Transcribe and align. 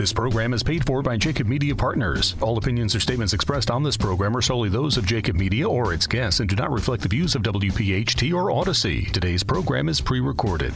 This 0.00 0.14
program 0.14 0.54
is 0.54 0.62
paid 0.62 0.86
for 0.86 1.02
by 1.02 1.18
Jacob 1.18 1.46
Media 1.46 1.76
Partners. 1.76 2.34
All 2.40 2.56
opinions 2.56 2.94
or 2.94 3.00
statements 3.00 3.34
expressed 3.34 3.70
on 3.70 3.82
this 3.82 3.98
program 3.98 4.34
are 4.34 4.40
solely 4.40 4.70
those 4.70 4.96
of 4.96 5.04
Jacob 5.04 5.36
Media 5.36 5.68
or 5.68 5.92
its 5.92 6.06
guests 6.06 6.40
and 6.40 6.48
do 6.48 6.56
not 6.56 6.72
reflect 6.72 7.02
the 7.02 7.08
views 7.10 7.34
of 7.34 7.42
WPHT 7.42 8.32
or 8.32 8.50
Odyssey. 8.50 9.04
Today's 9.12 9.42
program 9.42 9.90
is 9.90 10.00
pre 10.00 10.20
recorded. 10.20 10.72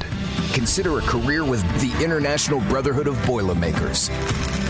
Consider 0.52 0.98
a 0.98 1.00
career 1.00 1.42
with 1.42 1.62
the 1.80 2.04
International 2.04 2.60
Brotherhood 2.68 3.06
of 3.06 3.16
Boilermakers. 3.24 4.10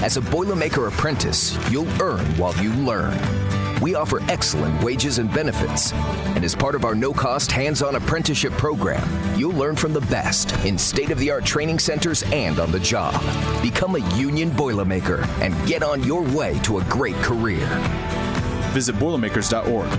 As 0.04 0.18
a 0.18 0.20
Boilermaker 0.20 0.86
apprentice, 0.86 1.58
you'll 1.68 1.90
earn 2.00 2.24
while 2.38 2.56
you 2.62 2.72
learn. 2.74 3.63
We 3.84 3.94
offer 3.94 4.22
excellent 4.30 4.82
wages 4.82 5.18
and 5.18 5.30
benefits. 5.30 5.92
And 5.92 6.42
as 6.42 6.54
part 6.54 6.74
of 6.74 6.86
our 6.86 6.94
no 6.94 7.12
cost 7.12 7.52
hands 7.52 7.82
on 7.82 7.96
apprenticeship 7.96 8.54
program, 8.54 9.06
you'll 9.38 9.52
learn 9.52 9.76
from 9.76 9.92
the 9.92 10.00
best 10.00 10.54
in 10.64 10.78
state 10.78 11.10
of 11.10 11.18
the 11.18 11.30
art 11.30 11.44
training 11.44 11.78
centers 11.80 12.22
and 12.32 12.58
on 12.58 12.72
the 12.72 12.80
job. 12.80 13.12
Become 13.60 13.96
a 13.96 14.16
union 14.16 14.50
Boilermaker 14.52 15.28
and 15.42 15.54
get 15.68 15.82
on 15.82 16.02
your 16.02 16.22
way 16.34 16.58
to 16.60 16.78
a 16.78 16.84
great 16.84 17.16
career. 17.16 17.66
Visit 18.72 18.98
Boilermakers.org 18.98 19.92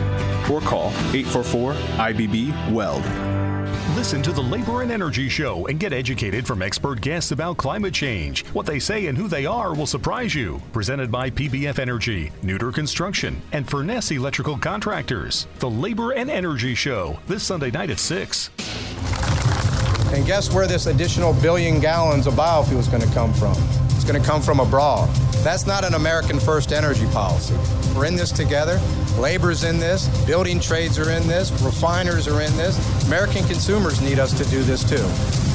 or 0.50 0.62
call 0.62 0.88
844 1.14 1.74
IBB 1.74 2.72
WELD. 2.72 3.25
Listen 3.96 4.22
to 4.24 4.34
the 4.34 4.42
Labor 4.42 4.82
and 4.82 4.92
Energy 4.92 5.30
Show 5.30 5.68
and 5.68 5.80
get 5.80 5.94
educated 5.94 6.46
from 6.46 6.62
expert 6.62 7.00
guests 7.00 7.32
about 7.32 7.56
climate 7.56 7.94
change. 7.94 8.46
What 8.48 8.66
they 8.66 8.78
say 8.78 9.08
and 9.08 9.18
who 9.18 9.30
they 9.30 9.46
are 9.46 9.74
will 9.74 9.88
surprise 9.88 10.36
you. 10.36 10.62
Presented 10.74 11.10
by 11.10 11.30
PBF 11.30 11.80
Energy, 11.80 12.30
Neuter 12.44 12.74
Construction, 12.74 13.42
and 13.54 13.66
Furness 13.66 14.12
Electrical 14.12 14.58
Contractors. 14.58 15.48
The 15.60 15.70
Labor 15.70 16.12
and 16.12 16.30
Energy 16.30 16.76
Show, 16.76 17.18
this 17.28 17.44
Sunday 17.44 17.72
night 17.72 17.90
at 17.90 18.00
6. 18.00 18.50
And 20.14 20.26
guess 20.26 20.54
where 20.54 20.68
this 20.68 20.88
additional 20.88 21.32
billion 21.42 21.80
gallons 21.80 22.28
of 22.28 22.34
biofuel 22.34 22.80
is 22.80 22.90
going 22.90 23.02
to 23.02 23.14
come 23.14 23.34
from? 23.34 23.56
It's 23.92 24.04
going 24.04 24.22
to 24.22 24.28
come 24.28 24.42
from 24.42 24.60
abroad. 24.60 25.08
That's 25.42 25.66
not 25.66 25.86
an 25.86 25.94
American 25.94 26.38
first 26.38 26.74
energy 26.74 27.06
policy. 27.14 27.56
We're 27.96 28.06
in 28.06 28.16
this 28.16 28.32
together. 28.32 28.82
Labor's 29.18 29.64
in 29.64 29.80
this. 29.80 30.08
Building 30.26 30.60
trades 30.60 31.00
are 31.00 31.12
in 31.12 31.26
this. 31.28 31.52
Refiners 31.62 32.28
are 32.28 32.42
in 32.42 32.56
this. 32.58 32.78
American 33.08 33.46
consumers 33.48 34.02
need 34.02 34.20
us 34.20 34.34
to 34.34 34.44
do 34.50 34.64
this 34.64 34.84
too. 34.84 35.55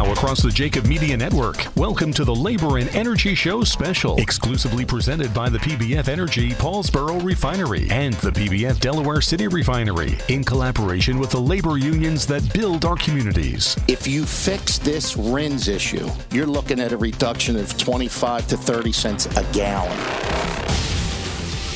Now 0.00 0.12
across 0.12 0.40
the 0.40 0.50
Jacob 0.50 0.86
Media 0.86 1.14
Network, 1.14 1.66
welcome 1.76 2.10
to 2.14 2.24
the 2.24 2.34
Labor 2.34 2.78
and 2.78 2.88
Energy 2.96 3.34
Show 3.34 3.64
special, 3.64 4.16
exclusively 4.16 4.82
presented 4.82 5.34
by 5.34 5.50
the 5.50 5.58
PBF 5.58 6.08
Energy 6.08 6.52
Paulsboro 6.52 7.22
Refinery 7.22 7.86
and 7.90 8.14
the 8.14 8.30
PBF 8.30 8.80
Delaware 8.80 9.20
City 9.20 9.46
Refinery 9.46 10.16
in 10.28 10.42
collaboration 10.42 11.18
with 11.18 11.28
the 11.28 11.38
labor 11.38 11.76
unions 11.76 12.26
that 12.28 12.50
build 12.54 12.86
our 12.86 12.96
communities. 12.96 13.76
If 13.88 14.06
you 14.06 14.24
fix 14.24 14.78
this 14.78 15.18
RINs 15.18 15.68
issue, 15.68 16.08
you're 16.32 16.46
looking 16.46 16.80
at 16.80 16.92
a 16.92 16.96
reduction 16.96 17.56
of 17.56 17.76
25 17.76 18.46
to 18.46 18.56
30 18.56 18.92
cents 18.92 19.26
a 19.36 19.44
gallon. 19.52 20.89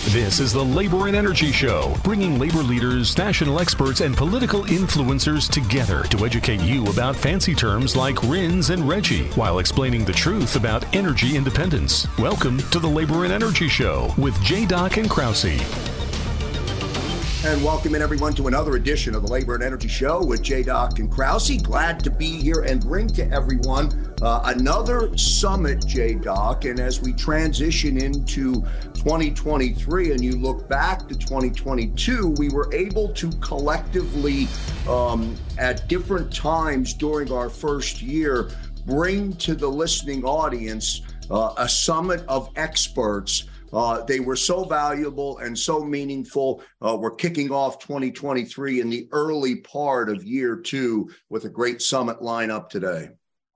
This 0.08 0.38
is 0.38 0.52
the 0.52 0.62
Labor 0.62 1.06
and 1.06 1.16
Energy 1.16 1.50
Show, 1.50 1.96
bringing 2.04 2.38
labor 2.38 2.62
leaders, 2.62 3.16
national 3.16 3.58
experts, 3.58 4.02
and 4.02 4.14
political 4.14 4.62
influencers 4.64 5.50
together 5.50 6.02
to 6.04 6.26
educate 6.26 6.60
you 6.60 6.84
about 6.88 7.16
fancy 7.16 7.54
terms 7.54 7.96
like 7.96 8.22
RINs 8.22 8.68
and 8.68 8.82
RGGI 8.82 9.34
while 9.34 9.60
explaining 9.60 10.04
the 10.04 10.12
truth 10.12 10.56
about 10.56 10.84
energy 10.94 11.36
independence. 11.36 12.06
Welcome 12.18 12.58
to 12.70 12.78
the 12.78 12.86
Labor 12.86 13.24
and 13.24 13.32
Energy 13.32 13.66
Show 13.66 14.12
with 14.18 14.38
J. 14.42 14.66
Doc 14.66 14.98
and 14.98 15.08
Krause. 15.08 15.46
And 17.46 17.64
welcome 17.64 17.94
in 17.94 18.02
everyone 18.02 18.34
to 18.34 18.46
another 18.46 18.76
edition 18.76 19.14
of 19.14 19.22
the 19.22 19.28
Labor 19.28 19.54
and 19.54 19.64
Energy 19.64 19.88
Show 19.88 20.22
with 20.22 20.42
J. 20.42 20.62
Doc 20.62 20.98
and 20.98 21.10
Krause. 21.10 21.56
Glad 21.62 22.00
to 22.00 22.10
be 22.10 22.40
here 22.42 22.60
and 22.60 22.78
bring 22.78 23.08
to 23.08 23.28
everyone 23.30 24.03
uh, 24.22 24.42
another 24.56 25.16
summit, 25.16 25.84
J. 25.86 26.14
Doc. 26.14 26.64
And 26.64 26.80
as 26.80 27.00
we 27.00 27.12
transition 27.12 27.96
into 27.98 28.62
2023 28.94 30.12
and 30.12 30.24
you 30.24 30.32
look 30.32 30.68
back 30.68 31.08
to 31.08 31.14
2022, 31.14 32.34
we 32.38 32.48
were 32.48 32.72
able 32.74 33.12
to 33.14 33.30
collectively, 33.40 34.48
um, 34.88 35.36
at 35.58 35.88
different 35.88 36.34
times 36.34 36.94
during 36.94 37.32
our 37.32 37.48
first 37.48 38.02
year, 38.02 38.50
bring 38.86 39.32
to 39.34 39.54
the 39.54 39.68
listening 39.68 40.24
audience 40.24 41.02
uh, 41.30 41.54
a 41.56 41.68
summit 41.68 42.24
of 42.28 42.50
experts 42.56 43.44
uh, 43.74 44.04
they 44.04 44.20
were 44.20 44.36
so 44.36 44.64
valuable 44.64 45.38
and 45.38 45.58
so 45.58 45.82
meaningful. 45.82 46.62
Uh, 46.80 46.96
we're 46.98 47.10
kicking 47.10 47.50
off 47.50 47.80
2023 47.80 48.80
in 48.80 48.88
the 48.88 49.08
early 49.10 49.56
part 49.56 50.08
of 50.08 50.22
year 50.22 50.54
two 50.56 51.10
with 51.28 51.44
a 51.44 51.48
great 51.48 51.82
summit 51.82 52.20
lineup 52.20 52.68
today. 52.68 53.08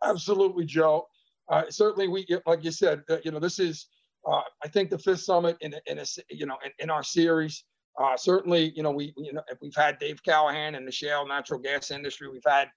Absolutely, 0.05 0.65
Joe. 0.65 1.07
Uh, 1.49 1.65
certainly, 1.71 2.09
we 2.09 2.27
like 2.47 2.65
you 2.65 2.71
said, 2.71 3.03
uh, 3.11 3.17
you 3.25 3.31
know, 3.31 3.41
this 3.41 3.59
is 3.59 3.87
uh, 4.31 4.43
I 4.63 4.69
think 4.69 4.91
the 4.91 4.99
fifth 4.99 5.21
summit 5.21 5.57
in 5.61 5.75
in 5.87 5.99
a 5.99 6.05
you 6.31 6.47
know 6.47 6.57
in, 6.65 6.71
in 6.79 6.91
our 6.91 7.03
series. 7.03 7.65
Uh, 8.01 8.17
certainly, 8.17 8.73
you 8.77 8.83
know, 8.83 8.93
we 8.93 9.13
you 9.17 9.33
know 9.33 9.43
we've 9.61 9.75
had 9.75 9.99
Dave 9.99 10.23
Callahan 10.23 10.75
and 10.75 10.87
the 10.87 10.93
shale 10.93 11.27
natural 11.27 11.59
gas 11.59 11.91
industry. 11.91 12.29
We've 12.29 12.41
had 12.47 12.69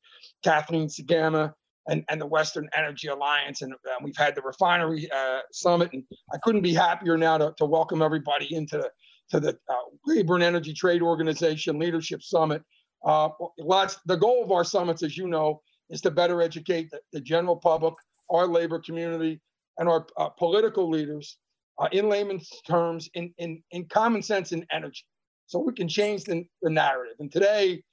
Kathleen 0.43 0.87
Sgamma 0.87 1.53
and, 1.87 2.03
and 2.09 2.19
the 2.19 2.25
Western 2.25 2.69
Energy 2.75 3.07
Alliance. 3.07 3.61
And 3.61 3.73
uh, 3.73 3.95
we've 4.03 4.17
had 4.17 4.35
the 4.35 4.41
refinery 4.41 5.09
uh, 5.11 5.39
summit. 5.51 5.89
And 5.93 6.03
I 6.33 6.37
couldn't 6.43 6.61
be 6.61 6.73
happier 6.73 7.17
now 7.17 7.37
to, 7.37 7.53
to 7.57 7.65
welcome 7.65 8.01
everybody 8.01 8.53
into 8.53 8.77
the, 8.77 8.89
to 9.31 9.39
the 9.39 9.57
Labor 10.05 10.35
and 10.35 10.43
Energy 10.43 10.73
Trade 10.73 11.01
Organization 11.01 11.79
Leadership 11.79 12.21
Summit. 12.21 12.61
Lots, 13.03 13.99
the 14.05 14.15
goal 14.15 14.43
of 14.43 14.51
our 14.51 14.63
summits, 14.63 15.03
as 15.03 15.17
you 15.17 15.27
know, 15.27 15.61
is 15.91 16.01
to 16.01 16.11
better 16.11 16.41
educate 16.41 16.89
the, 16.89 16.99
the 17.13 17.21
general 17.21 17.55
public, 17.55 17.93
our 18.29 18.47
labor 18.47 18.79
community, 18.79 19.39
and 19.77 19.87
our 19.87 20.07
uh, 20.17 20.29
political 20.29 20.89
leaders 20.89 21.37
uh, 21.79 21.87
in 21.91 22.09
layman's 22.09 22.49
terms, 22.67 23.09
in, 23.13 23.33
in, 23.37 23.61
in 23.71 23.85
common 23.85 24.21
sense 24.21 24.51
and 24.51 24.65
energy. 24.71 25.05
So 25.45 25.59
we 25.59 25.73
can 25.73 25.87
change 25.87 26.23
the, 26.23 26.45
the 26.61 26.69
narrative. 26.69 27.17
And 27.19 27.31
today, 27.31 27.83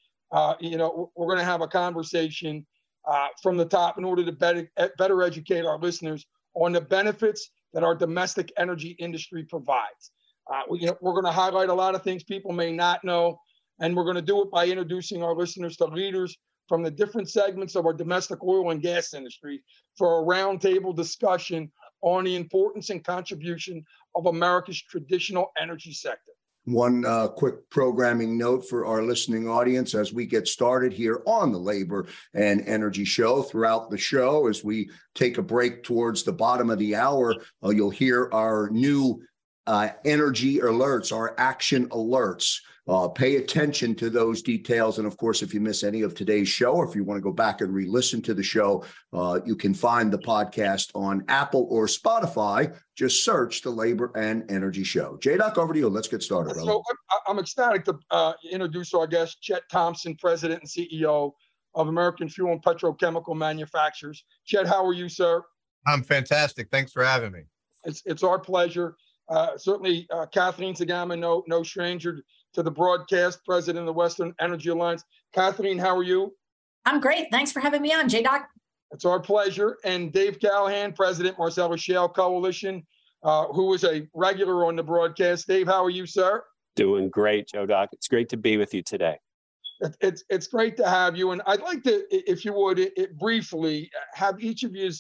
you 0.61 0.77
know, 0.77 1.11
we're 1.17 1.27
going 1.27 1.39
to 1.39 1.45
have 1.45 1.63
a 1.63 1.69
conversation 1.69 2.65
uh, 3.09 3.29
from 3.43 3.57
the 3.57 3.65
top 3.65 3.99
in 3.99 4.05
order 4.05 4.25
to 4.25 4.33
better, 4.33 4.71
better 4.99 5.23
educate 5.23 5.65
our 5.65 5.79
listeners 5.79 6.27
on 6.55 6.73
the 6.73 6.81
benefits 6.81 7.51
that 7.73 7.83
our 7.83 7.95
domestic 7.95 8.53
energy 8.57 8.91
industry 8.99 9.45
provides. 9.45 10.13
Uh, 10.53 10.63
we, 10.71 10.81
you 10.81 10.87
know, 10.87 10.97
we're 11.01 11.13
going 11.13 11.25
to 11.25 11.33
highlight 11.33 11.69
a 11.69 11.75
lot 11.75 11.95
of 11.95 12.03
things 12.03 12.23
people 12.23 12.53
may 12.53 12.73
not 12.73 13.03
know, 13.05 13.39
and 13.81 13.97
we're 13.97 14.05
going 14.05 14.17
to 14.17 14.23
do 14.23 14.43
it 14.43 14.51
by 14.51 14.67
introducing 14.67 15.23
our 15.23 15.35
listeners 15.35 15.77
to 15.77 15.85
leaders 15.87 16.37
from 16.69 16.83
the 16.83 16.91
different 16.91 17.29
segments 17.29 17.75
of 17.75 17.87
our 17.87 17.95
domestic 17.95 18.43
oil 18.45 18.71
and 18.71 18.83
gas 18.83 19.15
industry 19.15 19.63
for 19.97 20.21
a 20.21 20.25
roundtable 20.25 20.95
discussion 20.95 21.71
on 22.03 22.25
the 22.25 22.37
importance 22.37 22.91
and 22.91 23.03
contribution 23.03 23.85
of 24.15 24.27
America's 24.27 24.81
traditional 24.83 25.51
energy 25.61 25.93
sector. 25.93 26.33
One 26.65 27.07
uh, 27.07 27.29
quick 27.29 27.71
programming 27.71 28.37
note 28.37 28.69
for 28.69 28.85
our 28.85 29.03
listening 29.03 29.49
audience 29.49 29.95
as 29.95 30.13
we 30.13 30.27
get 30.27 30.47
started 30.47 30.93
here 30.93 31.23
on 31.27 31.51
the 31.51 31.59
Labor 31.59 32.07
and 32.35 32.61
Energy 32.69 33.07
Show. 33.07 33.43
Throughout 33.43 33.91
the 33.91 33.97
show, 33.97 34.49
as 34.49 34.63
we 34.63 34.91
take 35.15 35.39
a 35.39 35.43
break 35.43 35.83
towards 35.83 36.25
the 36.25 36.33
bottom 36.33 36.69
of 36.69 36.79
the 36.79 36.95
hour, 36.95 37.35
uh, 37.65 37.71
you'll 37.71 37.89
hear 37.89 38.29
our 38.33 38.69
new 38.69 39.23
uh, 39.67 39.91
energy 40.05 40.59
alerts, 40.59 41.11
our 41.11 41.35
action 41.39 41.89
alerts. 41.89 42.59
Uh, 42.89 43.07
pay 43.07 43.37
attention 43.37 43.95
to 43.95 44.09
those 44.09 44.41
details. 44.41 44.99
And 44.99 45.07
of 45.07 45.19
course, 45.19 45.43
if 45.43 45.53
you 45.53 45.61
miss 45.61 45.85
any 45.85 46.01
of 46.01 46.15
today's 46.15 46.49
show, 46.49 46.73
or 46.73 46.89
if 46.89 46.95
you 46.95 47.05
want 47.05 47.19
to 47.19 47.23
go 47.23 47.33
back 47.33 47.61
and 47.61 47.75
re 47.75 47.87
listen 47.87 48.23
to 48.23 48.33
the 48.33 48.43
show, 48.43 48.83
uh, 49.13 49.41
you 49.45 49.57
can 49.57 49.75
find 49.75 50.11
the 50.11 50.19
podcast 50.19 50.91
on 50.95 51.23
Apple 51.29 51.67
or 51.71 51.87
Spotify. 51.87 52.75
Just 52.97 53.25
search 53.25 53.61
the 53.61 53.69
Labor 53.69 54.11
and 54.17 54.51
Energy 54.51 54.85
Show. 54.85 55.19
J 55.21 55.37
Doc, 55.37 55.59
over 55.59 55.75
to 55.75 55.79
you. 55.79 55.89
Let's 55.91 56.09
get 56.09 56.23
started. 56.23 56.55
Brother. 56.55 56.67
So 56.67 56.83
I'm 57.27 57.39
ecstatic 57.39 57.85
to 57.85 57.99
uh, 58.11 58.33
introduce 58.51 58.95
our 58.95 59.07
guest, 59.07 59.43
Chet 59.43 59.63
Thompson, 59.71 60.17
President 60.17 60.63
and 60.63 60.71
CEO 60.71 61.33
of 61.75 61.89
American 61.89 62.29
Fuel 62.31 62.53
and 62.53 62.63
Petrochemical 62.63 63.37
Manufacturers. 63.37 64.25
Chet, 64.47 64.67
how 64.67 64.85
are 64.85 64.95
you, 64.95 65.11
sir? 65.11 65.43
I'm 65.87 66.03
fantastic. 66.03 66.69
Thanks 66.71 66.93
for 66.93 67.05
having 67.05 67.33
me. 67.33 67.43
It's, 67.85 68.03
it's 68.07 68.23
our 68.23 68.39
pleasure. 68.39 68.97
Uh, 69.29 69.59
certainly, 69.59 70.07
uh, 70.11 70.27
Kathleen 70.27 70.75
Sgamma, 70.75 71.19
no, 71.19 71.45
no 71.47 71.63
stranger 71.63 72.23
to 72.55 72.63
the 72.63 72.71
broadcast, 72.71 73.45
president 73.45 73.81
of 73.81 73.87
the 73.87 73.93
Western 73.93 74.35
Energy 74.41 74.71
Alliance. 74.71 75.05
Kathleen, 75.35 75.79
how 75.79 75.97
are 75.97 76.03
you? 76.03 76.35
I'm 76.85 77.01
great. 77.01 77.29
Thanks 77.31 77.53
for 77.53 77.61
having 77.61 77.83
me 77.83 77.93
on, 77.93 78.09
J 78.09 78.23
Doc. 78.23 78.49
It's 78.91 79.05
our 79.05 79.21
pleasure. 79.21 79.77
And 79.85 80.13
Dave 80.13 80.41
Callahan, 80.41 80.93
president, 80.95 81.39
Marcellus 81.39 81.81
Shale 81.81 82.09
Coalition, 82.09 82.87
uh, 83.23 83.47
who 83.49 83.67
was 83.67 83.85
a 83.85 84.09
regular 84.15 84.67
on 84.67 84.77
the 84.77 84.83
broadcast. 84.83 85.47
Dave, 85.47 85.67
how 85.67 85.85
are 85.85 85.91
you, 85.91 86.07
sir? 86.07 86.43
Doing 86.77 87.11
great, 87.11 87.49
Joe 87.49 87.67
Doc. 87.67 87.91
It's 87.93 88.09
great 88.09 88.29
to 88.31 88.37
be 88.37 88.57
with 88.57 88.73
you 88.73 88.83
today. 88.83 89.19
It, 89.81 89.97
it's 90.01 90.25
it's 90.31 90.47
great 90.47 90.77
to 90.79 90.89
have 90.89 91.17
you, 91.17 91.33
and 91.33 91.43
I'd 91.47 91.61
like 91.61 91.83
to, 91.85 92.05
if 92.11 92.45
you 92.45 92.53
would, 92.53 92.79
it, 92.79 92.93
it 92.97 93.19
briefly 93.19 93.91
have 94.15 94.41
each 94.41 94.65
of 94.65 94.75
you 94.75 94.91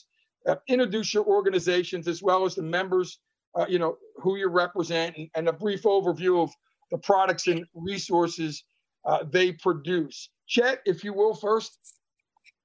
uh, 0.46 0.56
introduce 0.68 1.14
your 1.14 1.24
organizations 1.24 2.06
as 2.06 2.22
well 2.22 2.44
as 2.44 2.54
the 2.54 2.62
members 2.62 3.18
uh, 3.58 3.66
you 3.68 3.78
know, 3.78 3.96
who 4.16 4.36
you 4.36 4.48
represent 4.48 5.16
and, 5.16 5.28
and, 5.34 5.48
a 5.48 5.52
brief 5.52 5.82
overview 5.82 6.42
of 6.42 6.52
the 6.90 6.98
products 6.98 7.46
and 7.46 7.64
resources 7.74 8.64
uh, 9.04 9.24
they 9.30 9.52
produce. 9.52 10.30
Chet, 10.46 10.80
if 10.86 11.04
you 11.04 11.12
will, 11.12 11.34
first. 11.34 11.78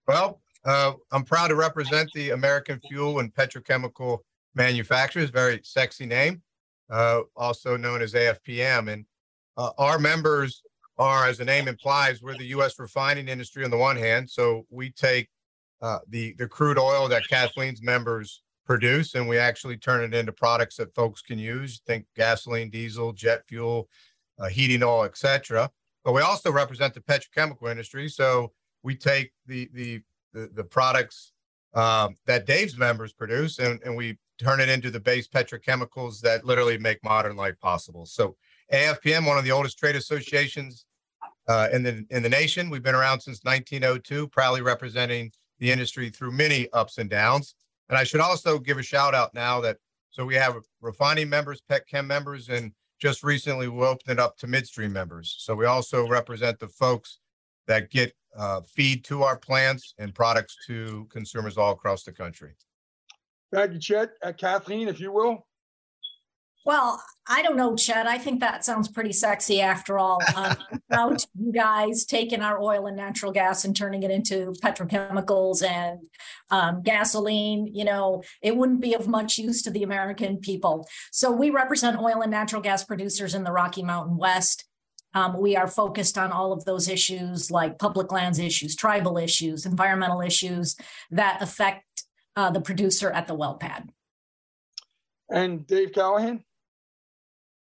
Well, 0.08 0.42
Uh, 0.66 0.94
I'm 1.12 1.26
proud 1.26 1.50
to 1.50 1.56
represent 1.56 2.10
the 2.16 2.30
American 2.30 2.80
Fuel 2.88 3.20
and 3.20 3.34
Petrochemical 3.34 4.20
Manufacturers, 4.56 5.30
very 5.30 5.60
sexy 5.64 6.06
name, 6.06 6.42
uh, 6.90 7.22
also 7.36 7.76
known 7.76 8.02
as 8.02 8.14
AFPM. 8.14 8.90
And 8.92 9.06
uh, 9.58 9.72
our 9.78 10.00
members 10.00 10.64
are, 10.98 11.28
as 11.28 11.38
the 11.38 11.44
name 11.46 11.68
implies, 11.68 12.22
we're 12.22 12.38
the 12.38 12.46
U.S. 12.58 12.80
refining 12.80 13.28
industry 13.28 13.66
on 13.66 13.72
the 13.72 13.78
one 13.78 13.98
hand. 13.98 14.30
So 14.30 14.66
we 14.70 14.92
take 14.92 15.28
uh, 15.82 16.00
the 16.08 16.34
the 16.38 16.48
crude 16.48 16.80
oil 16.80 17.10
that 17.10 17.28
Kathleen's 17.28 17.82
members 17.82 18.42
produce, 18.66 19.16
and 19.16 19.28
we 19.28 19.38
actually 19.38 19.76
turn 19.76 20.02
it 20.02 20.18
into 20.18 20.32
products 20.32 20.78
that 20.78 20.96
folks 20.96 21.22
can 21.22 21.38
use. 21.38 21.82
Think 21.86 22.06
gasoline, 22.16 22.70
diesel, 22.70 23.12
jet 23.12 23.44
fuel, 23.50 23.90
uh, 24.40 24.48
heating 24.48 24.84
oil, 24.84 25.04
etc. 25.04 25.70
But 26.04 26.14
we 26.14 26.22
also 26.22 26.52
represent 26.52 26.94
the 26.94 27.02
petrochemical 27.02 27.70
industry. 27.70 28.10
So 28.10 28.52
we 28.84 28.96
take 28.96 29.32
the 29.46 29.70
the 29.74 30.02
the, 30.34 30.50
the 30.54 30.64
products 30.64 31.32
um, 31.74 32.16
that 32.26 32.46
Dave's 32.46 32.78
members 32.78 33.14
produce, 33.14 33.60
and, 33.60 33.80
and 33.84 33.96
we 33.96 34.18
turn 34.40 34.60
it 34.60 34.70
into 34.70 34.92
the 34.92 35.00
base 35.00 35.28
petrochemicals 35.28 36.20
that 36.22 36.46
literally 36.46 36.78
make 36.78 37.04
modern 37.04 37.36
life 37.36 37.60
possible. 37.60 38.06
So 38.06 38.36
AFPM, 38.72 39.28
one 39.28 39.38
of 39.38 39.44
the 39.44 39.52
oldest 39.52 39.78
trade 39.78 39.96
associations 39.96 40.86
uh, 41.48 41.70
in 41.72 41.84
the 41.84 42.06
in 42.10 42.24
the 42.24 42.30
nation, 42.30 42.70
we've 42.70 42.84
been 42.84 42.96
around 42.96 43.22
since 43.22 43.44
1902, 43.44 44.28
proudly 44.30 44.62
representing 44.62 45.32
the 45.60 45.72
industry 45.72 46.10
through 46.10 46.32
many 46.32 46.72
ups 46.74 46.98
and 46.98 47.10
downs. 47.10 47.56
And 47.90 47.98
I 47.98 48.04
should 48.04 48.22
also 48.22 48.60
give 48.60 48.78
a 48.78 48.84
shout 48.84 49.14
out 49.14 49.34
now 49.34 49.62
that 49.62 49.78
so 50.10 50.26
we 50.26 50.36
have 50.36 50.56
refining 50.80 51.28
members, 51.28 51.62
pet 51.68 51.88
chem 51.88 52.06
members, 52.06 52.50
and 52.50 52.72
just 53.04 53.22
recently 53.22 53.68
we 53.68 53.86
opened 53.86 54.18
it 54.18 54.18
up 54.18 54.38
to 54.38 54.48
midstream 54.48 54.94
members. 54.94 55.36
So 55.40 55.54
we 55.54 55.66
also 55.66 56.08
represent 56.08 56.58
the 56.58 56.70
folks 56.70 57.20
that 57.68 57.92
get 57.92 58.14
uh, 58.34 58.62
feed 58.62 59.04
to 59.04 59.24
our 59.24 59.36
plants 59.36 59.94
and 60.00 60.16
products 60.16 60.56
to 60.68 61.06
consumers 61.12 61.58
all 61.58 61.74
across 61.74 62.04
the 62.04 62.14
country. 62.14 62.54
Thank 63.52 63.74
you, 63.74 63.80
Chet. 63.80 64.12
Uh, 64.24 64.32
Kathleen, 64.32 64.88
if 64.88 65.02
you 65.02 65.12
will. 65.12 65.46
Well, 66.66 67.04
I 67.28 67.42
don't 67.42 67.58
know, 67.58 67.76
Chet. 67.76 68.08
I 68.08 68.18
think 68.18 68.40
that 68.40 68.64
sounds 68.64 68.88
pretty 68.88 69.12
sexy 69.12 69.62
after 69.62 69.98
all. 69.98 70.20
Um, 70.36 70.56
about 70.90 71.26
you 71.38 71.52
guys 71.52 72.06
taking 72.06 72.42
our 72.42 72.62
oil 72.62 72.88
and 72.88 72.96
natural 72.96 73.32
gas 73.32 73.66
and 73.66 73.76
turning 73.76 74.04
it 74.04 74.12
into 74.12 74.54
petrochemicals 74.64 75.64
and 75.64 76.00
um, 76.52 76.82
gasoline, 76.84 77.68
you 77.74 77.84
know, 77.84 78.24
it 78.42 78.56
wouldn't 78.56 78.82
be 78.82 78.94
of 78.94 79.08
much 79.08 79.38
use 79.38 79.62
to 79.64 79.72
the 79.72 79.84
American 79.84 80.38
people. 80.38 80.88
So 81.12 81.32
we 81.32 81.50
represent 81.50 82.00
oil 82.00 82.22
and 82.22 82.32
natural 82.32 82.62
gas 82.62 82.84
producers 82.84 83.36
in 83.36 83.44
the 83.44 83.52
Rocky 83.52 83.84
Mountain 83.84 84.18
West. 84.18 84.66
Um, 85.14 85.40
we 85.40 85.56
are 85.56 85.68
focused 85.68 86.18
on 86.18 86.32
all 86.32 86.52
of 86.52 86.66
those 86.66 86.90
issues 86.90 87.52
like 87.52 87.78
public 87.78 88.12
lands 88.12 88.40
issues, 88.40 88.76
tribal 88.76 89.18
issues, 89.18 89.66
environmental 89.66 90.22
issues 90.22 90.76
that 91.12 91.42
affect 91.42 92.06
uh, 92.36 92.50
the 92.50 92.62
producer 92.62 93.12
at 93.12 93.28
the 93.28 93.36
well 93.36 93.56
pad. 93.56 93.90
And 95.30 95.66
Dave 95.66 95.94
Callahan? 95.94 96.44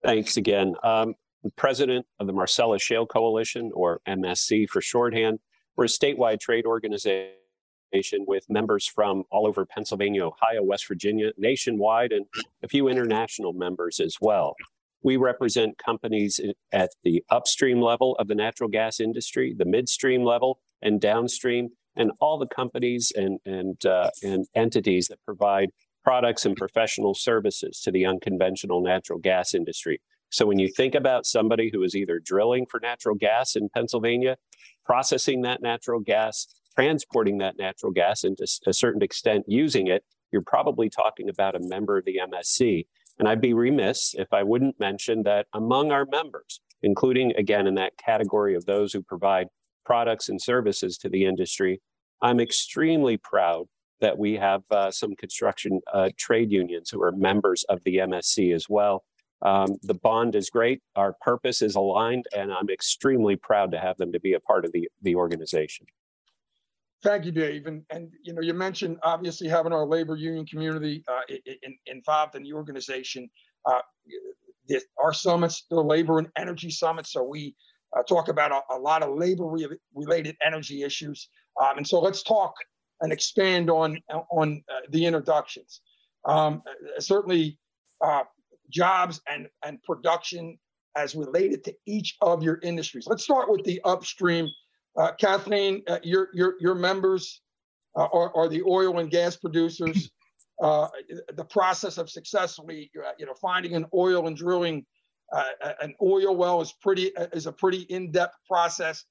Thanks 0.04 0.38
again. 0.38 0.76
Um, 0.84 1.16
president 1.56 2.06
of 2.20 2.28
the 2.28 2.34
Marcellus 2.34 2.82
Shale 2.82 3.06
Coalition, 3.06 3.72
or 3.74 4.02
MSC 4.08 4.70
for 4.70 4.82
shorthand. 4.82 5.40
We're 5.76 5.86
a 5.86 5.88
statewide 5.88 6.40
trade 6.40 6.66
organization 6.66 7.32
with 8.28 8.46
members 8.50 8.86
from 8.86 9.24
all 9.32 9.48
over 9.48 9.66
Pennsylvania, 9.66 10.26
Ohio, 10.26 10.64
West 10.64 10.88
Virginia, 10.88 11.32
nationwide, 11.38 12.12
and 12.12 12.26
a 12.64 12.68
few 12.68 12.88
international 12.88 13.54
members 13.54 14.00
as 14.00 14.18
well. 14.20 14.56
We 15.02 15.16
represent 15.16 15.78
companies 15.78 16.42
at 16.74 16.92
the 17.04 17.24
upstream 17.30 17.82
level 17.82 18.16
of 18.18 18.28
the 18.28 18.36
natural 18.36 18.70
gas 18.70 19.00
industry, 19.00 19.56
the 19.58 19.66
midstream 19.66 20.24
level, 20.24 20.60
and 20.82 21.00
downstream, 21.00 21.70
and 21.96 22.12
all 22.20 22.38
the 22.38 22.48
companies 22.48 23.12
and 23.16 23.40
and 23.46 23.86
uh, 23.86 24.10
and 24.24 24.46
entities 24.56 25.08
that 25.08 25.24
provide 25.24 25.70
products 26.10 26.44
and 26.44 26.58
professional 26.58 27.14
services 27.14 27.82
to 27.82 27.92
the 27.92 28.04
unconventional 28.04 28.82
natural 28.82 29.20
gas 29.20 29.54
industry. 29.54 30.02
So 30.32 30.48
when 30.48 30.58
you 30.58 30.68
think 30.68 30.96
about 30.96 31.28
somebody 31.28 31.70
who 31.72 31.84
is 31.84 31.96
either 31.96 32.18
drilling 32.18 32.66
for 32.66 32.80
natural 32.80 33.14
gas 33.14 33.56
in 33.56 33.70
Pennsylvania, 33.70 34.38
processing 34.84 35.44
that 35.44 35.62
natural 35.62 36.00
gas, 36.00 36.48
transporting 36.74 37.38
that 37.38 37.60
natural 37.60 37.92
gas, 37.92 38.24
and 38.24 38.36
to 38.40 38.48
a 38.66 38.74
certain 38.74 39.04
extent 39.04 39.46
using 39.48 39.86
it, 39.86 40.04
you're 40.32 40.42
probably 40.42 40.90
talking 40.90 41.30
about 41.30 41.54
a 41.54 41.60
member 41.60 42.00
of 42.00 42.06
the 42.06 42.20
MSC. 42.28 42.88
And 43.20 43.30
I'd 43.30 43.40
be 43.40 43.54
remiss 43.54 44.16
if 44.18 44.34
I 44.34 44.42
wouldn't 44.42 44.80
mention 44.80 45.22
that 45.26 45.46
among 45.54 45.92
our 45.92 46.08
members, 46.10 46.60
including 46.82 47.36
again 47.36 47.68
in 47.68 47.76
that 47.76 47.98
category 48.04 48.56
of 48.56 48.66
those 48.66 48.94
who 48.94 49.04
provide 49.04 49.46
products 49.86 50.28
and 50.28 50.42
services 50.42 50.98
to 50.98 51.10
the 51.10 51.26
industry, 51.26 51.84
I'm 52.20 52.40
extremely 52.40 53.18
proud 53.18 53.68
that 54.02 54.18
we 54.18 54.34
have 54.36 54.64
uh, 54.72 54.92
some 54.92 55.16
construction 55.16 55.82
uh, 55.94 56.10
trade 56.18 56.52
unions 56.52 56.90
who 56.90 57.02
are 57.02 57.12
members 57.12 57.64
of 57.66 57.80
the 57.84 57.98
MSC 57.98 58.54
as 58.54 58.68
well. 58.70 59.04
Um, 59.42 59.78
the 59.84 59.94
bond 59.94 60.36
is 60.36 60.50
great. 60.50 60.82
Our 60.96 61.16
purpose 61.22 61.62
is 61.62 61.76
aligned, 61.76 62.26
and 62.36 62.52
I'm 62.52 62.70
extremely 62.70 63.36
proud 63.36 63.72
to 63.72 63.80
have 63.80 63.98
them 63.98 64.12
to 64.12 64.20
be 64.20 64.34
a 64.34 64.40
part 64.40 64.66
of 64.66 64.72
the, 64.74 64.90
the 65.02 65.16
organization. 65.16 65.86
Thank 67.02 67.26
you, 67.26 67.32
Dave. 67.32 67.66
And, 67.66 67.84
and 67.90 68.12
you 68.24 68.34
know, 68.34 68.42
you 68.42 68.54
mentioned 68.54 68.98
obviously 69.04 69.48
having 69.48 69.72
our 69.72 69.86
labor 69.86 70.18
union 70.18 70.46
community 70.46 71.04
uh, 71.08 71.22
in, 71.64 71.78
involved 71.86 72.36
in 72.36 72.44
the 72.44 72.52
organization. 72.52 73.30
Uh, 73.66 73.80
the, 74.68 74.82
our 75.02 75.14
summits, 75.14 75.66
the 75.70 75.82
labor 75.82 76.20
and 76.20 76.28
energy 76.38 76.70
summits. 76.70 77.14
So 77.14 77.24
we 77.24 77.56
uh, 77.98 78.04
talk 78.04 78.28
about 78.28 78.52
a, 78.52 78.76
a, 78.76 78.78
lot 78.78 79.02
of 79.02 79.18
labor 79.18 79.46
re- 79.46 79.78
related 79.96 80.36
energy 80.46 80.84
issues. 80.84 81.30
Um, 81.62 81.78
and 81.78 81.88
so 81.88 82.00
let's 82.00 82.22
talk 82.22 82.54
and 83.02 83.12
expand 83.12 83.70
on 83.70 83.98
on 84.32 84.64
uh, 84.70 84.82
the 84.90 85.06
introductions. 85.06 85.82
Um, 86.26 86.62
certainly, 87.00 87.58
uh, 88.02 88.24
jobs 88.70 89.22
and 89.30 89.48
and 89.64 89.82
production 89.84 90.58
as 90.96 91.16
related 91.16 91.64
to 91.64 91.74
each 91.86 92.18
of 92.22 92.44
your 92.44 92.60
industries. 92.64 93.08
Let's 93.08 93.24
start 93.24 93.50
with 93.50 93.64
the 93.64 93.82
upstream. 93.86 94.48
Uh, 94.98 95.12
Kathleen, 95.14 95.84
uh, 95.88 96.00
your 96.04 96.30
your 96.34 96.56
your 96.60 96.76
members 96.76 97.42
uh, 97.96 98.08
are, 98.12 98.36
are 98.36 98.50
the 98.50 98.64
oil 98.64 99.00
and 99.00 99.10
gas 99.10 99.36
producers. 99.36 100.12
Uh, 100.62 100.90
the 101.36 101.46
process 101.46 101.98
of 101.98 102.10
successfully, 102.10 102.92
you 103.18 103.26
know, 103.26 103.34
finding 103.42 103.76
an 103.76 103.86
oil 103.94 104.28
and 104.28 104.36
drilling 104.36 104.86
an 105.82 105.96
oil 106.02 106.36
well 106.36 106.60
is 106.60 106.74
pretty 106.82 107.14
is 107.32 107.46
a 107.46 107.52
pretty 107.54 107.84
in-depth 107.84 108.36
process. 108.46 109.06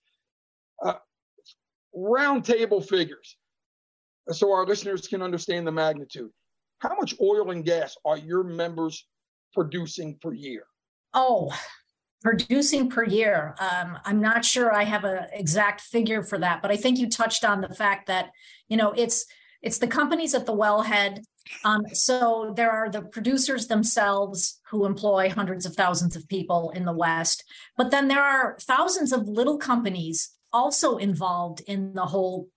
round 1.95 2.45
table 2.45 2.83
figures 2.83 3.38
so 4.33 4.53
our 4.53 4.67
listeners 4.67 5.07
can 5.07 5.23
understand 5.23 5.67
the 5.67 5.73
magnitude. 5.73 6.31
How 6.79 6.95
much 6.95 7.15
oil 7.21 7.51
and 7.51 7.65
gas 7.65 7.97
are 8.05 8.19
your 8.19 8.45
members 8.45 9.07
producing 9.53 10.19
per 10.21 10.33
year? 10.33 10.65
Oh, 11.15 11.53
producing 12.23 12.91
per 12.91 13.05
year. 13.05 13.55
Um, 13.61 13.99
I'm 14.05 14.21
not 14.21 14.45
sure 14.45 14.75
I 14.75 14.85
have 14.85 15.05
an 15.05 15.27
exact 15.33 15.81
figure 15.81 16.23
for 16.23 16.39
that, 16.39 16.63
but 16.63 16.71
I 16.71 16.77
think 16.77 16.99
you 16.99 17.09
touched 17.09 17.45
on 17.45 17.61
the 17.61 17.75
fact 17.75 18.07
that 18.07 18.31
you 18.69 18.77
know 18.77 18.93
it's 18.93 19.27
it's 19.63 19.79
the 19.79 19.87
companies 19.87 20.35
at 20.35 20.47
the 20.47 20.57
wellhead. 20.57 21.23
Um, 21.65 21.83
so 21.93 22.53
there 22.55 22.71
are 22.71 22.91
the 22.91 23.03
producers 23.03 23.67
themselves 23.67 24.61
who 24.71 24.85
employ 24.85 25.31
hundreds 25.31 25.65
of 25.65 25.75
thousands 25.75 26.15
of 26.15 26.29
people 26.29 26.71
in 26.75 26.85
the 26.85 26.93
West, 26.93 27.45
but 27.77 27.91
then 27.91 28.09
there 28.09 28.23
are 28.23 28.57
thousands 28.61 29.13
of 29.13 29.29
little 29.29 29.59
companies 29.59 30.31
also 30.53 30.97
involved 30.97 31.61
in 31.67 31.95
the 31.95 32.05
whole 32.05 32.49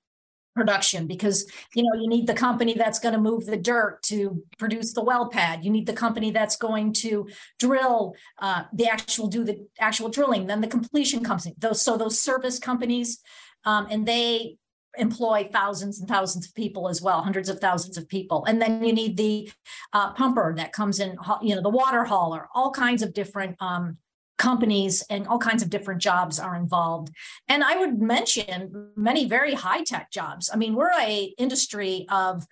production 0.55 1.07
because 1.07 1.49
you 1.75 1.83
know 1.83 1.93
you 1.93 2.07
need 2.07 2.27
the 2.27 2.33
company 2.33 2.73
that's 2.73 2.99
going 2.99 3.13
to 3.13 3.19
move 3.19 3.45
the 3.45 3.57
dirt 3.57 4.01
to 4.03 4.43
produce 4.57 4.93
the 4.93 5.03
well 5.03 5.29
pad. 5.29 5.63
You 5.63 5.71
need 5.71 5.85
the 5.85 5.93
company 5.93 6.31
that's 6.31 6.55
going 6.55 6.93
to 6.93 7.27
drill 7.59 8.15
uh, 8.39 8.63
the 8.73 8.87
actual 8.87 9.27
do 9.27 9.43
the 9.43 9.65
actual 9.79 10.09
drilling. 10.09 10.47
Then 10.47 10.61
the 10.61 10.67
completion 10.67 11.23
company 11.23 11.55
those 11.57 11.81
so 11.81 11.97
those 11.97 12.19
service 12.19 12.59
companies 12.59 13.19
um, 13.65 13.87
and 13.89 14.05
they 14.05 14.57
employ 14.97 15.47
thousands 15.53 16.01
and 16.01 16.09
thousands 16.09 16.45
of 16.45 16.53
people 16.53 16.89
as 16.89 17.01
well 17.01 17.21
hundreds 17.21 17.47
of 17.47 17.59
thousands 17.59 17.97
of 17.97 18.09
people. 18.09 18.43
And 18.45 18.61
then 18.61 18.83
you 18.83 18.91
need 18.93 19.15
the 19.15 19.49
uh, 19.93 20.11
pumper 20.13 20.53
that 20.57 20.73
comes 20.73 20.99
in 20.99 21.17
you 21.41 21.55
know 21.55 21.61
the 21.61 21.69
water 21.69 22.03
hauler 22.03 22.47
all 22.53 22.71
kinds 22.71 23.01
of 23.01 23.13
different 23.13 23.55
um, 23.61 23.97
companies 24.41 25.03
and 25.09 25.27
all 25.27 25.37
kinds 25.37 25.61
of 25.61 25.69
different 25.69 26.01
jobs 26.01 26.39
are 26.39 26.55
involved. 26.55 27.09
And 27.47 27.63
i 27.63 27.77
would 27.77 28.01
mention 28.01 28.89
many 28.95 29.23
very 29.25 29.53
high 29.53 29.83
tech 29.83 30.11
jobs. 30.11 30.49
I 30.51 30.57
mean 30.57 30.73
we're 30.75 30.97
a 30.99 31.33
industry 31.37 32.07
of 32.09 32.47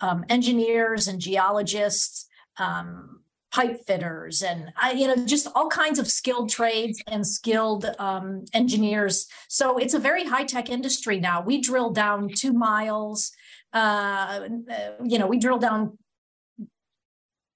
um, 0.00 0.24
engineers 0.28 1.06
and 1.06 1.20
geologists 1.20 2.26
um, 2.56 3.20
pipe 3.52 3.78
fitters 3.86 4.42
and 4.42 4.72
I, 4.84 4.92
you 4.92 5.06
know 5.06 5.16
just 5.26 5.46
all 5.54 5.68
kinds 5.68 5.98
of 5.98 6.06
skilled 6.08 6.48
trades 6.50 6.98
and 7.06 7.26
skilled 7.26 7.84
um, 7.98 8.44
engineers. 8.54 9.26
So 9.48 9.76
it's 9.76 9.94
a 9.94 10.06
very 10.08 10.24
high 10.24 10.46
tech 10.54 10.70
industry 10.70 11.20
now. 11.20 11.36
We 11.42 11.60
drill 11.60 11.90
down 11.90 12.30
two 12.42 12.54
miles 12.54 13.32
uh, 13.74 14.48
you 15.12 15.18
know 15.18 15.26
we 15.26 15.38
drill 15.38 15.58
down 15.58 15.98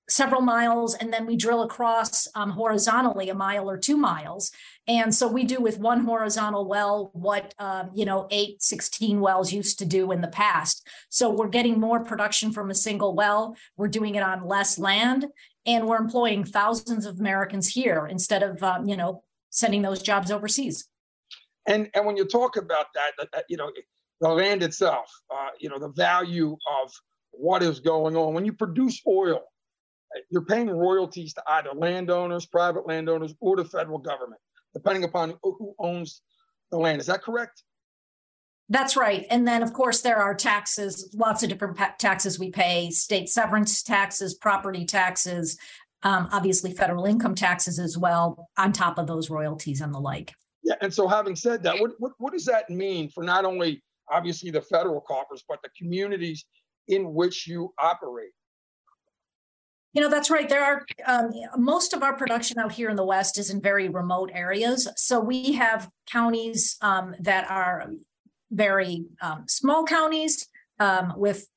several 0.09 0.41
miles 0.41 0.95
and 0.95 1.13
then 1.13 1.27
we 1.27 1.37
drill 1.37 1.63
across 1.63 2.27
um, 2.35 2.51
horizontally 2.51 3.29
a 3.29 3.35
mile 3.35 3.69
or 3.69 3.77
two 3.77 3.97
miles. 3.97 4.51
And 4.87 5.15
so 5.15 5.29
we 5.29 5.45
do 5.45 5.61
with 5.61 5.79
one 5.79 6.05
horizontal 6.05 6.67
well 6.67 7.11
what 7.13 7.55
um, 7.59 7.91
you 7.95 8.05
know 8.05 8.27
8 8.31 8.63
16 8.63 9.21
wells 9.21 9.53
used 9.53 9.79
to 9.79 9.85
do 9.85 10.11
in 10.13 10.21
the 10.21 10.29
past. 10.29 10.87
So 11.11 11.31
we're 11.31 11.49
getting 11.49 11.79
more 11.79 12.03
production 12.03 12.53
from 12.53 12.71
a 12.71 12.75
single 12.75 13.15
well. 13.15 13.57
We're 13.77 13.89
doing 13.89 14.15
it 14.15 14.23
on 14.23 14.47
less 14.47 14.79
land 14.79 15.27
and 15.67 15.87
we're 15.87 15.99
employing 15.99 16.45
thousands 16.45 17.05
of 17.05 17.21
americans 17.21 17.69
here 17.69 18.07
instead 18.11 18.43
of 18.43 18.63
um, 18.63 18.89
you 18.89 18.97
know 18.97 19.23
sending 19.51 19.83
those 19.83 20.03
jobs 20.03 20.31
overseas. 20.31 20.89
And 21.67 21.91
and 21.95 22.07
when 22.07 22.17
you 22.17 22.25
talk 22.25 22.57
about 22.57 22.87
that, 22.95 23.13
that 23.33 23.45
you 23.49 23.59
know 23.59 23.71
the 24.21 24.29
land 24.31 24.63
itself 24.63 25.11
uh, 25.31 25.51
you 25.61 25.69
know 25.69 25.79
the 25.79 25.91
value 25.91 26.57
of 26.83 26.93
what 27.33 27.63
is 27.63 27.79
going 27.79 28.17
on 28.17 28.33
when 28.33 28.47
you 28.47 28.55
produce 28.55 29.03
oil 29.07 29.43
you're 30.31 30.45
paying 30.45 30.71
royalties 30.71 31.35
to 31.35 31.43
either 31.49 31.71
landowners, 31.75 32.47
private 32.47 32.87
landowners, 32.87 33.35
or 33.41 33.57
the 33.57 33.65
federal 33.65 33.99
government, 33.99 34.41
depending 34.75 35.05
upon 35.05 35.35
who 35.43 35.75
owns 35.79 36.23
the 36.71 36.79
land. 36.79 37.01
Is 37.01 37.07
that 37.07 37.23
correct? 37.23 37.63
That's 38.71 38.97
right. 38.97 39.27
And 39.31 39.49
then, 39.49 39.63
of 39.63 39.73
course, 39.73 40.03
there 40.03 40.19
are 40.19 40.35
taxes, 40.35 41.15
lots 41.15 41.43
of 41.43 41.49
different 41.49 41.79
taxes 41.99 42.39
we 42.39 42.51
pay 42.51 42.91
state 42.91 43.29
severance 43.29 43.83
taxes, 43.83 44.35
property 44.35 44.85
taxes, 44.85 45.59
um, 46.03 46.29
obviously 46.33 46.73
federal 46.73 47.07
income 47.07 47.35
taxes 47.35 47.79
as 47.79 47.97
well, 47.97 48.49
on 48.59 48.73
top 48.73 48.99
of 48.99 49.07
those 49.07 49.31
royalties 49.31 49.81
and 49.81 49.95
the 49.95 49.99
like. 49.99 50.33
Yeah. 50.63 50.75
And 50.83 50.93
so, 50.93 51.09
having 51.09 51.35
said 51.35 51.63
that, 51.63 51.81
what, 51.81 51.93
what, 51.99 52.13
what 52.19 52.33
does 52.33 52.45
that 52.45 52.69
mean 52.69 53.09
for 53.09 53.25
not 53.25 53.47
only 53.47 53.83
obviously 54.11 54.51
the 54.51 54.61
federal 54.61 55.01
coffers, 55.01 55.43
but 55.49 55.61
the 55.63 55.71
communities 55.77 56.45
in 56.89 57.15
which 57.15 57.47
you 57.47 57.73
operate? 57.79 58.33
You 59.95 60.03
know, 60.03 60.11
that's 60.11 60.31
right. 60.31 60.49
There 60.49 60.65
are 60.65 60.85
um, 61.07 61.31
most 61.57 61.93
of 61.93 62.03
our 62.03 62.15
production 62.17 62.59
out 62.59 62.73
here 62.73 62.91
in 62.91 62.97
the 62.97 63.05
West 63.05 63.39
is 63.39 63.51
in 63.51 63.61
very 63.61 63.89
remote 63.89 64.31
areas. 64.35 64.87
So 64.97 65.19
we 65.19 65.53
have 65.53 65.89
counties 66.07 66.77
um, 66.83 67.15
that 67.21 67.51
are 67.51 67.91
very 68.51 69.07
um, 69.23 69.45
small 69.49 69.85
counties 69.85 70.47
um, 70.79 71.15
with, 71.17 71.49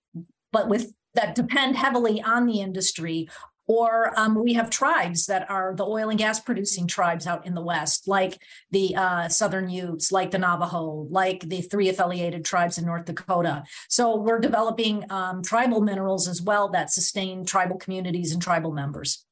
but 0.51 0.69
with 0.69 0.93
that 1.13 1.35
depend 1.35 1.75
heavily 1.75 2.21
on 2.21 2.45
the 2.45 2.61
industry 2.61 3.27
or 3.71 4.11
um, 4.19 4.35
we 4.35 4.51
have 4.51 4.69
tribes 4.69 5.27
that 5.27 5.49
are 5.49 5.73
the 5.73 5.85
oil 5.85 6.09
and 6.09 6.19
gas 6.19 6.41
producing 6.41 6.87
tribes 6.87 7.25
out 7.25 7.45
in 7.45 7.55
the 7.55 7.61
West, 7.61 8.05
like 8.05 8.37
the 8.69 8.93
uh, 8.97 9.29
Southern 9.29 9.69
Utes, 9.69 10.11
like 10.11 10.31
the 10.31 10.37
Navajo, 10.37 11.07
like 11.09 11.47
the 11.47 11.61
three 11.61 11.87
affiliated 11.87 12.43
tribes 12.43 12.77
in 12.77 12.85
North 12.85 13.05
Dakota. 13.05 13.63
So 13.87 14.17
we're 14.17 14.39
developing 14.39 15.09
um, 15.09 15.41
tribal 15.41 15.79
minerals 15.79 16.27
as 16.27 16.41
well 16.41 16.67
that 16.71 16.91
sustain 16.91 17.45
tribal 17.45 17.77
communities 17.77 18.33
and 18.33 18.41
tribal 18.41 18.73
members. 18.73 19.25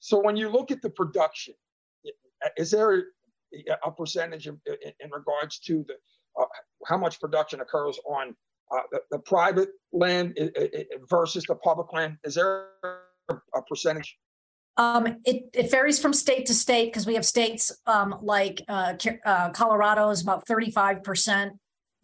So 0.00 0.20
when 0.20 0.36
you 0.36 0.50
look 0.50 0.70
at 0.70 0.82
the 0.82 0.90
production, 0.90 1.54
is 2.58 2.70
there 2.70 3.04
a 3.82 3.90
percentage 3.90 4.48
in, 4.48 4.60
in 4.66 5.10
regards 5.10 5.60
to 5.60 5.82
the 5.88 5.94
uh, 6.38 6.44
how 6.84 6.98
much 6.98 7.18
production 7.18 7.62
occurs 7.62 7.98
on 8.04 8.36
uh, 8.70 8.80
the, 8.92 9.00
the, 9.12 9.18
private 9.20 9.70
land 9.94 10.38
versus 11.08 11.44
the 11.44 11.54
public 11.54 11.90
land? 11.94 12.18
Is 12.22 12.34
there 12.34 12.66
a 13.28 13.62
percentage? 13.68 14.16
Um, 14.76 15.18
it, 15.24 15.48
it 15.54 15.70
varies 15.70 15.98
from 15.98 16.12
state 16.12 16.46
to 16.46 16.54
state 16.54 16.86
because 16.86 17.06
we 17.06 17.14
have 17.14 17.24
states 17.24 17.72
um, 17.86 18.16
like 18.20 18.62
uh, 18.68 18.94
uh, 19.24 19.50
Colorado 19.50 20.10
is 20.10 20.22
about 20.22 20.46
35% 20.46 21.52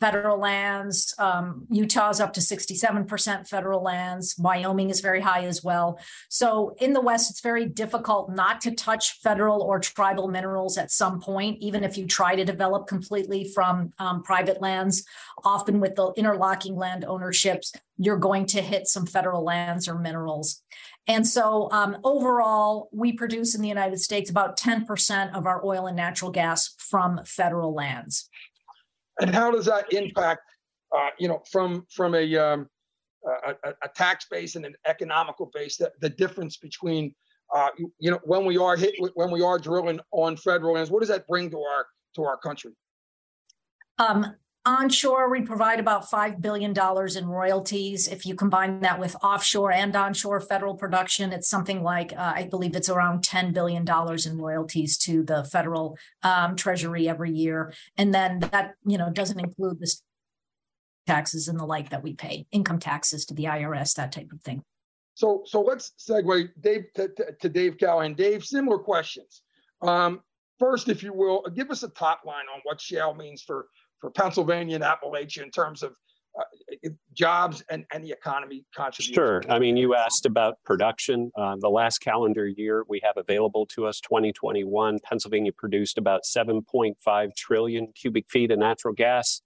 federal 0.03 0.37
lands. 0.37 1.15
Um, 1.17 1.65
Utah's 1.71 2.19
up 2.19 2.33
to 2.33 2.41
67% 2.41 3.47
federal 3.47 3.85
lands. 3.85 4.35
Wyoming 4.37 4.91
is 4.91 5.01
very 5.01 5.21
high 5.21 5.45
as 5.45 5.63
well. 5.63 6.01
So 6.29 6.75
in 6.81 6.93
the 6.93 7.01
West, 7.01 7.31
it's 7.31 7.41
very 7.41 7.67
difficult 7.67 8.33
not 8.33 8.61
to 8.63 8.73
touch 8.73 9.21
federal 9.21 9.63
or 9.63 9.79
tribal 9.79 10.27
minerals 10.27 10.77
at 10.77 10.91
some 10.91 11.21
point, 11.21 11.59
even 11.61 11.85
if 11.85 11.97
you 11.97 12.09
try 12.09 12.35
to 12.35 12.45
develop 12.45 12.89
completely 12.89 13.45
from 13.55 13.93
um, 14.01 14.25
private 14.25 14.61
lands. 14.61 15.05
Often 15.45 15.79
with 15.79 15.95
the 15.95 16.11
interlocking 16.17 16.75
land 16.75 17.05
ownerships, 17.05 17.73
you're 17.97 18.17
going 18.17 18.47
to 18.47 18.61
hit 18.61 18.89
some 18.89 19.07
federal 19.07 19.45
lands 19.45 19.87
or 19.87 19.95
minerals. 19.97 20.63
And 21.09 21.27
so 21.27 21.69
um, 21.73 21.99
overall, 22.05 22.89
we 22.93 23.13
produce 23.13 23.55
in 23.55 23.63
the 23.63 23.69
United 23.69 24.01
States 24.01 24.31
about 24.31 24.59
10% 24.59 25.35
of 25.35 25.47
our 25.47 25.65
oil 25.65 25.87
and 25.87 25.97
natural 25.97 26.31
gas 26.31 26.75
from 26.79 27.21
federal 27.25 27.75
lands. 27.75 28.29
And 29.21 29.35
how 29.35 29.51
does 29.51 29.67
that 29.67 29.93
impact, 29.93 30.43
uh, 30.97 31.09
you 31.19 31.29
know, 31.29 31.43
from 31.51 31.87
from 31.91 32.15
a, 32.15 32.37
um, 32.37 32.69
a, 33.45 33.75
a 33.83 33.89
tax 33.95 34.27
base 34.31 34.57
and 34.57 34.65
an 34.65 34.75
economical 34.87 35.51
base, 35.53 35.77
the, 35.77 35.93
the 36.01 36.09
difference 36.09 36.57
between, 36.57 37.15
uh, 37.55 37.69
you, 37.77 37.93
you 37.99 38.11
know, 38.11 38.21
when 38.25 38.45
we 38.45 38.57
are 38.57 38.77
hit 38.77 38.95
when 39.15 39.31
we 39.31 39.43
are 39.43 39.59
drilling 39.59 40.01
on 40.13 40.37
federal 40.37 40.75
lands, 40.75 40.91
what 40.91 41.01
does 41.01 41.09
that 41.09 41.27
bring 41.27 41.51
to 41.51 41.59
our 41.59 41.87
to 42.15 42.25
our 42.25 42.37
country? 42.37 42.73
Um, 43.99 44.35
Onshore, 44.65 45.29
we 45.29 45.43
provide 45.43 45.81
about 45.81 46.09
$5 46.09 46.41
billion 46.41 46.73
in 47.17 47.27
royalties. 47.27 48.07
If 48.07 48.25
you 48.25 48.37
combine 48.37 48.79
that 48.81 49.01
with 49.01 49.17
offshore 49.21 49.73
and 49.73 49.95
onshore 49.97 50.41
federal 50.41 50.77
production, 50.77 51.33
it's 51.33 51.49
something 51.49 51.83
like, 51.83 52.13
uh, 52.13 52.33
I 52.37 52.47
believe 52.49 52.77
it's 52.77 52.89
around 52.89 53.25
$10 53.25 53.53
billion 53.53 53.85
in 53.85 54.39
royalties 54.39 54.97
to 54.99 55.25
the 55.25 55.43
federal 55.43 55.99
um, 56.23 56.55
treasury 56.55 57.09
every 57.09 57.33
year. 57.33 57.73
And 57.97 58.15
then 58.15 58.39
that, 58.53 58.75
you 58.87 58.99
know, 58.99 59.11
doesn't 59.11 59.41
include 59.41 59.81
the 59.81 59.93
taxes 61.09 61.49
and 61.49 61.59
the 61.59 61.67
like 61.67 61.91
that 61.91 62.05
we 62.05 62.15
pay, 62.15 62.47
income 62.53 62.79
taxes 62.79 63.25
to 63.27 63.35
the 63.35 63.45
IRS, 63.45 63.95
that 63.97 64.13
type 64.13 64.31
of 64.31 64.43
thing. 64.43 64.63
So, 65.15 65.43
so 65.45 65.61
let's 65.61 65.93
segue 65.99 66.51
Dave 66.61 66.85
to, 66.95 67.09
to, 67.09 67.33
to 67.41 67.49
Dave 67.49 67.79
Callahan. 67.79 68.15
Dave, 68.15 68.45
similar 68.45 68.79
questions. 68.79 69.43
Um, 69.83 70.21
first, 70.61 70.89
if 70.89 71.03
you 71.03 71.13
will, 71.13 71.45
give 71.57 71.73
us 71.73 71.83
a 71.83 71.89
top 71.89 72.21
line 72.25 72.45
on 72.55 72.61
what 72.63 72.81
shale 72.81 73.13
means 73.13 73.43
for 73.43 73.67
for 74.03 74.11
Pennsylvania 74.11 74.75
and 74.75 74.85
Appalachia 74.85 75.43
in 75.43 75.51
terms 75.51 75.83
of 75.83 75.95
uh, 76.39 76.89
jobs 77.15 77.63
and, 77.71 77.85
and 77.93 78.05
the 78.05 78.11
economy 78.11 78.65
contribution? 78.75 79.15
Sure. 79.15 79.43
I 79.49 79.59
mean, 79.59 79.77
you 79.77 79.95
asked 79.95 80.27
about 80.27 80.57
production. 80.65 81.31
Uh, 81.39 81.57
the 81.61 81.71
last 81.71 81.99
calendar 81.99 82.47
year 82.47 82.85
we 82.89 83.01
have 83.05 83.17
available 83.17 83.65
to 83.67 83.87
us, 83.87 84.01
2021, 84.01 84.99
Pennsylvania 85.05 85.53
produced 85.53 85.99
about 85.99 86.23
7.5 86.25 87.37
trillion 87.37 87.93
cubic 87.95 88.29
feet 88.29 88.51
of 88.51 88.59
natural 88.59 88.93
gas. 88.93 89.41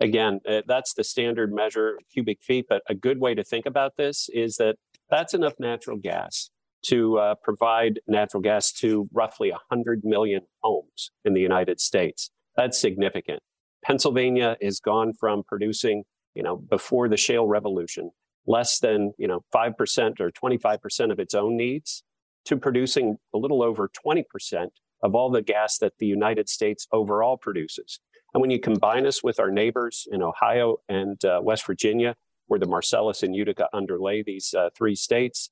Again, 0.00 0.40
uh, 0.48 0.62
that's 0.66 0.94
the 0.94 1.04
standard 1.04 1.52
measure 1.52 1.98
cubic 2.10 2.42
feet, 2.42 2.66
but 2.68 2.82
a 2.88 2.94
good 2.94 3.20
way 3.20 3.34
to 3.34 3.44
think 3.44 3.66
about 3.66 3.96
this 3.98 4.30
is 4.32 4.56
that 4.56 4.76
that's 5.10 5.34
enough 5.34 5.54
natural 5.58 5.98
gas 5.98 6.48
to 6.86 7.18
uh, 7.18 7.34
provide 7.42 8.00
natural 8.08 8.40
gas 8.40 8.72
to 8.72 9.10
roughly 9.12 9.50
100 9.50 10.04
million 10.04 10.42
homes 10.62 11.10
in 11.22 11.34
the 11.34 11.40
United 11.42 11.80
States. 11.80 12.30
That's 12.56 12.80
significant. 12.80 13.42
Pennsylvania 13.84 14.56
has 14.62 14.80
gone 14.80 15.12
from 15.18 15.42
producing, 15.46 16.04
you 16.34 16.42
know, 16.42 16.56
before 16.56 17.08
the 17.08 17.16
shale 17.16 17.46
revolution, 17.46 18.10
less 18.46 18.78
than, 18.78 19.12
you 19.18 19.26
know, 19.26 19.44
5% 19.54 20.20
or 20.20 20.30
25% 20.30 21.12
of 21.12 21.18
its 21.18 21.34
own 21.34 21.56
needs 21.56 22.02
to 22.46 22.56
producing 22.56 23.18
a 23.34 23.38
little 23.38 23.62
over 23.62 23.90
20% 24.06 24.24
of 25.02 25.14
all 25.14 25.30
the 25.30 25.42
gas 25.42 25.78
that 25.78 25.94
the 25.98 26.06
United 26.06 26.48
States 26.48 26.86
overall 26.92 27.36
produces. 27.36 28.00
And 28.34 28.40
when 28.40 28.50
you 28.50 28.60
combine 28.60 29.06
us 29.06 29.22
with 29.22 29.40
our 29.40 29.50
neighbors 29.50 30.06
in 30.10 30.22
Ohio 30.22 30.76
and 30.88 31.22
uh, 31.24 31.40
West 31.42 31.66
Virginia, 31.66 32.14
where 32.46 32.60
the 32.60 32.66
Marcellus 32.66 33.22
and 33.22 33.34
Utica 33.34 33.68
underlay 33.72 34.22
these 34.22 34.54
uh, 34.54 34.70
three 34.76 34.94
states, 34.94 35.50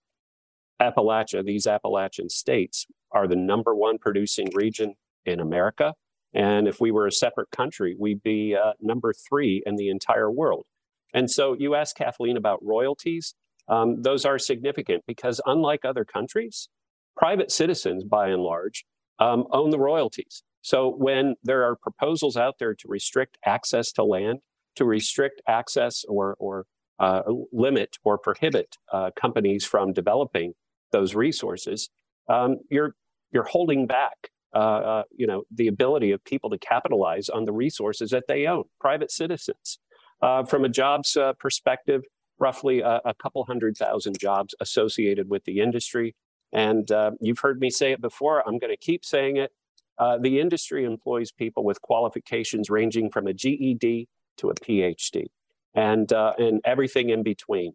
Appalachia, 0.81 1.45
these 1.45 1.67
Appalachian 1.67 2.29
states 2.29 2.87
are 3.11 3.27
the 3.27 3.37
number 3.37 3.75
one 3.75 3.99
producing 3.99 4.51
region 4.55 4.95
in 5.25 5.41
America. 5.41 5.95
And 6.35 6.69
if 6.69 6.81
we 6.81 6.91
were 6.91 7.07
a 7.07 7.13
separate 7.13 7.51
country, 7.51 7.97
we'd 7.99 8.23
be 8.23 8.55
uh, 8.55 8.73
number 8.81 9.13
three 9.13 9.63
in 9.65 9.77
the 9.77 9.89
entire 9.89 10.31
world. 10.31 10.67
And 11.15 11.31
so 11.31 11.55
you 11.59 11.75
asked 11.75 11.97
Kathleen 11.97 12.37
about 12.37 12.63
royalties. 12.63 13.35
Um, 13.69 14.03
those 14.03 14.25
are 14.25 14.39
significant 14.39 15.05
because, 15.07 15.41
unlike 15.47 15.85
other 15.85 16.05
countries, 16.05 16.69
private 17.17 17.51
citizens, 17.51 18.05
by 18.05 18.29
and 18.29 18.43
large, 18.43 18.85
um, 19.19 19.45
own 19.53 19.71
the 19.71 19.79
royalties. 19.79 20.43
So 20.63 20.91
when 20.91 21.37
there 21.43 21.65
are 21.65 21.77
proposals 21.77 22.37
out 22.37 22.59
there 22.59 22.75
to 22.75 22.89
restrict 22.89 23.39
access 23.45 23.91
to 23.93 24.05
land, 24.05 24.41
to 24.77 24.85
restrict 24.85 25.41
access 25.49 26.05
or, 26.09 26.37
or 26.39 26.67
uh, 26.99 27.23
limit 27.53 27.97
or 28.05 28.19
prohibit 28.19 28.77
uh, 28.93 29.11
companies 29.17 29.65
from 29.65 29.93
developing 29.93 30.53
those 30.93 31.15
resources, 31.15 31.91
um, 32.29 32.59
you're 32.71 32.95
you're 33.31 33.45
holding 33.45 33.87
back 33.87 34.31
uh, 34.55 34.59
uh, 34.59 35.03
you 35.15 35.27
know, 35.27 35.43
the 35.55 35.69
ability 35.69 36.11
of 36.13 36.25
people 36.25 36.49
to 36.51 36.59
capitalize 36.59 37.29
on 37.29 37.45
the 37.45 37.53
resources 37.53 38.11
that 38.11 38.25
they 38.29 38.47
own, 38.47 38.65
private 38.81 39.11
citizens. 39.11 39.79
Uh, 40.23 40.43
from 40.43 40.65
a 40.65 40.69
jobs 40.69 41.17
uh, 41.17 41.33
perspective, 41.35 42.03
roughly 42.39 42.81
a, 42.81 43.01
a, 43.05 43.15
couple 43.15 43.45
hundred 43.45 43.77
thousand 43.77 44.19
jobs 44.19 44.55
associated 44.61 45.29
with 45.29 45.45
the 45.45 45.61
industry. 45.61 46.15
And 46.53 46.91
uh, 46.91 47.13
you've 47.21 47.41
heard 47.41 47.61
me 47.61 47.71
say 47.71 47.93
it 47.93 48.01
before, 48.01 48.43
I'm 48.47 48.59
going 48.59 48.73
to 48.73 48.77
keep 48.77 49.05
saying 49.05 49.37
it. 49.37 49.53
Uh, 49.99 50.17
the 50.19 50.41
industry 50.41 50.85
employs 50.85 51.31
people 51.31 51.63
with 51.63 51.81
qualifications 51.83 52.71
ranging 52.71 53.11
from 53.11 53.27
a 53.27 53.33
GED 53.33 54.09
to 54.39 54.51
a 54.51 54.55
PhD 54.55 55.27
and, 55.75 56.11
and 56.11 56.61
everything 56.65 57.11
in 57.11 57.23
between. 57.23 57.75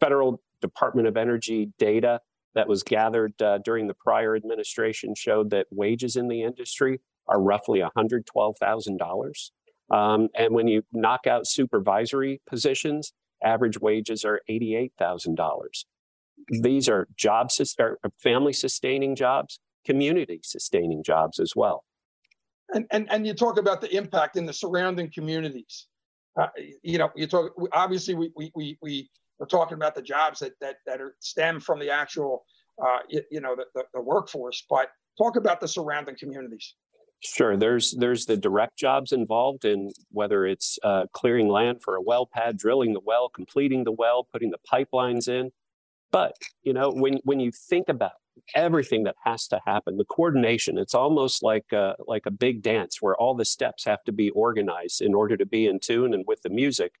federal 0.00 0.40
Department 0.60 1.06
of 1.06 1.16
Energy 1.16 1.72
data 1.78 2.20
that 2.56 2.66
was 2.66 2.82
gathered 2.82 3.40
uh, 3.40 3.58
during 3.58 3.86
the 3.86 3.94
prior 3.94 4.34
administration 4.34 5.14
showed 5.14 5.50
that 5.50 5.66
wages 5.70 6.16
in 6.16 6.26
the 6.26 6.42
industry 6.42 7.00
are 7.28 7.40
roughly 7.40 7.80
$112,000. 7.80 9.50
Um, 9.94 10.28
and 10.34 10.54
when 10.54 10.66
you 10.66 10.82
knock 10.90 11.26
out 11.26 11.46
supervisory 11.46 12.40
positions, 12.48 13.12
average 13.44 13.78
wages 13.78 14.24
are 14.24 14.40
$88,000. 14.50 15.36
These 16.48 16.88
are 16.88 17.06
job 17.14 17.50
family 18.22 18.52
sustaining 18.54 19.14
jobs, 19.16 19.60
community 19.84 20.40
sustaining 20.42 21.02
jobs 21.04 21.38
as 21.38 21.52
well. 21.54 21.84
And, 22.72 22.86
and, 22.90 23.06
and 23.12 23.26
you 23.26 23.34
talk 23.34 23.58
about 23.58 23.82
the 23.82 23.94
impact 23.94 24.36
in 24.36 24.46
the 24.46 24.52
surrounding 24.52 25.10
communities. 25.12 25.86
Uh, 26.40 26.48
you 26.82 26.96
know, 26.96 27.10
you 27.14 27.26
talk, 27.26 27.52
obviously 27.72 28.14
we, 28.14 28.32
we, 28.34 28.50
we, 28.54 28.78
we 28.80 29.10
are 29.40 29.46
talking 29.46 29.74
about 29.74 29.94
the 29.94 30.02
jobs 30.02 30.40
that, 30.40 30.52
that, 30.60 30.76
that 30.86 31.00
are 31.00 31.14
stem 31.20 31.60
from 31.60 31.78
the 31.78 31.90
actual, 31.90 32.44
uh, 32.82 32.98
you, 33.08 33.22
you, 33.30 33.40
know, 33.40 33.54
the, 33.56 33.64
the, 33.74 33.84
the 33.94 34.00
workforce, 34.00 34.64
but 34.68 34.90
talk 35.18 35.36
about 35.36 35.60
the 35.60 35.68
surrounding 35.68 36.16
communities. 36.16 36.74
Sure. 37.20 37.56
There's 37.56 37.92
there's 37.92 38.26
the 38.26 38.36
direct 38.36 38.76
jobs 38.76 39.10
involved 39.10 39.64
in 39.64 39.90
whether 40.10 40.44
it's 40.44 40.78
uh, 40.84 41.06
clearing 41.12 41.48
land 41.48 41.82
for 41.82 41.96
a 41.96 42.02
well 42.02 42.26
pad, 42.26 42.58
drilling 42.58 42.92
the 42.92 43.00
well, 43.00 43.30
completing 43.30 43.84
the 43.84 43.92
well, 43.92 44.28
putting 44.30 44.50
the 44.50 44.58
pipelines 44.70 45.26
in. 45.26 45.50
But 46.12 46.36
you 46.62 46.74
know, 46.74 46.90
when 46.90 47.14
when 47.24 47.40
you 47.40 47.50
think 47.50 47.88
about 47.88 48.12
everything 48.54 49.04
that 49.04 49.16
has 49.24 49.46
to 49.48 49.60
happen, 49.66 49.96
the 49.96 50.04
coordination, 50.04 50.78
it's 50.78 50.94
almost 50.94 51.42
like 51.42 51.72
a, 51.72 51.94
like 52.06 52.26
a 52.26 52.30
big 52.30 52.62
dance 52.62 53.00
where 53.00 53.16
all 53.16 53.34
the 53.34 53.44
steps 53.44 53.84
have 53.84 54.04
to 54.04 54.12
be 54.12 54.30
organized 54.30 55.00
in 55.00 55.14
order 55.14 55.36
to 55.36 55.46
be 55.46 55.66
in 55.66 55.80
tune 55.80 56.12
and 56.12 56.24
with 56.26 56.42
the 56.42 56.50
music. 56.50 56.92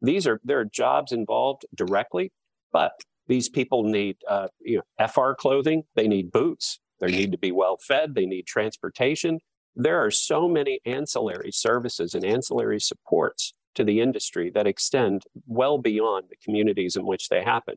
These 0.00 0.26
are 0.26 0.40
there 0.44 0.60
are 0.60 0.64
jobs 0.64 1.12
involved 1.12 1.66
directly, 1.74 2.32
but 2.72 2.92
these 3.26 3.48
people 3.48 3.82
need 3.82 4.16
uh, 4.28 4.48
you 4.60 4.80
know 4.98 5.06
FR 5.06 5.32
clothing, 5.32 5.84
they 5.94 6.08
need 6.08 6.30
boots, 6.30 6.80
they 7.00 7.10
need 7.10 7.32
to 7.32 7.38
be 7.38 7.52
well 7.52 7.78
fed, 7.86 8.14
they 8.14 8.26
need 8.26 8.46
transportation. 8.46 9.40
There 9.74 10.02
are 10.04 10.10
so 10.10 10.48
many 10.48 10.80
ancillary 10.84 11.52
services 11.52 12.14
and 12.14 12.24
ancillary 12.24 12.80
supports 12.80 13.54
to 13.74 13.84
the 13.84 14.00
industry 14.00 14.50
that 14.50 14.66
extend 14.66 15.22
well 15.46 15.78
beyond 15.78 16.26
the 16.30 16.36
communities 16.42 16.96
in 16.96 17.06
which 17.06 17.28
they 17.28 17.42
happen. 17.42 17.76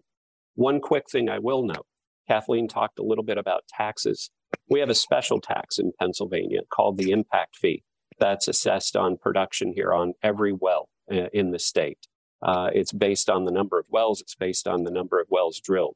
One 0.56 0.80
quick 0.80 1.10
thing 1.10 1.30
I 1.30 1.38
will 1.38 1.63
note 1.63 1.86
Kathleen 2.28 2.68
talked 2.68 2.98
a 2.98 3.04
little 3.04 3.24
bit 3.24 3.38
about 3.38 3.68
taxes. 3.68 4.32
We 4.70 4.80
have 4.80 4.90
a 4.90 4.96
special 4.96 5.40
tax 5.40 5.78
in 5.78 5.92
Pennsylvania 6.00 6.62
called 6.74 6.98
the 6.98 7.12
impact 7.12 7.56
fee 7.56 7.84
that's 8.20 8.48
assessed 8.48 8.96
on 8.96 9.18
production 9.18 9.74
here 9.74 9.94
on 9.94 10.13
every 10.24 10.54
well 10.54 10.90
uh, 11.12 11.28
in 11.34 11.51
the 11.51 11.60
state. 11.60 12.08
Uh, 12.41 12.69
it's 12.74 12.91
based 12.91 13.29
on 13.29 13.45
the 13.45 13.51
number 13.51 13.77
of 13.79 13.86
wells, 13.89 14.21
it's 14.21 14.36
based 14.36 14.67
on 14.67 14.83
the 14.83 14.91
number 14.91 15.19
of 15.19 15.27
wells 15.29 15.60
drilled. 15.60 15.95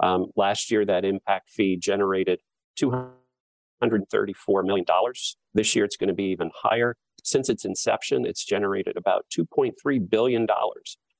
Um, 0.00 0.26
last 0.36 0.70
year, 0.70 0.84
that 0.84 1.04
impact 1.04 1.50
fee 1.50 1.76
generated 1.76 2.40
$234 2.78 3.14
million. 4.64 4.86
This 5.54 5.74
year, 5.74 5.84
it's 5.84 5.96
going 5.96 6.08
to 6.08 6.14
be 6.14 6.24
even 6.24 6.50
higher. 6.54 6.96
Since 7.22 7.48
its 7.48 7.64
inception, 7.64 8.26
it's 8.26 8.44
generated 8.44 8.96
about 8.96 9.26
$2.3 9.36 10.10
billion. 10.10 10.46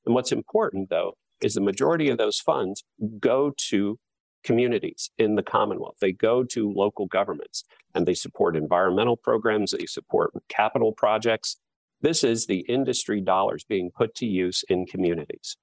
And 0.04 0.14
what's 0.14 0.32
important, 0.32 0.90
though, 0.90 1.14
is 1.40 1.54
the 1.54 1.60
majority 1.60 2.08
of 2.10 2.18
those 2.18 2.38
funds 2.38 2.84
go 3.18 3.52
to 3.68 3.98
communities 4.44 5.10
in 5.18 5.34
the 5.34 5.42
Commonwealth. 5.42 5.96
They 6.00 6.12
go 6.12 6.44
to 6.44 6.72
local 6.72 7.06
governments 7.06 7.64
and 7.94 8.06
they 8.06 8.14
support 8.14 8.56
environmental 8.56 9.16
programs, 9.16 9.72
they 9.72 9.86
support 9.86 10.32
capital 10.48 10.92
projects. 10.92 11.56
This 12.00 12.24
is 12.24 12.46
the 12.46 12.60
industry 12.68 13.20
dollars 13.20 13.64
being 13.68 13.90
put 13.90 14.14
to 14.16 14.26
use 14.26 14.64
in 14.68 14.86
communities. 14.86 15.56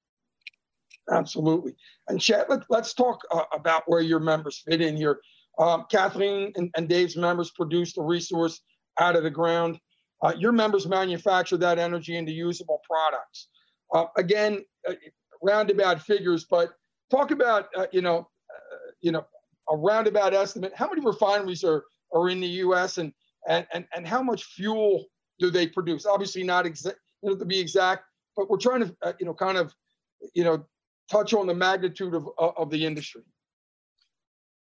Absolutely. 1.12 1.76
And 2.08 2.20
Chet, 2.20 2.50
let, 2.50 2.64
us 2.72 2.94
talk 2.94 3.20
uh, 3.32 3.44
about 3.54 3.84
where 3.88 4.02
your 4.02 4.20
members 4.20 4.64
fit 4.66 4.82
in 4.82 4.96
here. 4.96 5.20
Um, 5.60 5.86
Kathleen 5.92 6.52
and, 6.56 6.72
and, 6.76 6.90
Dave's 6.90 7.16
members 7.16 7.52
produce 7.52 7.94
the 7.94 8.02
resource 8.02 8.62
out 9.00 9.16
of 9.16 9.24
the 9.24 9.30
ground. 9.30 9.80
Uh, 10.24 10.34
your 10.38 10.52
members 10.52 10.88
manufacture 10.88 11.58
that 11.58 11.78
energy 11.78 12.18
into 12.18 12.32
usable 12.32 12.82
products. 12.90 13.50
Uh, 13.94 14.06
again, 14.18 14.64
uh, 14.88 14.94
roundabout 15.44 16.02
figures, 16.02 16.46
but 16.50 16.70
talk 17.12 17.32
about 17.32 17.68
uh, 17.76 17.86
you 17.92 18.02
know, 18.02 18.20
uh, 18.50 18.92
you 19.02 19.12
know, 19.12 19.26
a 19.70 19.76
roundabout 19.76 20.34
estimate. 20.34 20.74
How 20.76 20.88
many 20.88 21.06
refineries 21.06 21.64
are 21.64 21.84
are 22.14 22.30
in 22.30 22.40
the 22.40 22.48
U.S. 22.48 22.98
and 22.98 23.14
and 23.48 23.68
and, 23.74 23.86
and 23.96 24.08
how 24.08 24.24
much 24.24 24.46
fuel 24.46 25.06
do 25.44 25.52
they 25.52 25.68
produce? 25.68 26.06
Obviously, 26.06 26.42
not 26.42 26.66
exact, 26.66 26.98
you 27.22 27.30
know, 27.30 27.36
to 27.36 27.44
be 27.44 27.60
exact, 27.60 28.06
but 28.38 28.50
we're 28.50 28.58
trying 28.58 28.80
to 28.80 28.96
uh, 29.02 29.12
you 29.20 29.26
know, 29.26 29.34
kind 29.34 29.58
of, 29.58 29.76
you 30.34 30.46
know, 30.46 30.66
touch 31.12 31.34
on 31.34 31.46
the 31.48 31.54
magnitude 31.54 32.14
of 32.14 32.30
of 32.38 32.70
the 32.70 32.86
industry. 32.86 33.24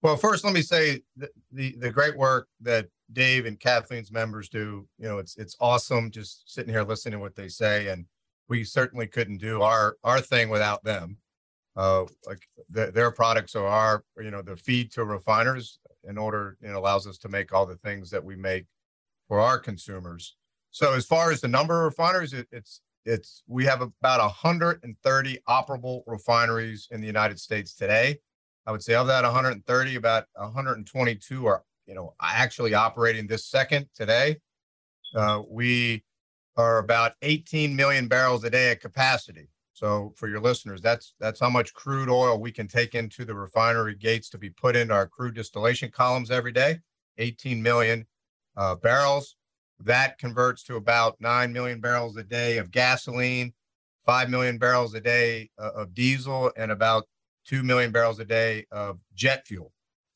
Well, 0.02 0.16
first, 0.16 0.44
let 0.44 0.52
me 0.52 0.62
say 0.62 1.02
the, 1.16 1.30
the, 1.52 1.76
the 1.78 1.90
great 1.92 2.16
work 2.18 2.48
that 2.60 2.88
Dave 3.12 3.46
and 3.46 3.60
Kathleen's 3.60 4.10
members 4.10 4.48
do. 4.48 4.88
You 4.98 5.08
know, 5.08 5.18
it's 5.18 5.36
it's 5.36 5.56
awesome 5.60 6.10
just 6.10 6.52
sitting 6.52 6.74
here 6.74 6.82
listening 6.82 7.12
to 7.12 7.20
what 7.20 7.36
they 7.36 7.48
say, 7.48 7.88
and 7.88 8.04
we 8.48 8.64
certainly 8.64 9.06
couldn't 9.06 9.38
do 9.38 9.62
our 9.62 9.96
our 10.02 10.20
thing 10.20 10.48
without 10.48 10.82
them. 10.82 11.18
Uh, 11.76 12.04
like 12.26 12.46
the, 12.70 12.90
their 12.90 13.12
products 13.12 13.54
are 13.54 13.66
our 13.66 14.04
you 14.20 14.32
know 14.32 14.42
the 14.42 14.56
feed 14.56 14.90
to 14.92 15.04
refiners 15.04 15.78
in 16.08 16.18
order 16.18 16.58
it 16.60 16.74
allows 16.74 17.06
us 17.06 17.18
to 17.18 17.28
make 17.28 17.52
all 17.52 17.64
the 17.64 17.76
things 17.76 18.10
that 18.10 18.24
we 18.24 18.34
make 18.34 18.66
for 19.28 19.38
our 19.38 19.60
consumers. 19.60 20.34
So 20.72 20.94
as 20.94 21.04
far 21.06 21.30
as 21.30 21.40
the 21.40 21.48
number 21.48 21.80
of 21.80 21.84
refineries, 21.84 22.32
it, 22.32 22.48
it's 22.50 22.80
it's 23.04 23.42
we 23.46 23.64
have 23.66 23.82
about 23.82 24.20
130 24.20 25.38
operable 25.48 26.02
refineries 26.06 26.88
in 26.90 27.00
the 27.00 27.06
United 27.06 27.38
States 27.38 27.74
today. 27.74 28.18
I 28.66 28.72
would 28.72 28.82
say 28.82 28.94
of 28.94 29.06
that 29.08 29.24
130, 29.24 29.96
about 29.96 30.26
122 30.34 31.46
are 31.46 31.62
you 31.86 31.94
know 31.94 32.14
actually 32.20 32.74
operating 32.74 33.26
this 33.26 33.46
second 33.46 33.86
today. 33.94 34.38
Uh, 35.14 35.42
we 35.48 36.04
are 36.56 36.78
about 36.78 37.12
18 37.22 37.76
million 37.76 38.08
barrels 38.08 38.44
a 38.44 38.50
day 38.50 38.70
at 38.70 38.80
capacity. 38.80 39.48
So 39.74 40.12
for 40.16 40.28
your 40.28 40.40
listeners, 40.40 40.80
that's 40.80 41.14
that's 41.20 41.40
how 41.40 41.50
much 41.50 41.74
crude 41.74 42.08
oil 42.08 42.40
we 42.40 42.50
can 42.50 42.66
take 42.66 42.94
into 42.94 43.26
the 43.26 43.34
refinery 43.34 43.94
gates 43.94 44.30
to 44.30 44.38
be 44.38 44.48
put 44.48 44.74
into 44.74 44.94
our 44.94 45.06
crude 45.06 45.34
distillation 45.34 45.90
columns 45.90 46.30
every 46.30 46.52
day. 46.52 46.78
18 47.18 47.62
million 47.62 48.06
uh, 48.56 48.74
barrels. 48.76 49.36
That 49.84 50.18
converts 50.18 50.62
to 50.64 50.76
about 50.76 51.20
9 51.20 51.52
million 51.52 51.80
barrels 51.80 52.16
a 52.16 52.22
day 52.22 52.58
of 52.58 52.70
gasoline, 52.70 53.52
5 54.06 54.30
million 54.30 54.58
barrels 54.58 54.94
a 54.94 55.00
day 55.00 55.50
uh, 55.58 55.70
of 55.74 55.94
diesel, 55.94 56.52
and 56.56 56.70
about 56.70 57.04
2 57.46 57.62
million 57.62 57.90
barrels 57.90 58.20
a 58.20 58.24
day 58.24 58.64
of 58.70 58.98
jet 59.14 59.46
fuel. 59.46 59.72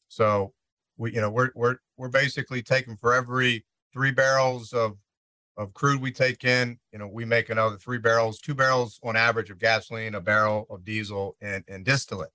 So 0.08 0.52
we, 0.96 1.14
you 1.14 1.20
know, 1.20 1.30
we're, 1.30 1.50
we're, 1.54 1.76
we're 1.96 2.08
basically 2.08 2.62
taking 2.62 2.96
for 2.96 3.12
every 3.12 3.64
three 3.92 4.12
barrels 4.12 4.72
of, 4.72 4.96
of 5.56 5.74
crude 5.74 6.00
we 6.00 6.12
take 6.12 6.44
in, 6.44 6.78
you 6.92 6.98
know, 6.98 7.08
we 7.08 7.24
make 7.24 7.50
another 7.50 7.76
three 7.76 7.98
barrels, 7.98 8.38
two 8.38 8.54
barrels 8.54 9.00
on 9.02 9.16
average 9.16 9.50
of 9.50 9.58
gasoline, 9.58 10.14
a 10.14 10.20
barrel 10.20 10.66
of 10.70 10.84
diesel 10.84 11.36
and, 11.40 11.64
and 11.66 11.84
distillate. 11.84 12.30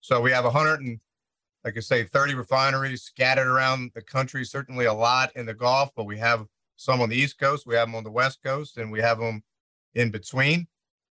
So 0.00 0.20
we 0.20 0.32
have 0.32 0.44
100 0.44 0.80
and, 0.80 0.98
like 1.64 1.76
I 1.76 1.80
say, 1.80 2.04
30 2.04 2.34
refineries 2.34 3.02
scattered 3.02 3.46
around 3.46 3.92
the 3.94 4.02
country, 4.02 4.44
certainly 4.44 4.86
a 4.86 4.92
lot 4.92 5.30
in 5.36 5.46
the 5.46 5.54
Gulf, 5.54 5.90
but 5.94 6.04
we 6.04 6.18
have 6.18 6.46
some 6.76 7.00
on 7.00 7.08
the 7.08 7.16
East 7.16 7.38
Coast, 7.38 7.66
we 7.66 7.74
have 7.74 7.88
them 7.88 7.94
on 7.94 8.04
the 8.04 8.10
West 8.10 8.42
Coast, 8.42 8.78
and 8.78 8.90
we 8.90 9.00
have 9.00 9.18
them 9.18 9.42
in 9.94 10.10
between. 10.10 10.66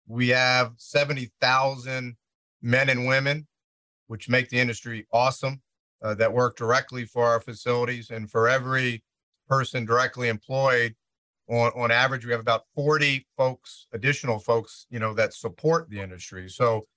We 0.07 0.29
have 0.29 0.73
70,000 0.77 2.15
men 2.61 2.89
and 2.89 3.07
women, 3.07 3.47
which 4.07 4.29
make 4.29 4.49
the 4.49 4.59
industry 4.59 5.07
awesome, 5.11 5.61
uh, 6.01 6.13
that 6.15 6.33
work 6.33 6.57
directly 6.57 7.05
for 7.05 7.25
our 7.25 7.39
facilities. 7.39 8.09
And 8.09 8.29
for 8.29 8.49
every 8.49 9.03
person 9.47 9.85
directly 9.85 10.27
employed, 10.27 10.95
on, 11.49 11.71
on 11.75 11.91
average, 11.91 12.25
we 12.25 12.31
have 12.31 12.39
about 12.39 12.63
40 12.75 13.27
folks, 13.35 13.87
additional 13.91 14.39
folks, 14.39 14.87
you 14.89 14.99
know, 14.99 15.13
that 15.13 15.33
support 15.33 15.89
the 15.89 15.99
industry. 15.99 16.49
So, 16.49 16.87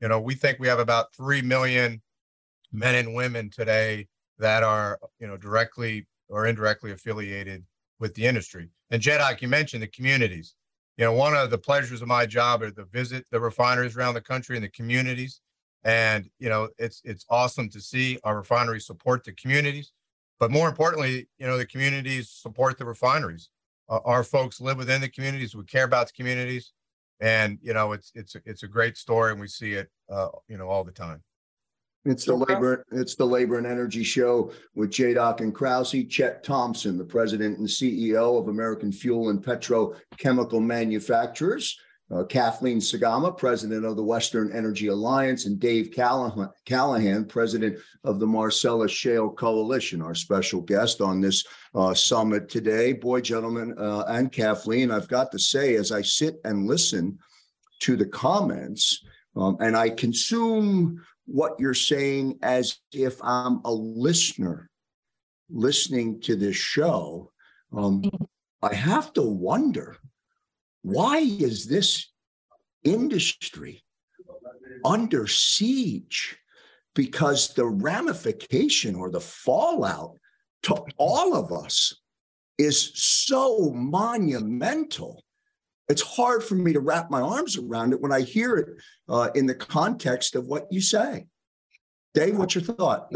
you 0.00 0.08
know, 0.08 0.20
we 0.20 0.34
think 0.34 0.58
we 0.58 0.68
have 0.68 0.78
about 0.78 1.14
3 1.14 1.42
million 1.42 2.00
men 2.72 2.94
and 2.94 3.14
women 3.14 3.50
today 3.50 4.08
that 4.38 4.62
are, 4.62 4.98
you 5.18 5.26
know, 5.26 5.36
directly 5.36 6.06
or 6.28 6.46
indirectly 6.46 6.92
affiliated 6.92 7.64
with 8.00 8.14
the 8.14 8.26
industry. 8.26 8.68
And 8.90 9.00
J. 9.00 9.18
Doc, 9.18 9.40
you 9.42 9.48
mentioned 9.48 9.82
the 9.82 9.88
communities 9.88 10.56
you 11.00 11.06
know, 11.06 11.14
one 11.14 11.34
of 11.34 11.48
the 11.48 11.56
pleasures 11.56 12.02
of 12.02 12.08
my 12.08 12.26
job 12.26 12.62
is 12.62 12.74
to 12.74 12.84
visit 12.84 13.24
the 13.30 13.40
refineries 13.40 13.96
around 13.96 14.12
the 14.12 14.20
country 14.20 14.56
and 14.56 14.62
the 14.62 14.68
communities. 14.68 15.40
And, 15.82 16.28
you 16.38 16.50
know, 16.50 16.68
it's 16.76 17.00
it's 17.06 17.24
awesome 17.30 17.70
to 17.70 17.80
see 17.80 18.18
our 18.22 18.36
refineries 18.36 18.84
support 18.84 19.24
the 19.24 19.32
communities. 19.32 19.92
But 20.38 20.50
more 20.50 20.68
importantly, 20.68 21.26
you 21.38 21.46
know, 21.46 21.56
the 21.56 21.64
communities 21.64 22.28
support 22.28 22.76
the 22.76 22.84
refineries. 22.84 23.48
Uh, 23.88 24.00
our 24.04 24.22
folks 24.22 24.60
live 24.60 24.76
within 24.76 25.00
the 25.00 25.08
communities. 25.08 25.54
We 25.54 25.64
care 25.64 25.84
about 25.84 26.08
the 26.08 26.12
communities. 26.12 26.74
And, 27.18 27.58
you 27.62 27.72
know, 27.72 27.92
it's 27.92 28.12
it's 28.14 28.36
it's 28.44 28.62
a 28.62 28.68
great 28.68 28.98
story 28.98 29.32
and 29.32 29.40
we 29.40 29.48
see 29.48 29.72
it 29.72 29.90
uh, 30.10 30.28
you 30.48 30.58
know, 30.58 30.68
all 30.68 30.84
the 30.84 30.92
time. 30.92 31.22
It's 32.06 32.24
the 32.24 32.34
labor. 32.34 32.84
It's 32.92 33.14
the 33.14 33.26
labor 33.26 33.58
and 33.58 33.66
energy 33.66 34.02
show 34.02 34.52
with 34.74 34.90
Doc 34.92 35.40
and 35.40 35.54
Krause. 35.54 35.94
Chet 36.08 36.42
Thompson, 36.42 36.96
the 36.96 37.04
president 37.04 37.58
and 37.58 37.68
CEO 37.68 38.40
of 38.40 38.48
American 38.48 38.90
Fuel 38.90 39.28
and 39.28 39.44
Petrochemical 39.44 40.62
Manufacturers, 40.62 41.78
uh, 42.10 42.24
Kathleen 42.24 42.78
Sgamma, 42.78 43.36
president 43.36 43.84
of 43.84 43.96
the 43.96 44.02
Western 44.02 44.50
Energy 44.50 44.86
Alliance, 44.86 45.44
and 45.44 45.60
Dave 45.60 45.90
Callahan, 45.92 46.48
Callahan, 46.64 47.26
president 47.26 47.78
of 48.02 48.18
the 48.18 48.26
Marcellus 48.26 48.90
Shale 48.90 49.28
Coalition, 49.28 50.00
our 50.00 50.14
special 50.14 50.62
guest 50.62 51.02
on 51.02 51.20
this 51.20 51.44
uh, 51.74 51.92
summit 51.92 52.48
today. 52.48 52.94
Boy, 52.94 53.20
gentlemen, 53.20 53.74
uh, 53.78 54.04
and 54.08 54.32
Kathleen, 54.32 54.90
I've 54.90 55.08
got 55.08 55.30
to 55.32 55.38
say, 55.38 55.74
as 55.74 55.92
I 55.92 56.00
sit 56.00 56.40
and 56.44 56.66
listen 56.66 57.18
to 57.80 57.94
the 57.94 58.06
comments, 58.06 59.04
um, 59.36 59.58
and 59.60 59.76
I 59.76 59.90
consume 59.90 61.00
what 61.30 61.60
you're 61.60 61.74
saying 61.74 62.38
as 62.42 62.78
if 62.92 63.22
I'm 63.22 63.60
a 63.64 63.72
listener 63.72 64.68
listening 65.48 66.20
to 66.22 66.34
this 66.34 66.56
show, 66.56 67.30
um, 67.72 68.02
I 68.62 68.74
have 68.74 69.12
to 69.12 69.22
wonder 69.22 69.96
why 70.82 71.18
is 71.18 71.66
this 71.66 72.10
industry 72.82 73.84
under 74.84 75.26
siege? 75.26 76.36
Because 76.94 77.54
the 77.54 77.66
ramification 77.66 78.96
or 78.96 79.10
the 79.10 79.20
fallout 79.20 80.16
to 80.64 80.84
all 80.96 81.36
of 81.36 81.52
us 81.52 81.94
is 82.58 82.92
so 82.94 83.70
monumental. 83.70 85.22
It's 85.90 86.02
hard 86.02 86.44
for 86.44 86.54
me 86.54 86.72
to 86.72 86.80
wrap 86.80 87.10
my 87.10 87.20
arms 87.20 87.58
around 87.58 87.92
it 87.92 88.00
when 88.00 88.12
I 88.12 88.20
hear 88.20 88.56
it 88.56 88.68
uh, 89.08 89.30
in 89.34 89.46
the 89.46 89.56
context 89.56 90.36
of 90.36 90.46
what 90.46 90.68
you 90.70 90.80
say. 90.80 91.26
Dave, 92.14 92.38
what's 92.38 92.54
your 92.54 92.62
thought? 92.62 93.12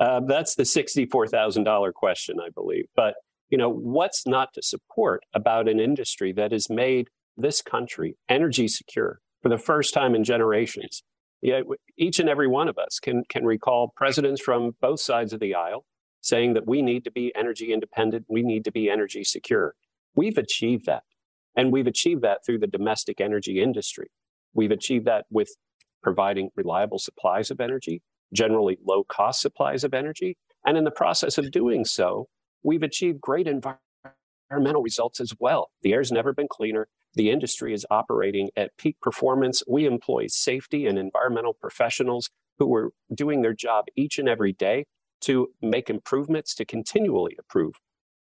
uh, 0.00 0.20
that's 0.26 0.56
the 0.56 0.64
$64,000 0.64 1.92
question, 1.94 2.38
I 2.44 2.50
believe. 2.50 2.86
But 2.96 3.14
you 3.48 3.58
know, 3.58 3.70
what's 3.70 4.26
not 4.26 4.52
to 4.54 4.62
support 4.62 5.22
about 5.34 5.68
an 5.68 5.78
industry 5.78 6.32
that 6.32 6.50
has 6.50 6.68
made 6.68 7.08
this 7.36 7.62
country 7.62 8.16
energy 8.28 8.66
secure 8.66 9.20
for 9.40 9.48
the 9.48 9.58
first 9.58 9.94
time 9.94 10.16
in 10.16 10.24
generations? 10.24 11.04
Yeah, 11.42 11.60
each 11.96 12.18
and 12.18 12.28
every 12.28 12.48
one 12.48 12.66
of 12.66 12.76
us 12.76 12.98
can 12.98 13.22
can 13.28 13.44
recall 13.44 13.92
presidents 13.94 14.42
from 14.42 14.74
both 14.80 15.00
sides 15.00 15.32
of 15.32 15.38
the 15.38 15.54
aisle 15.54 15.84
saying 16.22 16.54
that 16.54 16.66
we 16.66 16.82
need 16.82 17.04
to 17.04 17.10
be 17.12 17.32
energy 17.36 17.72
independent, 17.72 18.24
we 18.28 18.42
need 18.42 18.64
to 18.64 18.72
be 18.72 18.90
energy 18.90 19.22
secure. 19.22 19.76
We've 20.16 20.38
achieved 20.38 20.86
that. 20.86 21.04
And 21.56 21.72
we've 21.72 21.86
achieved 21.86 22.22
that 22.22 22.44
through 22.44 22.58
the 22.58 22.66
domestic 22.66 23.20
energy 23.20 23.60
industry. 23.62 24.08
We've 24.54 24.70
achieved 24.70 25.06
that 25.06 25.24
with 25.30 25.50
providing 26.02 26.50
reliable 26.54 26.98
supplies 26.98 27.50
of 27.50 27.60
energy, 27.60 28.02
generally 28.32 28.78
low 28.86 29.04
cost 29.04 29.40
supplies 29.40 29.82
of 29.84 29.94
energy. 29.94 30.36
And 30.64 30.76
in 30.76 30.84
the 30.84 30.90
process 30.90 31.38
of 31.38 31.50
doing 31.50 31.84
so, 31.84 32.28
we've 32.62 32.82
achieved 32.82 33.20
great 33.20 33.46
environmental 33.48 34.82
results 34.82 35.20
as 35.20 35.32
well. 35.38 35.70
The 35.82 35.92
air's 35.92 36.12
never 36.12 36.32
been 36.32 36.48
cleaner. 36.48 36.88
The 37.14 37.30
industry 37.30 37.72
is 37.72 37.86
operating 37.90 38.50
at 38.56 38.76
peak 38.76 38.96
performance. 39.00 39.62
We 39.66 39.86
employ 39.86 40.26
safety 40.28 40.86
and 40.86 40.98
environmental 40.98 41.54
professionals 41.54 42.30
who 42.58 42.74
are 42.74 42.92
doing 43.14 43.42
their 43.42 43.54
job 43.54 43.86
each 43.96 44.18
and 44.18 44.28
every 44.28 44.52
day 44.52 44.86
to 45.22 45.48
make 45.62 45.88
improvements 45.88 46.54
to 46.54 46.64
continually 46.64 47.36
improve 47.38 47.74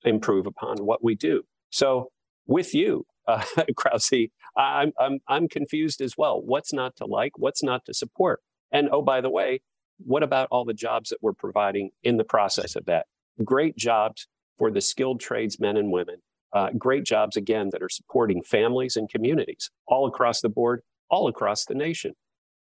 improve 0.04 0.46
upon 0.46 0.78
what 0.86 1.04
we 1.04 1.16
do. 1.16 1.44
So 1.72 2.10
with 2.46 2.76
you, 2.76 3.06
uh, 3.28 3.44
Krause, 3.76 4.30
I'm, 4.58 4.92
I'm, 5.00 5.20
I'm 5.28 5.48
confused 5.48 6.02
as 6.02 6.18
well. 6.18 6.42
What's 6.42 6.74
not 6.74 6.96
to 6.98 7.06
like? 7.06 7.38
What's 7.38 7.64
not 7.64 7.86
to 7.86 7.94
support? 7.94 8.42
And 8.72 8.90
oh, 8.92 9.02
by 9.02 9.22
the 9.22 9.30
way, 9.30 9.62
what 9.98 10.24
about 10.24 10.48
all 10.52 10.66
the 10.66 10.74
jobs 10.74 11.10
that 11.10 11.20
we're 11.22 11.34
providing 11.34 11.92
in 12.04 12.18
the 12.18 12.24
process 12.24 12.76
of 12.76 12.86
that? 12.86 13.06
Great 13.44 13.78
jobs 13.78 14.28
for 14.58 14.72
the 14.72 14.82
skilled 14.82 15.20
tradesmen 15.20 15.78
and 15.78 15.92
women. 15.92 16.18
Uh, 16.54 16.70
great 16.78 17.04
jobs, 17.04 17.36
again, 17.36 17.70
that 17.72 17.82
are 17.82 17.90
supporting 17.90 18.42
families 18.42 18.96
and 18.96 19.10
communities 19.10 19.70
all 19.88 20.08
across 20.08 20.42
the 20.42 20.50
board, 20.50 20.82
all 21.10 21.28
across 21.28 21.66
the 21.66 21.76
nation. 21.76 22.14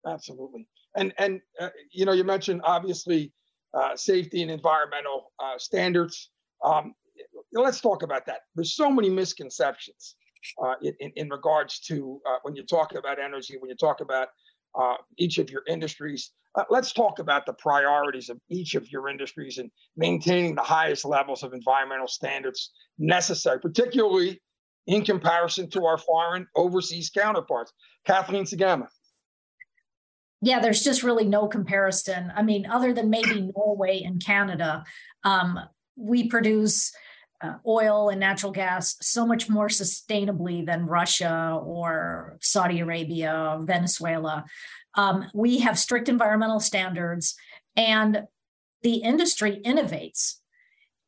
Absolutely. 0.07 0.67
And, 0.97 1.13
and 1.19 1.41
uh, 1.61 1.71
you 1.91 2.05
know, 2.05 2.13
you 2.13 2.23
mentioned 2.23 2.61
obviously 2.65 3.33
uh, 3.75 3.97
safety 3.97 4.43
and 4.43 4.51
environmental 4.51 5.33
uh, 5.43 5.59
standards. 5.59 6.31
Um, 6.65 6.95
let's 7.53 7.81
talk 7.81 8.03
about 8.03 8.27
that. 8.27 8.41
There's 8.55 8.75
so 8.75 8.91
many 8.91 9.11
misconceptions 9.11 10.17
uh, 10.63 10.75
in, 10.83 11.13
in, 11.17 11.29
regards 11.29 11.81
to 11.81 12.21
uh, 12.29 12.37
when 12.43 12.55
you 12.55 12.63
talk 12.65 12.95
about 12.95 13.19
energy, 13.19 13.57
when 13.59 13.69
you 13.69 13.77
talk 13.77 14.01
about 14.01 14.29
each 15.19 15.39
of 15.39 15.51
your 15.51 15.63
industries. 15.69 16.33
Uh, 16.55 16.65
let's 16.69 16.93
talk 16.93 17.19
about 17.19 17.47
the 17.47 17.53
priorities 17.55 18.29
of 18.29 18.39
each 18.51 18.75
of 18.75 18.91
your 18.91 19.09
industries 19.09 19.59
and 19.59 19.71
maintaining 19.97 20.55
the 20.55 20.63
highest 20.63 21.05
levels 21.05 21.43
of 21.43 21.55
environmental 21.55 22.07
standards 22.07 22.73
necessary, 22.99 23.59
particularly 23.61 24.41
in 24.87 25.05
comparison 25.05 25.71
to 25.71 25.85
our 25.85 25.99
foreign 25.99 26.47
overseas 26.57 27.11
counterparts. 27.11 27.73
Kathleen 28.07 28.45
Sgamma. 28.45 28.89
Yeah, 30.43 30.59
there's 30.59 30.83
just 30.83 31.05
really 31.05 31.25
no 31.25 31.47
comparison. 31.47 32.33
I 32.35 32.43
mean, 32.43 32.67
other 32.67 32.93
than 32.93 33.09
maybe 33.09 33.53
Norway 33.57 34.03
and 34.03 34.23
Canada, 34.23 34.85
um, 35.25 35.59
we 35.97 36.29
produce 36.29 36.93
uh, 37.43 37.55
oil 37.67 38.09
and 38.09 38.21
natural 38.21 38.53
gas 38.53 38.97
so 39.01 39.27
much 39.27 39.49
more 39.49 39.69
sustainably 39.69 40.65
than 40.65 40.87
Russia 40.87 41.59
or 41.63 42.39
Saudi 42.41 42.81
Arabia, 42.81 43.57
or 43.59 43.65
Venezuela. 43.65 44.45
Um, 44.95 45.29
we 45.35 45.59
have 45.61 45.79
strict 45.79 46.09
environmental 46.09 46.61
standards, 46.61 47.35
and 47.77 48.25
the 48.83 48.97
industry 48.97 49.61
innovates. 49.65 50.37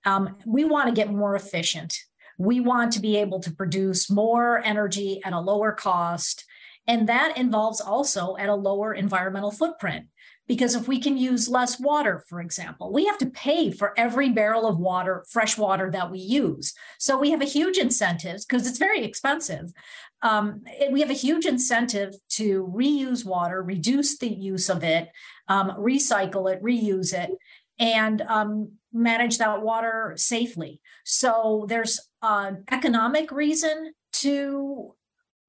Um, 0.05 0.37
we 0.45 0.65
want 0.65 0.89
to 0.89 0.95
get 0.95 1.13
more 1.13 1.35
efficient. 1.35 1.97
We 2.39 2.61
want 2.61 2.93
to 2.93 3.01
be 3.01 3.17
able 3.17 3.41
to 3.41 3.53
produce 3.53 4.11
more 4.11 4.61
energy 4.65 5.21
at 5.25 5.33
a 5.33 5.41
lower 5.41 5.73
cost. 5.73 6.45
And 6.87 7.09
that 7.09 7.39
involves 7.39 7.81
also 7.81 8.37
at 8.37 8.49
a 8.49 8.55
lower 8.55 8.93
environmental 8.93 9.51
footprint. 9.51 10.07
Because 10.47 10.75
if 10.75 10.87
we 10.87 11.01
can 11.01 11.17
use 11.17 11.49
less 11.49 11.81
water, 11.81 12.23
for 12.29 12.41
example, 12.41 12.93
we 12.93 13.07
have 13.07 13.19
to 13.19 13.27
pay 13.31 13.71
for 13.71 13.99
every 13.99 14.29
barrel 14.29 14.67
of 14.67 14.79
water, 14.79 15.25
fresh 15.31 15.57
water 15.57 15.91
that 15.91 16.11
we 16.11 16.19
use. 16.19 16.75
So 16.99 17.19
we 17.19 17.31
have 17.31 17.41
a 17.41 17.47
huge 17.47 17.79
incentive 17.79 18.41
because 18.47 18.67
it's 18.67 18.79
very 18.79 19.05
expensive. 19.05 19.73
Um, 20.21 20.63
we 20.91 21.01
have 21.01 21.11
a 21.11 21.15
huge 21.15 21.47
incentive 21.47 22.15
to 22.31 22.67
reuse 22.75 23.25
water, 23.25 23.63
reduce 23.63 24.19
the 24.19 24.29
use 24.29 24.69
of 24.69 24.85
it, 24.85 25.09
um, 25.49 25.71
recycle 25.79 26.53
it, 26.53 26.63
reuse 26.63 27.15
it, 27.15 27.31
and 27.79 28.23
um, 28.23 28.73
manage 28.93 29.39
that 29.39 29.63
water 29.63 30.15
safely. 30.17 30.81
So 31.05 31.67
there's 31.69 32.01
an 32.23 32.65
economic 32.71 33.31
reason 33.33 33.93
to 34.15 34.95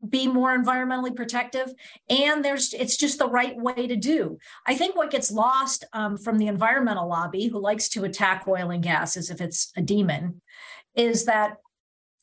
be 0.07 0.27
more 0.27 0.57
environmentally 0.57 1.15
protective 1.15 1.73
and 2.09 2.43
there's 2.43 2.73
it's 2.73 2.97
just 2.97 3.17
the 3.17 3.29
right 3.29 3.57
way 3.57 3.87
to 3.87 3.95
do. 3.95 4.37
I 4.67 4.75
think 4.75 4.95
what 4.95 5.11
gets 5.11 5.31
lost 5.31 5.85
um, 5.93 6.17
from 6.17 6.37
the 6.37 6.47
environmental 6.47 7.07
lobby 7.07 7.47
who 7.47 7.59
likes 7.59 7.89
to 7.89 8.03
attack 8.03 8.45
oil 8.47 8.71
and 8.71 8.83
gas 8.83 9.17
as 9.17 9.29
if 9.29 9.41
it's 9.41 9.71
a 9.75 9.81
demon 9.81 10.41
is 10.95 11.25
that 11.25 11.57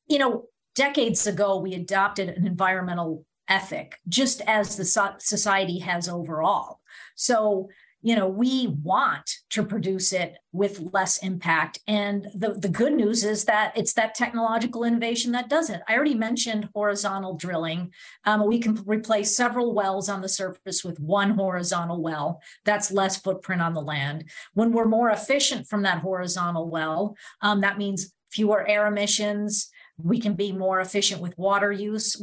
you 0.06 0.18
know 0.18 0.44
decades 0.74 1.26
ago 1.26 1.58
we 1.58 1.74
adopted 1.74 2.28
an 2.28 2.46
environmental 2.46 3.24
ethic 3.48 3.96
just 4.08 4.40
as 4.42 4.76
the 4.76 4.84
so- 4.84 5.14
society 5.18 5.78
has 5.78 6.08
overall. 6.08 6.80
So 7.16 7.68
you 8.02 8.14
know 8.16 8.28
we 8.28 8.66
want 8.82 9.30
to 9.50 9.64
produce 9.64 10.12
it 10.12 10.36
with 10.52 10.90
less 10.92 11.18
impact. 11.18 11.78
And 11.86 12.26
the, 12.34 12.54
the 12.54 12.68
good 12.68 12.92
news 12.92 13.24
is 13.24 13.44
that 13.44 13.72
it's 13.76 13.94
that 13.94 14.14
technological 14.14 14.84
innovation 14.84 15.32
that 15.32 15.48
does 15.48 15.70
it. 15.70 15.80
I 15.88 15.94
already 15.94 16.14
mentioned 16.14 16.68
horizontal 16.74 17.36
drilling. 17.36 17.92
Um, 18.24 18.46
we 18.46 18.58
can 18.58 18.82
replace 18.86 19.34
several 19.34 19.74
wells 19.74 20.08
on 20.08 20.20
the 20.20 20.28
surface 20.28 20.84
with 20.84 21.00
one 21.00 21.30
horizontal 21.30 22.02
well. 22.02 22.42
That's 22.64 22.92
less 22.92 23.16
footprint 23.16 23.62
on 23.62 23.72
the 23.72 23.80
land. 23.80 24.28
When 24.54 24.72
we're 24.72 24.86
more 24.86 25.10
efficient 25.10 25.68
from 25.68 25.82
that 25.82 26.00
horizontal 26.00 26.68
well 26.68 27.16
um, 27.40 27.60
that 27.60 27.78
means 27.78 28.12
fewer 28.30 28.66
air 28.66 28.86
emissions. 28.86 29.70
We 29.98 30.20
can 30.20 30.34
be 30.34 30.52
more 30.52 30.80
efficient 30.80 31.20
with 31.20 31.36
water 31.38 31.70
use 31.70 32.16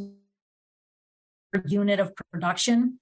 per 1.53 1.63
unit 1.65 1.99
of 1.99 2.13
production 2.31 2.99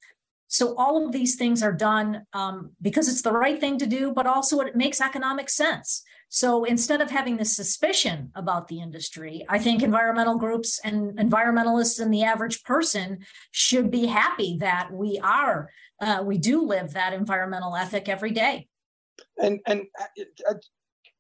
so 0.48 0.76
all 0.76 1.06
of 1.06 1.12
these 1.12 1.36
things 1.36 1.62
are 1.62 1.74
done 1.74 2.26
um, 2.34 2.72
because 2.82 3.10
it's 3.10 3.22
the 3.22 3.32
right 3.32 3.60
thing 3.60 3.78
to 3.80 3.86
do, 3.86 4.14
but 4.14 4.26
also 4.26 4.60
it 4.62 4.76
makes 4.76 5.02
economic 5.02 5.50
sense. 5.50 6.04
So 6.30 6.64
instead 6.64 7.02
of 7.02 7.10
having 7.10 7.38
this 7.38 7.56
suspicion 7.56 8.32
about 8.36 8.68
the 8.68 8.82
industry, 8.82 9.46
I 9.48 9.60
think 9.60 9.82
environmental 9.82 10.38
groups 10.38 10.80
and 10.84 11.18
environmentalists 11.18 12.00
and 12.00 12.14
the 12.14 12.24
average 12.24 12.64
person 12.64 13.20
should 13.52 13.92
be 13.92 14.06
happy 14.06 14.58
that 14.60 14.90
we 14.92 15.20
are 15.24 15.70
uh, 16.02 16.22
we 16.24 16.38
do 16.38 16.66
live 16.66 16.94
that 16.94 17.14
environmental 17.14 17.76
ethic 17.76 18.08
every 18.08 18.32
day. 18.32 18.68
And 19.42 19.60
and 19.66 19.84
uh, 20.00 20.24
uh 20.50 20.54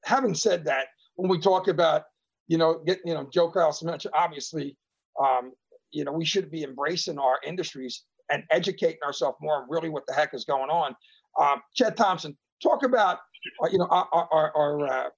having 0.03 0.35
said 0.35 0.65
that, 0.65 0.87
when 1.15 1.29
we 1.29 1.39
talk 1.39 1.67
about 1.67 2.03
you 2.47 2.57
know 2.57 2.81
get 2.85 2.99
you 3.05 3.13
know 3.13 3.27
Joe 3.31 3.49
Krause 3.49 3.83
mentioned 3.83 4.13
obviously 4.15 4.77
um, 5.19 5.53
you 5.91 6.03
know 6.03 6.11
we 6.11 6.25
should 6.25 6.51
be 6.51 6.63
embracing 6.63 7.17
our 7.17 7.39
industries 7.45 8.03
and 8.29 8.43
educating 8.51 8.99
ourselves 9.05 9.37
more 9.41 9.61
on 9.61 9.67
really 9.69 9.89
what 9.89 10.05
the 10.07 10.13
heck 10.13 10.33
is 10.33 10.45
going 10.45 10.69
on. 10.69 10.95
Um, 11.39 11.61
Chet 11.73 11.95
Thompson, 11.95 12.37
talk 12.61 12.83
about 12.83 13.19
uh, 13.63 13.67
you 13.71 13.77
know 13.77 13.87
our, 13.89 14.07
our, 14.11 14.51
our 14.55 14.87
uh, 14.87 15.09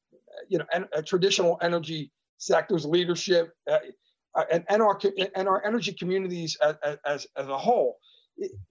you 0.47 0.57
know 0.57 0.65
en- 0.73 0.87
uh, 0.95 1.01
traditional 1.01 1.57
energy 1.61 2.11
sectors 2.37 2.85
leadership. 2.85 3.53
Uh, 3.69 3.77
uh, 4.35 4.43
and, 4.51 4.63
and 4.69 4.81
our 4.81 4.99
and 5.35 5.47
our 5.47 5.65
energy 5.65 5.91
communities 5.91 6.55
as, 6.61 6.75
as, 7.03 7.27
as 7.35 7.47
a 7.47 7.57
whole. 7.57 7.97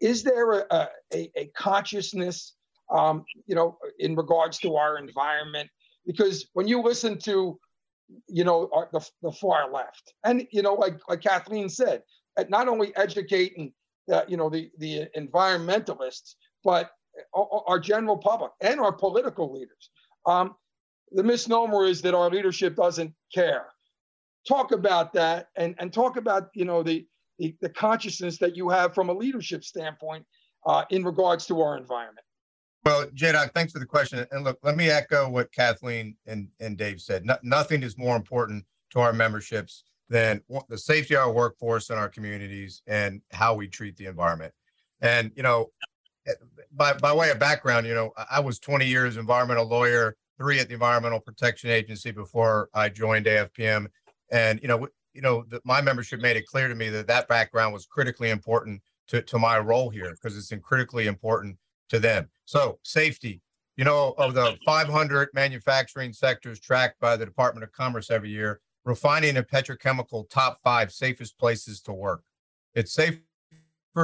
Is 0.00 0.22
there 0.22 0.52
a, 0.52 0.88
a, 1.12 1.30
a 1.36 1.46
consciousness, 1.56 2.54
um, 2.90 3.24
you 3.46 3.54
know, 3.54 3.76
in 3.98 4.14
regards 4.14 4.58
to 4.60 4.76
our 4.76 4.98
environment? 4.98 5.68
Because 6.06 6.48
when 6.52 6.68
you 6.68 6.80
listen 6.80 7.18
to, 7.18 7.58
you 8.28 8.44
know, 8.44 8.70
the, 8.92 9.06
the 9.20 9.32
far 9.32 9.70
left, 9.70 10.14
and 10.24 10.46
you 10.52 10.62
know, 10.62 10.74
like 10.74 11.00
like 11.08 11.22
Kathleen 11.22 11.68
said, 11.68 12.02
not 12.48 12.68
only 12.68 12.96
educating, 12.96 13.72
uh, 14.12 14.24
you 14.28 14.36
know, 14.36 14.48
the 14.48 14.70
the 14.78 15.08
environmentalists, 15.16 16.34
but 16.64 16.90
our 17.34 17.80
general 17.80 18.16
public 18.16 18.52
and 18.60 18.78
our 18.80 18.92
political 18.92 19.52
leaders. 19.52 19.90
Um, 20.26 20.54
the 21.10 21.22
misnomer 21.22 21.84
is 21.84 22.00
that 22.02 22.14
our 22.14 22.30
leadership 22.30 22.76
doesn't 22.76 23.12
care 23.34 23.66
talk 24.48 24.72
about 24.72 25.12
that 25.12 25.48
and, 25.56 25.74
and 25.78 25.92
talk 25.92 26.16
about, 26.16 26.48
you 26.54 26.64
know, 26.64 26.82
the, 26.82 27.06
the, 27.38 27.54
the 27.60 27.68
consciousness 27.68 28.38
that 28.38 28.56
you 28.56 28.68
have 28.68 28.94
from 28.94 29.10
a 29.10 29.12
leadership 29.12 29.62
standpoint 29.62 30.24
uh, 30.66 30.84
in 30.90 31.04
regards 31.04 31.46
to 31.46 31.60
our 31.60 31.76
environment. 31.76 32.24
Well, 32.84 33.06
J-Doc, 33.12 33.52
thanks 33.54 33.72
for 33.72 33.80
the 33.80 33.86
question. 33.86 34.26
And 34.30 34.44
look, 34.44 34.58
let 34.62 34.76
me 34.76 34.88
echo 34.88 35.28
what 35.28 35.52
Kathleen 35.52 36.16
and, 36.26 36.48
and 36.60 36.78
Dave 36.78 37.00
said. 37.00 37.26
No, 37.26 37.36
nothing 37.42 37.82
is 37.82 37.98
more 37.98 38.16
important 38.16 38.64
to 38.90 39.00
our 39.00 39.12
memberships 39.12 39.84
than 40.08 40.42
the 40.68 40.78
safety 40.78 41.14
of 41.14 41.22
our 41.22 41.32
workforce 41.32 41.90
and 41.90 41.98
our 41.98 42.08
communities 42.08 42.82
and 42.86 43.20
how 43.32 43.54
we 43.54 43.68
treat 43.68 43.96
the 43.96 44.06
environment. 44.06 44.52
And, 45.00 45.30
you 45.36 45.42
know, 45.42 45.70
eh, 46.26 46.32
by, 46.72 46.94
by 46.94 47.12
way 47.12 47.30
of 47.30 47.38
background, 47.38 47.86
you 47.86 47.94
know, 47.94 48.12
I 48.30 48.40
was 48.40 48.58
20 48.58 48.86
years 48.86 49.16
environmental 49.16 49.66
lawyer, 49.66 50.16
three 50.38 50.60
at 50.60 50.68
the 50.68 50.74
Environmental 50.74 51.20
Protection 51.20 51.70
Agency 51.70 52.10
before 52.10 52.70
I 52.72 52.88
joined 52.88 53.26
AFPM. 53.26 53.88
And 54.30 54.60
you 54.62 54.68
know, 54.68 54.88
you 55.12 55.22
know, 55.22 55.44
the, 55.48 55.60
my 55.64 55.80
membership 55.80 56.20
made 56.20 56.36
it 56.36 56.46
clear 56.46 56.68
to 56.68 56.74
me 56.74 56.88
that 56.90 57.06
that 57.08 57.28
background 57.28 57.72
was 57.72 57.86
critically 57.86 58.30
important 58.30 58.80
to, 59.08 59.20
to 59.22 59.38
my 59.38 59.58
role 59.58 59.90
here 59.90 60.10
because 60.10 60.36
it's 60.36 60.52
critically 60.62 61.06
important 61.06 61.56
to 61.88 61.98
them. 61.98 62.28
So 62.44 62.78
safety, 62.84 63.40
you 63.76 63.84
know, 63.84 64.14
of 64.18 64.34
the 64.34 64.56
500 64.64 65.30
manufacturing 65.34 66.12
sectors 66.12 66.60
tracked 66.60 67.00
by 67.00 67.16
the 67.16 67.24
Department 67.24 67.64
of 67.64 67.72
Commerce 67.72 68.10
every 68.10 68.30
year, 68.30 68.60
refining 68.84 69.36
and 69.36 69.46
petrochemical 69.46 70.28
top 70.30 70.60
five 70.62 70.92
safest 70.92 71.38
places 71.38 71.80
to 71.82 71.92
work. 71.92 72.22
It's 72.74 72.92
safer 72.92 73.20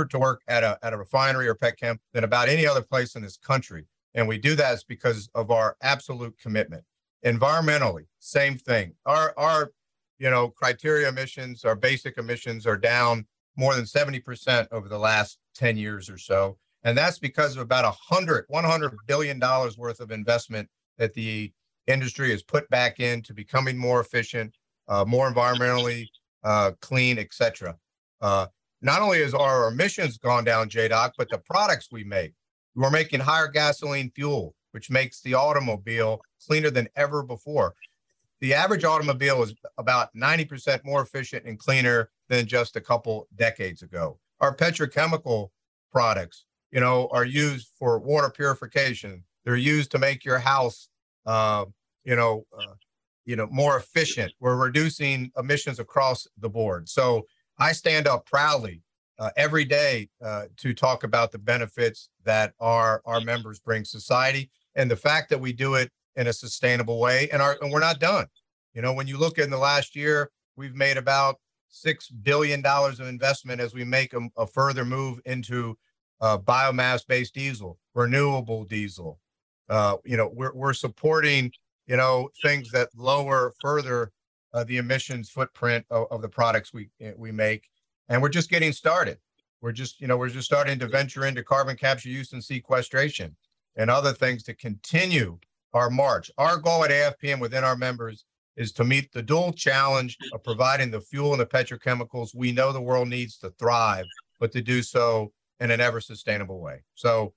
to 0.09 0.19
work 0.19 0.43
at 0.49 0.63
a, 0.63 0.79
at 0.83 0.93
a 0.93 0.99
refinery 0.99 1.49
or 1.49 1.55
petchem 1.55 1.99
than 2.13 2.25
about 2.25 2.49
any 2.49 2.67
other 2.67 2.83
place 2.83 3.15
in 3.15 3.23
this 3.23 3.37
country. 3.37 3.87
And 4.15 4.29
we 4.29 4.39
do 4.39 4.55
that 4.57 4.85
because 4.89 5.29
of 5.35 5.51
our 5.51 5.77
absolute 5.83 6.37
commitment. 6.39 6.85
Environmentally, 7.25 8.07
same 8.19 8.57
thing. 8.59 8.95
Our, 9.07 9.33
our 9.37 9.73
you 10.19 10.31
know, 10.31 10.49
criteria 10.49 11.09
emissions, 11.09 11.65
our 11.65 11.75
basic 11.75 12.19
emissions 12.19 12.67
are 12.67 12.77
down 12.77 13.27
more 13.57 13.75
than 13.75 13.85
70% 13.85 14.69
over 14.73 14.89
the 14.89 14.99
last 14.99 15.39
10 15.55 15.77
years 15.77 16.11
or 16.11 16.19
so. 16.19 16.59
And 16.83 16.97
that's 16.97 17.19
because 17.19 17.57
of 17.57 17.63
about 17.63 17.85
100, 17.85 18.45
100 18.49 18.93
billion 19.07 19.39
dollars 19.39 19.79
worth 19.79 20.01
of 20.01 20.11
investment 20.11 20.69
that 20.99 21.15
the 21.15 21.53
industry 21.87 22.31
has 22.31 22.43
put 22.43 22.69
back 22.69 23.01
into 23.01 23.33
becoming 23.33 23.77
more 23.77 24.01
efficient, 24.01 24.57
uh, 24.89 25.05
more 25.07 25.31
environmentally 25.31 26.07
uh, 26.43 26.73
clean, 26.81 27.19
etc. 27.19 27.77
Uh, 28.21 28.47
not 28.83 29.03
only 29.03 29.21
has 29.21 29.35
our 29.35 29.69
emissions 29.69 30.19
gone 30.19 30.45
down, 30.45 30.69
JDoc, 30.69 31.13
but 31.17 31.29
the 31.31 31.39
products 31.39 31.89
we 31.91 32.05
make. 32.05 32.33
We're 32.75 32.91
making 32.91 33.21
higher 33.21 33.49
gasoline 33.49 34.11
fuel, 34.15 34.55
which 34.73 34.91
makes 34.91 35.21
the 35.21 35.35
automobile 35.35 36.21
cleaner 36.45 36.71
than 36.71 36.89
ever 36.97 37.23
before 37.23 37.75
the 38.45 38.53
average 38.53 38.85
automobile 38.85 39.43
is 39.43 39.55
about 39.79 40.15
90% 40.15 40.85
more 40.85 41.01
efficient 41.01 41.47
and 41.47 41.59
cleaner 41.59 42.11
than 42.29 42.47
just 42.47 42.77
a 42.77 42.81
couple 42.81 43.27
decades 43.37 43.81
ago. 43.81 44.19
Our 44.41 44.55
petrochemical 44.55 45.49
products, 45.91 46.45
you 46.71 46.79
know, 46.79 47.09
are 47.11 47.25
used 47.25 47.69
for 47.79 47.99
water 47.99 48.29
purification. 48.29 49.25
They're 49.47 49.57
used 49.57 49.91
to 49.93 49.99
make 49.99 50.27
your 50.27 50.39
house, 50.39 50.91
uh, 51.25 51.65
you 52.05 52.17
know, 52.17 52.45
uh, 52.55 52.75
you 53.25 53.37
know, 53.37 53.49
more 53.51 53.77
efficient. 53.77 54.33
We're 54.41 54.57
reducing 54.57 55.31
emissions 55.37 55.79
across 55.79 56.27
the 56.39 56.49
board. 56.49 56.89
So 56.89 57.27
I 57.59 57.73
stand 57.73 58.07
up 58.07 58.27
proudly 58.27 58.83
uh, 59.19 59.31
every 59.37 59.65
day 59.65 60.09
uh, 60.23 60.47
to 60.59 60.75
talk 60.75 61.05
about 61.05 61.33
the 61.33 61.39
benefits 61.39 62.09
that 62.25 62.53
our 62.61 63.01
our 63.05 63.21
members 63.21 63.61
bring 63.61 63.85
society, 63.85 64.51
and 64.75 64.91
the 64.91 64.97
fact 64.97 65.31
that 65.31 65.41
we 65.41 65.53
do 65.53 65.75
it 65.75 65.91
in 66.17 66.27
a 66.27 66.33
sustainable 66.33 66.99
way. 66.99 67.29
And 67.31 67.41
our 67.41 67.57
and 67.61 67.73
we're 67.73 67.81
not 67.81 68.01
done. 68.01 68.27
You 68.75 68.83
know, 68.83 68.93
when 68.93 69.07
you 69.07 69.19
look 69.19 69.39
in 69.39 69.51
the 69.51 69.59
last 69.59 69.95
year, 69.95 70.31
we've 70.57 70.75
made 70.75 70.97
about 70.97 71.39
six 71.69 72.09
billion 72.09 72.61
dollars 72.61 73.01
of 73.01 73.07
investment 73.07 73.61
as 73.61 73.75
we 73.75 73.85
make 73.85 74.13
a, 74.15 74.21
a 74.37 74.47
further 74.47 74.85
move 74.85 75.21
into 75.27 75.77
uh, 76.21 76.39
biomass-based 76.39 77.35
diesel, 77.35 77.79
renewable 77.95 78.65
diesel. 78.65 79.21
Uh, 79.69 79.97
you 80.05 80.17
know, 80.17 80.31
we're 80.33 80.55
we're 80.55 80.73
supporting 80.73 81.53
you 81.87 81.97
know 81.97 82.29
things 82.43 82.71
that 82.71 82.89
lower 82.97 83.53
further 83.61 84.13
uh, 84.53 84.65
the 84.65 84.79
emissions 84.79 85.31
footprint 85.31 85.85
of, 85.91 86.07
of 86.11 86.23
the 86.23 86.29
products 86.29 86.73
we 86.73 86.89
eh, 87.01 87.13
we 87.17 87.33
make, 87.33 87.69
and 88.09 88.21
we're 88.21 88.29
just 88.29 88.51
getting 88.51 88.73
started. 88.73 89.19
We're 89.61 89.73
just 89.73 90.01
you 90.01 90.07
know 90.07 90.17
we're 90.17 90.29
just 90.29 90.47
starting 90.47 90.79
to 90.79 90.89
venture 90.89 91.27
into 91.27 91.43
carbon 91.43 91.77
capture 91.77 92.09
use 92.09 92.33
and 92.33 92.43
sequestration 92.43 93.37
and 93.77 93.91
other 93.91 94.13
things 94.13 94.43
to 94.45 94.55
continue 94.55 95.39
our 95.73 95.91
march. 95.91 96.31
Our 96.39 96.59
goal 96.59 96.85
at 96.85 96.91
AFPM 96.91 97.41
within 97.41 97.65
our 97.65 97.77
members 97.77 98.25
is 98.57 98.73
to 98.73 98.85
meet 98.85 99.13
the 99.13 99.23
dual 99.23 99.53
challenge 99.53 100.17
of 100.33 100.45
providing 100.45 100.91
the 100.91 101.01
fuel 101.01 101.33
and 101.33 101.41
the 101.41 101.47
petrochemicals 101.47 102.35
we 102.35 102.53
know 102.53 102.73
the 102.73 102.81
world 102.81 103.09
needs 103.09 103.37
to 103.39 103.51
thrive, 103.59 104.05
but 104.39 104.53
to 104.53 104.63
do 104.63 104.83
so 104.83 105.33
in 105.61 105.71
an 105.71 105.81
ever 105.81 106.01
sustainable 106.01 106.61
way. 106.61 106.83
So 106.95 107.35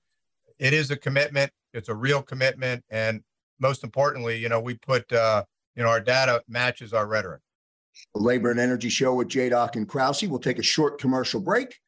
it 0.58 0.72
is 0.72 0.90
a 0.90 0.96
commitment. 0.96 1.50
It's 1.72 1.88
a 1.88 1.94
real 1.94 2.22
commitment. 2.22 2.84
And 2.90 3.22
most 3.60 3.84
importantly, 3.84 4.36
you 4.36 4.48
know, 4.48 4.60
we 4.60 4.74
put, 4.74 5.10
uh, 5.12 5.44
you 5.74 5.82
know, 5.82 5.88
our 5.88 6.00
data 6.00 6.42
matches 6.48 6.92
our 6.92 7.06
rhetoric. 7.06 7.40
The 8.14 8.20
Labor 8.20 8.50
and 8.50 8.60
Energy 8.60 8.88
Show 8.88 9.14
with 9.14 9.28
Doc 9.28 9.76
and 9.76 9.88
Krause. 9.88 10.22
We'll 10.24 10.38
take 10.38 10.58
a 10.58 10.62
short 10.62 11.00
commercial 11.00 11.40
break. 11.40 11.78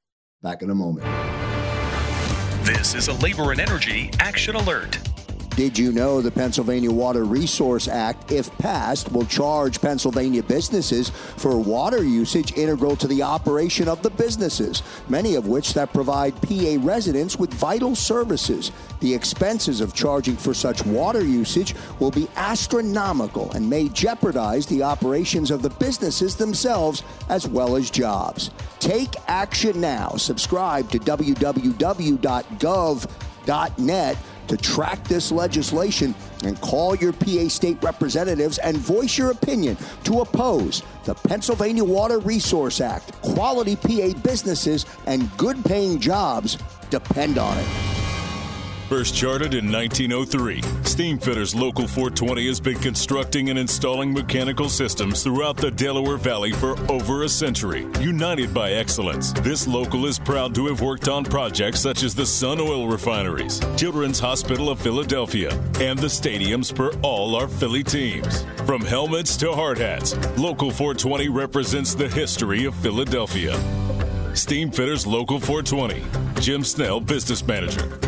Back 0.42 0.62
in 0.62 0.70
a 0.70 0.74
moment. 0.74 1.06
This 2.64 2.94
is 2.94 3.08
a 3.08 3.12
Labor 3.14 3.52
and 3.52 3.60
Energy 3.60 4.10
Action 4.18 4.56
Alert. 4.56 4.98
Did 5.60 5.78
you 5.78 5.92
know 5.92 6.22
the 6.22 6.30
Pennsylvania 6.30 6.90
Water 6.90 7.24
Resource 7.24 7.86
Act, 7.86 8.32
if 8.32 8.50
passed, 8.56 9.12
will 9.12 9.26
charge 9.26 9.78
Pennsylvania 9.78 10.42
businesses 10.42 11.10
for 11.10 11.58
water 11.58 12.02
usage 12.02 12.54
integral 12.56 12.96
to 12.96 13.06
the 13.06 13.22
operation 13.22 13.86
of 13.86 14.02
the 14.02 14.08
businesses, 14.08 14.82
many 15.10 15.34
of 15.34 15.48
which 15.48 15.74
that 15.74 15.92
provide 15.92 16.40
PA 16.40 16.78
residents 16.78 17.38
with 17.38 17.52
vital 17.52 17.94
services. 17.94 18.72
The 19.00 19.12
expenses 19.12 19.82
of 19.82 19.92
charging 19.92 20.38
for 20.38 20.54
such 20.54 20.82
water 20.86 21.22
usage 21.22 21.74
will 21.98 22.10
be 22.10 22.26
astronomical 22.36 23.52
and 23.52 23.68
may 23.68 23.90
jeopardize 23.90 24.64
the 24.64 24.82
operations 24.82 25.50
of 25.50 25.60
the 25.60 25.68
businesses 25.68 26.36
themselves 26.36 27.02
as 27.28 27.46
well 27.46 27.76
as 27.76 27.90
jobs. 27.90 28.48
Take 28.78 29.14
action 29.26 29.78
now. 29.78 30.12
Subscribe 30.16 30.90
to 30.90 30.98
www.gov.net 30.98 32.16
to 34.50 34.56
track 34.56 35.02
this 35.04 35.30
legislation 35.30 36.12
and 36.42 36.60
call 36.60 36.96
your 36.96 37.12
PA 37.12 37.46
state 37.48 37.80
representatives 37.84 38.58
and 38.58 38.76
voice 38.76 39.16
your 39.16 39.30
opinion 39.30 39.76
to 40.02 40.22
oppose 40.22 40.82
the 41.04 41.14
Pennsylvania 41.14 41.84
Water 41.84 42.18
Resource 42.18 42.80
Act. 42.80 43.12
Quality 43.22 43.76
PA 43.76 44.12
businesses 44.22 44.86
and 45.06 45.30
good 45.36 45.64
paying 45.64 46.00
jobs 46.00 46.58
depend 46.90 47.38
on 47.38 47.56
it. 47.58 47.89
First 48.90 49.14
chartered 49.14 49.54
in 49.54 49.70
1903, 49.70 50.62
Steamfitters 50.82 51.54
Local 51.54 51.86
420 51.86 52.48
has 52.48 52.58
been 52.58 52.76
constructing 52.80 53.48
and 53.48 53.56
installing 53.56 54.12
mechanical 54.12 54.68
systems 54.68 55.22
throughout 55.22 55.56
the 55.56 55.70
Delaware 55.70 56.16
Valley 56.16 56.50
for 56.50 56.74
over 56.90 57.22
a 57.22 57.28
century. 57.28 57.86
United 58.00 58.52
by 58.52 58.72
excellence, 58.72 59.32
this 59.42 59.68
local 59.68 60.06
is 60.06 60.18
proud 60.18 60.56
to 60.56 60.66
have 60.66 60.80
worked 60.80 61.06
on 61.06 61.22
projects 61.22 61.78
such 61.78 62.02
as 62.02 62.16
the 62.16 62.26
Sun 62.26 62.60
Oil 62.60 62.88
Refineries, 62.88 63.60
Children's 63.76 64.18
Hospital 64.18 64.68
of 64.68 64.80
Philadelphia, 64.80 65.52
and 65.78 65.96
the 65.96 66.08
stadiums 66.08 66.74
for 66.74 66.90
all 67.02 67.36
our 67.36 67.46
Philly 67.46 67.84
teams. 67.84 68.42
From 68.66 68.80
helmets 68.80 69.36
to 69.36 69.52
hard 69.52 69.78
hats, 69.78 70.16
Local 70.36 70.72
420 70.72 71.28
represents 71.28 71.94
the 71.94 72.08
history 72.08 72.64
of 72.64 72.74
Philadelphia. 72.74 73.52
Steamfitters 74.32 75.06
Local 75.06 75.38
420, 75.38 76.40
Jim 76.40 76.64
Snell, 76.64 76.98
Business 76.98 77.46
Manager. 77.46 78.00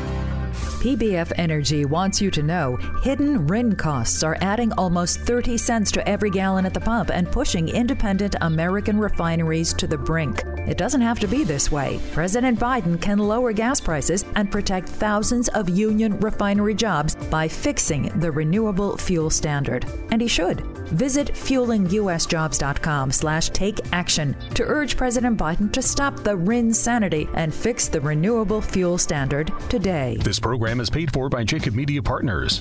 PBF 0.83 1.31
Energy 1.37 1.85
wants 1.85 2.21
you 2.21 2.29
to 2.33 2.43
know 2.43 2.75
hidden 3.05 3.47
RIN 3.47 3.77
costs 3.77 4.25
are 4.25 4.37
adding 4.41 4.73
almost 4.73 5.21
30 5.21 5.57
cents 5.57 5.93
to 5.93 6.09
every 6.09 6.29
gallon 6.29 6.67
at 6.67 6.75
the 6.75 6.81
pump 6.81 7.13
and 7.13 7.31
pushing 7.31 7.69
independent 7.69 8.35
American 8.41 8.99
refineries 8.99 9.73
to 9.75 9.87
the 9.87 9.97
brink. 9.97 10.43
It 10.67 10.79
doesn't 10.79 11.01
have 11.01 11.21
to 11.21 11.29
be 11.29 11.45
this 11.45 11.71
way. 11.71 12.01
President 12.11 12.59
Biden 12.59 13.01
can 13.01 13.21
lower 13.21 13.53
gas 13.53 13.81
prices 13.81 14.25
and 14.35 14.51
protect 14.51 14.89
thousands 14.89 15.49
of 15.51 15.69
union 15.69 16.19
refinery 16.19 16.75
jobs 16.75 17.15
by 17.15 17.47
fixing 17.47 18.09
the 18.19 18.33
renewable 18.33 18.97
fuel 18.97 19.31
standard. 19.31 19.87
And 20.11 20.21
he 20.21 20.27
should. 20.27 20.82
Visit 20.93 21.29
fuelingus.jobs.com 21.29 23.13
slash 23.13 23.49
take 23.51 23.81
action 23.93 24.37
to 24.55 24.63
urge 24.65 24.97
President 24.97 25.39
Biden 25.39 25.73
to 25.73 25.83
stop 25.83 26.17
the 26.23 26.37
RIN 26.37 26.73
sanity 26.73 27.29
and 27.35 27.55
fix 27.55 27.89
the 27.89 28.01
renewable 28.01 28.61
fuel 28.61 28.99
standard 28.99 29.53
today. 29.69 30.17
This 30.21 30.39
program 30.39 30.81
is 30.81 30.91
paid 30.91 31.13
for 31.13 31.29
by 31.29 31.45
Jacob 31.45 31.75
Media 31.75 32.03
Partners. 32.03 32.59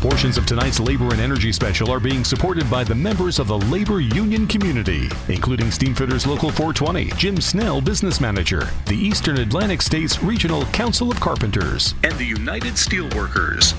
Portions 0.00 0.38
of 0.38 0.46
tonight's 0.46 0.78
labor 0.78 1.10
and 1.10 1.20
energy 1.20 1.50
special 1.52 1.90
are 1.90 1.98
being 1.98 2.22
supported 2.22 2.70
by 2.70 2.84
the 2.84 2.94
members 2.94 3.38
of 3.38 3.48
the 3.48 3.58
labor 3.58 4.00
union 4.00 4.46
community, 4.46 5.08
including 5.28 5.66
Steamfitters 5.66 6.26
Local 6.26 6.50
420, 6.50 7.06
Jim 7.16 7.40
Snell, 7.40 7.80
business 7.80 8.20
manager, 8.20 8.68
the 8.86 8.94
Eastern 8.94 9.38
Atlantic 9.38 9.82
States 9.82 10.22
Regional 10.22 10.64
Council 10.66 11.10
of 11.10 11.18
Carpenters, 11.18 11.94
and 12.04 12.12
the 12.18 12.24
United 12.24 12.74
Steelworkers. 12.74 13.74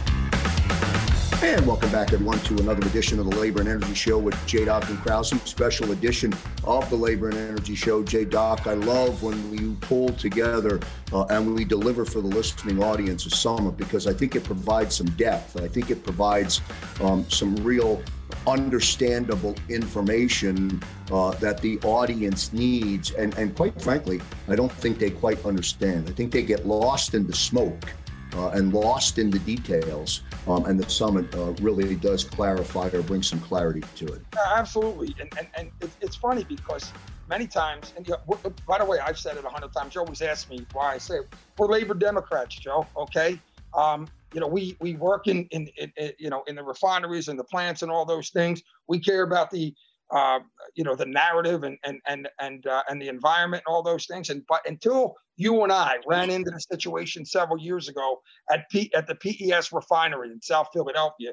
And 1.43 1.67
welcome 1.67 1.91
back, 1.91 2.13
everyone, 2.13 2.39
to 2.39 2.55
another 2.55 2.83
edition 2.87 3.19
of 3.19 3.29
the 3.29 3.35
Labor 3.35 3.59
and 3.59 3.69
Energy 3.69 3.93
Show 3.93 4.17
with 4.17 4.35
J. 4.47 4.65
Doc 4.65 4.89
and 4.89 4.97
Krause. 4.97 5.39
Special 5.43 5.91
edition 5.91 6.33
of 6.63 6.89
the 6.89 6.95
Labor 6.95 7.29
and 7.29 7.37
Energy 7.37 7.75
Show. 7.75 8.01
J. 8.01 8.25
Doc, 8.25 8.65
I 8.65 8.73
love 8.73 9.21
when 9.21 9.51
we 9.51 9.75
pull 9.81 10.09
together 10.09 10.79
uh, 11.13 11.25
and 11.25 11.53
we 11.53 11.63
deliver 11.63 12.05
for 12.05 12.21
the 12.21 12.27
listening 12.27 12.81
audience 12.81 13.27
a 13.27 13.29
summit 13.29 13.77
because 13.77 14.07
I 14.07 14.13
think 14.13 14.35
it 14.35 14.45
provides 14.45 14.95
some 14.95 15.11
depth. 15.11 15.61
I 15.61 15.67
think 15.67 15.91
it 15.91 16.03
provides 16.03 16.59
um, 17.01 17.29
some 17.29 17.55
real 17.57 18.01
understandable 18.47 19.53
information 19.69 20.81
uh, 21.11 21.31
that 21.35 21.61
the 21.61 21.77
audience 21.81 22.51
needs. 22.51 23.11
And, 23.11 23.37
and 23.37 23.55
quite 23.55 23.79
frankly, 23.79 24.21
I 24.47 24.55
don't 24.55 24.71
think 24.71 24.97
they 24.97 25.11
quite 25.11 25.45
understand. 25.45 26.09
I 26.09 26.13
think 26.13 26.31
they 26.31 26.41
get 26.41 26.65
lost 26.65 27.13
in 27.13 27.27
the 27.27 27.35
smoke 27.35 27.93
uh, 28.37 28.49
and 28.49 28.73
lost 28.73 29.17
in 29.17 29.29
the 29.29 29.39
details. 29.39 30.21
Um, 30.47 30.65
and 30.65 30.79
the 30.79 30.89
summit 30.89 31.33
uh, 31.35 31.53
really 31.61 31.95
does 31.95 32.23
clarify 32.23 32.89
or 32.93 33.01
bring 33.01 33.23
some 33.23 33.39
clarity 33.39 33.83
to 33.95 34.05
it. 34.05 34.21
absolutely. 34.55 35.15
And, 35.19 35.29
and, 35.37 35.47
and 35.81 35.91
it's 36.01 36.15
funny 36.15 36.43
because 36.43 36.91
many 37.29 37.47
times, 37.47 37.93
and 37.97 38.07
you 38.07 38.13
know, 38.13 38.37
by 38.67 38.77
the 38.77 38.85
way, 38.85 38.99
I've 38.99 39.17
said 39.17 39.37
it 39.37 39.45
a 39.45 39.49
hundred 39.49 39.73
times. 39.73 39.93
Joe 39.93 40.01
always 40.01 40.21
asks 40.21 40.49
me 40.49 40.65
why 40.73 40.93
I 40.93 40.97
say 40.97 41.17
it. 41.17 41.35
we're 41.57 41.67
labor 41.67 41.93
Democrats, 41.93 42.55
Joe. 42.55 42.85
Okay. 42.95 43.39
Um, 43.73 44.07
you 44.33 44.39
know, 44.39 44.47
we 44.47 44.77
we 44.79 44.95
work 44.95 45.27
in, 45.27 45.45
in, 45.51 45.67
in, 45.77 45.91
in 45.97 46.11
you 46.19 46.29
know 46.29 46.43
in 46.47 46.55
the 46.55 46.63
refineries 46.63 47.27
and 47.27 47.39
the 47.39 47.43
plants 47.43 47.81
and 47.81 47.91
all 47.91 48.05
those 48.05 48.29
things. 48.29 48.61
We 48.87 48.99
care 48.99 49.23
about 49.23 49.51
the 49.51 49.73
uh, 50.11 50.39
you 50.75 50.83
know 50.83 50.95
the 50.95 51.05
narrative 51.05 51.63
and 51.63 51.77
and 51.83 51.99
and 52.05 52.27
and 52.39 52.67
uh, 52.67 52.83
and 52.89 53.01
the 53.01 53.07
environment 53.07 53.63
and 53.65 53.73
all 53.73 53.83
those 53.83 54.05
things. 54.05 54.29
And 54.29 54.43
but 54.47 54.67
until 54.67 55.15
you 55.37 55.63
and 55.63 55.71
I 55.71 55.97
ran 56.07 56.31
into 56.31 56.49
the 56.49 56.59
situation 56.59 57.23
several 57.23 57.59
years 57.59 57.87
ago 57.87 58.21
at 58.51 58.69
P, 58.69 58.91
at 58.93 59.07
the 59.07 59.15
PES 59.15 59.71
refinery 59.71 60.31
in 60.31 60.41
South 60.41 60.69
Philadelphia, 60.73 61.31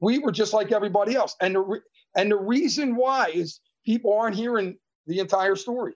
we 0.00 0.18
were 0.18 0.30
just 0.30 0.52
like 0.52 0.70
everybody 0.70 1.16
else. 1.16 1.34
And 1.40 1.54
the 1.54 1.60
re- 1.60 1.80
and 2.14 2.30
the 2.30 2.36
reason 2.36 2.94
why 2.94 3.28
is 3.28 3.60
people 3.84 4.16
aren't 4.16 4.36
hearing 4.36 4.76
the 5.06 5.18
entire 5.18 5.56
story. 5.56 5.94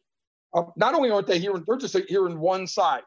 Uh, 0.55 0.65
not 0.77 0.95
only 0.95 1.11
aren't 1.11 1.27
they 1.27 1.39
hearing, 1.39 1.63
they're 1.67 1.77
just 1.77 1.97
hearing 2.09 2.41
one 2.41 2.67
side. 2.67 3.03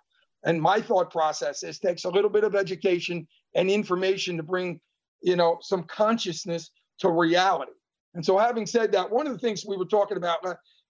And 0.45 0.61
my 0.61 0.79
thought 0.79 1.11
process 1.11 1.63
is 1.63 1.79
takes 1.79 2.05
a 2.05 2.09
little 2.09 2.29
bit 2.29 2.43
of 2.43 2.55
education 2.55 3.27
and 3.55 3.69
information 3.69 4.37
to 4.37 4.43
bring, 4.43 4.79
you 5.21 5.35
know, 5.35 5.57
some 5.61 5.83
consciousness 5.83 6.69
to 6.99 7.09
reality. 7.09 7.71
And 8.13 8.23
so, 8.23 8.37
having 8.37 8.67
said 8.67 8.91
that, 8.91 9.11
one 9.11 9.25
of 9.25 9.33
the 9.33 9.39
things 9.39 9.65
we 9.67 9.75
were 9.75 9.85
talking 9.85 10.17
about 10.17 10.43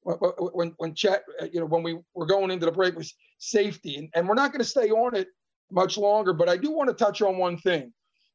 when 0.05 0.73
when 0.77 0.93
Chet, 0.93 1.23
uh, 1.41 1.47
you 1.51 1.59
know, 1.59 1.65
when 1.65 1.83
we 1.83 1.97
were 2.13 2.25
going 2.25 2.51
into 2.51 2.65
the 2.65 2.71
break 2.71 2.95
was 2.95 3.13
safety, 3.39 3.97
and, 3.97 4.09
and 4.13 4.27
we're 4.27 4.35
not 4.35 4.51
going 4.51 4.61
to 4.61 4.65
stay 4.69 4.89
on 4.91 5.15
it 5.15 5.27
much 5.71 5.97
longer, 5.97 6.31
but 6.31 6.47
I 6.47 6.57
do 6.57 6.71
want 6.71 6.89
to 6.89 6.95
touch 6.95 7.21
on 7.21 7.37
one 7.37 7.57
thing: 7.57 7.91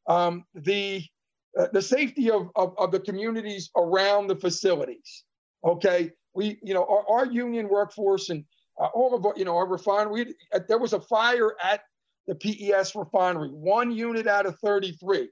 um, 0.09 0.45
the 0.55 1.05
uh, 1.59 1.67
the 1.73 1.83
safety 1.83 2.31
of, 2.31 2.49
of, 2.57 2.75
of 2.79 2.93
the 2.93 3.01
communities 3.01 3.71
around 3.77 4.27
the 4.27 4.37
facilities. 4.37 5.25
Okay, 5.65 6.11
we 6.35 6.59
you 6.63 6.75
know 6.75 6.85
our, 6.85 7.09
our 7.09 7.27
union 7.27 7.69
workforce 7.69 8.31
and 8.31 8.45
uh, 8.81 8.87
all 8.87 9.15
of 9.15 9.39
you 9.39 9.45
know 9.45 9.57
our 9.57 9.67
refinery. 9.67 10.35
Uh, 10.53 10.61
there 10.69 10.79
was 10.79 10.93
a 10.93 11.01
fire 11.01 11.55
at 11.63 11.83
the 12.27 12.35
PES 12.35 12.97
refinery, 12.97 13.49
one 13.49 13.93
unit 13.93 14.27
out 14.27 14.47
of 14.47 14.59
33. 14.59 15.29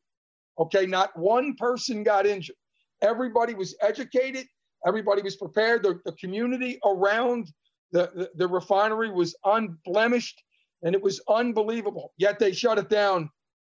Okay, 0.59 0.87
not 0.87 1.17
one 1.19 1.55
person 1.57 2.03
got 2.03 2.27
injured. 2.27 2.57
Everybody 3.03 3.55
was 3.55 3.77
educated. 3.81 4.47
Everybody 4.87 5.23
was 5.23 5.37
prepared. 5.37 5.83
The, 5.83 6.01
the 6.05 6.13
community 6.13 6.79
around 6.85 7.53
the, 7.93 8.11
the, 8.15 8.31
the 8.35 8.49
refinery 8.49 9.11
was 9.11 9.35
unblemished 9.45 10.43
and 10.83 10.95
it 10.95 11.03
was 11.03 11.21
unbelievable. 11.29 12.13
Yet 12.17 12.39
they 12.39 12.53
shut 12.53 12.79
it 12.79 12.89
down 12.89 13.31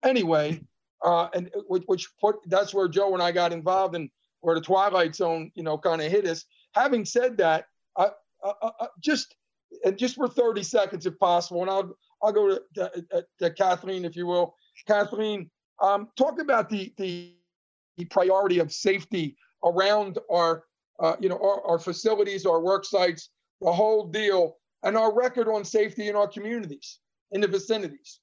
anyway. 0.04 0.62
Uh, 1.04 1.30
and 1.34 1.50
which, 1.68 2.10
put 2.20 2.36
that's 2.48 2.74
where 2.74 2.90
Joe 2.90 3.14
and 3.14 3.24
I 3.24 3.32
got 3.32 3.54
involved 3.54 3.96
and 3.96 4.10
where 4.42 4.56
the 4.56 4.62
twilight 4.62 5.16
zone, 5.16 5.52
you 5.56 5.64
know, 5.64 5.78
kind 5.78 6.02
of 6.02 6.12
hit 6.12 6.26
us. 6.26 6.44
Having 6.74 7.06
said 7.06 7.38
that, 7.38 7.66
uh, 7.96 8.10
uh, 8.44 8.54
uh, 8.62 8.88
just 9.02 9.36
and 9.86 9.98
just 9.98 10.16
for 10.16 10.28
30 10.28 10.62
seconds, 10.64 11.06
if 11.06 11.18
possible, 11.18 11.62
and 11.62 11.70
I'll 11.70 11.96
I'll 12.22 12.34
go 12.34 12.50
to, 12.50 12.62
to, 12.76 13.26
to 13.40 13.52
Kathleen, 13.52 14.04
if 14.04 14.18
you 14.18 14.28
will. 14.28 14.56
Kathleen, 14.88 15.50
um, 15.82 16.10
talk 16.18 16.42
about 16.42 16.70
the, 16.70 16.94
the 16.98 17.34
the 18.00 18.06
priority 18.06 18.60
of 18.60 18.72
safety 18.72 19.36
around 19.64 20.18
our, 20.32 20.64
uh, 21.00 21.16
you 21.20 21.30
know, 21.30 21.38
our, 21.38 21.66
our 21.66 21.80
facilities, 21.80 22.46
our 22.46 22.62
work 22.62 22.86
sites, 22.86 23.30
the 23.62 23.72
whole 23.72 24.08
deal, 24.08 24.58
and 24.84 24.98
our 24.98 25.14
record 25.14 25.48
on 25.48 25.66
safety 25.66 26.08
in 26.08 26.16
our 26.16 26.28
communities, 26.28 27.00
in 27.32 27.42
the 27.42 27.48
vicinities. 27.48 28.20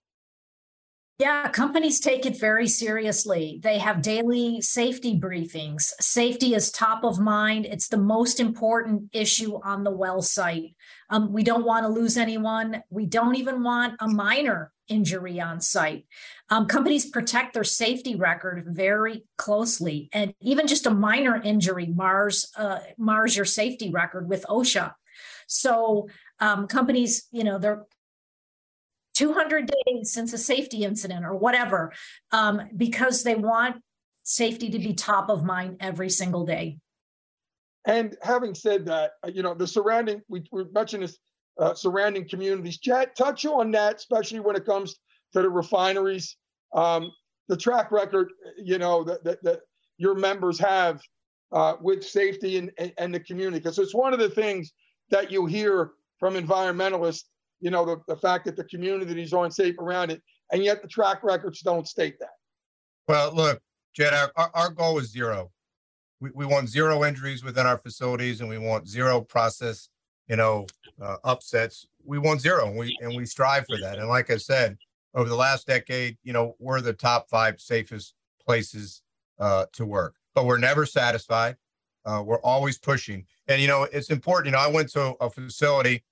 Yeah, 1.18 1.48
companies 1.48 1.98
take 1.98 2.26
it 2.26 2.38
very 2.38 2.68
seriously. 2.68 3.58
They 3.62 3.78
have 3.78 4.02
daily 4.02 4.60
safety 4.60 5.18
briefings. 5.18 5.92
Safety 5.98 6.54
is 6.54 6.70
top 6.70 7.04
of 7.04 7.18
mind. 7.18 7.64
It's 7.64 7.88
the 7.88 7.96
most 7.96 8.38
important 8.38 9.04
issue 9.12 9.58
on 9.64 9.82
the 9.82 9.90
well 9.90 10.20
site. 10.20 10.76
Um, 11.08 11.32
we 11.32 11.42
don't 11.42 11.64
want 11.64 11.86
to 11.86 11.88
lose 11.88 12.18
anyone. 12.18 12.82
We 12.90 13.06
don't 13.06 13.34
even 13.36 13.62
want 13.62 13.94
a 14.00 14.08
minor 14.08 14.72
injury 14.88 15.40
on 15.40 15.61
site. 15.61 16.07
Um, 16.51 16.66
companies 16.66 17.07
protect 17.07 17.55
their 17.55 17.64
safety 17.64 18.14
record 18.14 18.64
very 18.68 19.25
closely, 19.37 20.09
and 20.12 20.35
even 20.40 20.66
just 20.66 20.87
a 20.87 20.90
minor 20.90 21.40
injury 21.42 21.87
mars 21.87 22.51
uh, 22.57 22.81
mars 22.99 23.37
your 23.37 23.44
safety 23.44 23.90
record 23.90 24.29
with 24.29 24.44
OSHA. 24.49 24.92
So 25.46 26.09
um, 26.40 26.66
companies, 26.66 27.27
you 27.31 27.44
know, 27.44 27.59
they're 27.59 27.85
200 29.14 29.72
days 29.87 30.12
since 30.12 30.33
a 30.33 30.38
safety 30.38 30.85
incident 30.85 31.25
or 31.25 31.35
whatever, 31.35 31.92
um, 32.33 32.68
because 32.77 33.22
they 33.22 33.35
want 33.35 33.77
safety 34.25 34.68
to 34.70 34.79
be 34.79 34.92
top 34.92 35.31
of 35.31 35.44
mind 35.44 35.79
every 35.81 36.11
single 36.11 36.44
day. 36.44 36.79
And 37.87 38.16
having 38.20 38.55
said 38.55 38.85
that, 38.87 39.12
uh, 39.25 39.31
you 39.33 39.42
know, 39.42 39.55
the 39.55 39.66
surrounding, 39.66 40.20
we, 40.29 40.44
we 40.51 40.64
mentioned 40.75 41.05
this, 41.05 41.18
uh, 41.58 41.74
surrounding 41.74 42.28
communities. 42.28 42.78
Chet, 42.78 43.16
touch 43.16 43.46
on 43.46 43.70
that, 43.72 43.96
especially 43.96 44.40
when 44.40 44.56
it 44.56 44.64
comes 44.64 44.96
to 45.32 45.42
the 45.42 45.48
refineries. 45.48 46.36
Um, 46.74 47.10
the 47.48 47.56
track 47.56 47.92
record, 47.92 48.32
you 48.58 48.78
know, 48.78 49.04
that, 49.04 49.24
that, 49.24 49.42
that 49.42 49.60
your 49.98 50.14
members 50.14 50.58
have 50.58 51.00
uh, 51.52 51.74
with 51.80 52.04
safety 52.04 52.58
and, 52.58 52.70
and, 52.78 52.92
and 52.98 53.14
the 53.14 53.20
community. 53.20 53.58
Because 53.58 53.78
it's 53.78 53.94
one 53.94 54.12
of 54.12 54.18
the 54.18 54.30
things 54.30 54.72
that 55.10 55.30
you 55.30 55.46
hear 55.46 55.92
from 56.18 56.34
environmentalists 56.34 57.24
you 57.60 57.70
know, 57.70 57.84
the, 57.84 58.00
the 58.06 58.16
fact 58.16 58.44
that 58.46 58.56
the 58.56 58.64
communities 58.64 59.32
aren't 59.32 59.54
safe 59.54 59.78
around 59.78 60.10
it, 60.10 60.22
and 60.52 60.62
yet 60.62 60.82
the 60.82 60.88
track 60.88 61.22
records 61.22 61.60
don't 61.60 61.88
state 61.88 62.18
that. 62.20 62.30
Well, 63.08 63.32
look, 63.34 63.60
Jed, 63.94 64.12
our, 64.36 64.50
our 64.54 64.70
goal 64.70 64.98
is 64.98 65.10
zero. 65.10 65.50
We, 66.20 66.30
we 66.34 66.46
want 66.46 66.68
zero 66.68 67.04
injuries 67.04 67.44
within 67.44 67.66
our 67.66 67.78
facilities, 67.78 68.40
and 68.40 68.48
we 68.48 68.58
want 68.58 68.88
zero 68.88 69.20
process, 69.20 69.88
you 70.28 70.36
know, 70.36 70.66
uh, 71.00 71.16
upsets. 71.24 71.86
We 72.04 72.18
want 72.18 72.40
zero, 72.40 72.66
and 72.66 72.76
we 72.76 72.96
and 73.00 73.16
we 73.16 73.26
strive 73.26 73.66
for 73.68 73.78
that. 73.78 73.98
And 73.98 74.08
like 74.08 74.30
I 74.30 74.36
said, 74.36 74.76
over 75.14 75.28
the 75.28 75.36
last 75.36 75.66
decade, 75.66 76.16
you 76.22 76.32
know, 76.32 76.54
we're 76.58 76.80
the 76.80 76.92
top 76.92 77.28
five 77.28 77.60
safest 77.60 78.14
places 78.44 79.02
uh, 79.38 79.66
to 79.72 79.84
work, 79.84 80.14
but 80.34 80.46
we're 80.46 80.58
never 80.58 80.86
satisfied. 80.86 81.56
Uh, 82.04 82.22
we're 82.24 82.40
always 82.42 82.78
pushing, 82.78 83.24
and 83.48 83.60
you 83.60 83.68
know, 83.68 83.84
it's 83.84 84.10
important. 84.10 84.46
You 84.46 84.52
know, 84.52 84.58
I 84.58 84.68
went 84.68 84.90
to 84.92 85.14
a 85.20 85.30
facility 85.30 86.04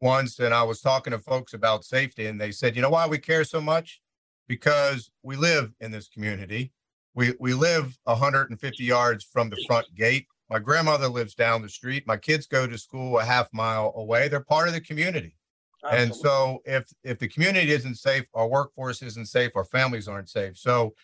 once 0.00 0.38
and 0.38 0.52
I 0.52 0.62
was 0.62 0.80
talking 0.80 1.12
to 1.12 1.18
folks 1.18 1.54
about 1.54 1.84
safety, 1.84 2.26
and 2.26 2.40
they 2.40 2.52
said, 2.52 2.76
you 2.76 2.82
know 2.82 2.90
why 2.90 3.06
we 3.06 3.18
care 3.18 3.44
so 3.44 3.60
much? 3.60 4.00
Because 4.48 5.10
we 5.22 5.36
live 5.36 5.72
in 5.80 5.90
this 5.90 6.08
community. 6.08 6.72
We 7.14 7.34
we 7.40 7.54
live 7.54 7.98
150 8.04 8.84
yards 8.84 9.24
from 9.24 9.50
the 9.50 9.62
front 9.66 9.86
gate. 9.94 10.26
My 10.48 10.58
grandmother 10.58 11.08
lives 11.08 11.34
down 11.34 11.62
the 11.62 11.68
street. 11.68 12.06
My 12.06 12.16
kids 12.16 12.46
go 12.46 12.66
to 12.66 12.78
school 12.78 13.18
a 13.18 13.24
half 13.24 13.48
mile 13.52 13.92
away. 13.96 14.28
They're 14.28 14.40
part 14.40 14.68
of 14.68 14.74
the 14.74 14.80
community. 14.80 15.36
Absolutely. 15.84 16.04
And 16.04 16.16
so 16.16 16.62
if 16.64 16.84
if 17.02 17.18
the 17.18 17.28
community 17.28 17.70
isn't 17.72 17.96
safe, 17.96 18.24
our 18.34 18.48
workforce 18.48 19.02
isn't 19.02 19.26
safe, 19.26 19.52
our 19.54 19.64
families 19.64 20.08
aren't 20.08 20.28
safe. 20.28 20.56
So 20.56 20.94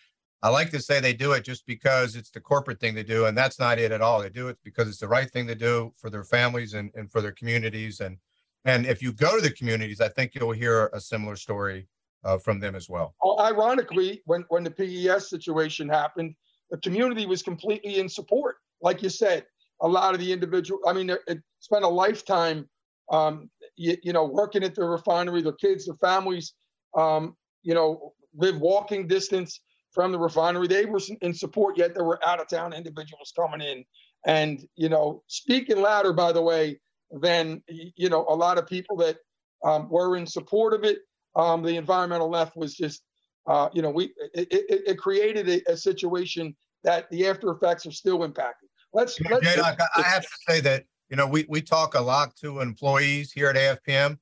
I 0.41 0.49
like 0.49 0.71
to 0.71 0.81
say 0.81 0.99
they 0.99 1.13
do 1.13 1.31
it 1.31 1.45
just 1.45 1.65
because 1.65 2.17
it's 2.17 2.29
the 2.29 2.41
corporate 2.41 2.79
thing 2.81 2.95
to 2.95 3.03
do, 3.03 3.25
and 3.25 3.37
that's 3.37 3.59
not 3.59 3.79
it 3.79 3.93
at 3.93 4.01
all. 4.01 4.21
They 4.21 4.29
do 4.29 4.49
it 4.49 4.57
because 4.63 4.89
it's 4.89 4.99
the 4.99 5.07
right 5.07 5.31
thing 5.31 5.47
to 5.47 5.55
do 5.55 5.93
for 5.95 6.09
their 6.09 6.25
families 6.25 6.73
and, 6.73 6.91
and 6.95 7.09
for 7.09 7.21
their 7.21 7.31
communities. 7.31 8.01
And 8.01 8.17
and 8.65 8.85
if 8.85 9.01
you 9.01 9.13
go 9.13 9.35
to 9.35 9.41
the 9.41 9.51
communities, 9.51 10.01
I 10.01 10.09
think 10.09 10.35
you'll 10.35 10.51
hear 10.51 10.89
a 10.93 10.99
similar 10.99 11.37
story 11.37 11.87
uh, 12.25 12.37
from 12.37 12.59
them 12.59 12.75
as 12.75 12.89
well. 12.89 13.13
well. 13.23 13.39
Ironically, 13.39 14.21
when 14.25 14.43
when 14.49 14.63
the 14.63 14.71
PES 14.71 15.29
situation 15.29 15.87
happened, 15.87 16.35
the 16.71 16.77
community 16.77 17.25
was 17.25 17.41
completely 17.41 17.99
in 17.99 18.09
support. 18.09 18.57
Like 18.83 19.01
you 19.01 19.09
said, 19.09 19.45
a 19.81 19.87
lot 19.87 20.13
of 20.13 20.19
the 20.19 20.31
individual, 20.31 20.79
I 20.87 20.93
mean, 20.93 21.09
it 21.09 21.39
spent 21.59 21.83
a 21.83 21.87
lifetime, 21.87 22.69
um, 23.11 23.49
you, 23.75 23.97
you, 24.03 24.13
know, 24.13 24.25
working 24.25 24.63
at 24.63 24.75
the 24.75 24.85
refinery, 24.85 25.41
their 25.41 25.53
kids, 25.53 25.85
their 25.85 25.95
families, 25.95 26.53
um, 26.95 27.35
you 27.63 27.73
know, 27.73 28.13
live 28.35 28.59
walking 28.59 29.07
distance 29.07 29.61
from 29.91 30.11
the 30.11 30.19
refinery. 30.19 30.67
They 30.67 30.85
were 30.85 31.01
in 31.21 31.33
support, 31.33 31.77
yet 31.77 31.95
there 31.95 32.03
were 32.03 32.19
out 32.25 32.39
of 32.39 32.47
town 32.47 32.73
individuals 32.73 33.33
coming 33.35 33.61
in. 33.61 33.83
And, 34.25 34.65
you 34.75 34.89
know, 34.89 35.23
speaking 35.27 35.81
louder, 35.81 36.13
by 36.13 36.31
the 36.31 36.41
way, 36.41 36.79
than, 37.21 37.61
you 37.67 38.09
know, 38.09 38.25
a 38.27 38.35
lot 38.35 38.57
of 38.57 38.67
people 38.67 38.95
that 38.97 39.17
um, 39.63 39.89
were 39.89 40.17
in 40.17 40.27
support 40.27 40.73
of 40.73 40.83
it. 40.83 40.99
Um, 41.35 41.63
the 41.63 41.77
environmental 41.77 42.29
left 42.29 42.55
was 42.55 42.75
just, 42.75 43.03
uh, 43.47 43.69
you 43.73 43.81
know, 43.81 43.89
we 43.89 44.13
it, 44.33 44.47
it, 44.51 44.81
it 44.87 44.97
created 44.97 45.49
a, 45.49 45.71
a, 45.71 45.77
situation 45.77 46.55
that 46.83 47.09
the 47.09 47.27
after 47.27 47.51
effects 47.51 47.85
are 47.85 47.91
still 47.91 48.19
impacting. 48.19 48.69
Let's, 48.93 49.19
let's 49.21 49.57
I 49.57 50.01
have 50.01 50.23
to 50.23 50.37
say 50.47 50.59
that, 50.61 50.85
you 51.09 51.17
know, 51.17 51.27
we, 51.27 51.45
we 51.49 51.61
talk 51.61 51.95
a 51.95 52.01
lot 52.01 52.35
to 52.37 52.59
employees 52.59 53.31
here 53.31 53.49
at 53.49 53.55
AFPM. 53.55 54.17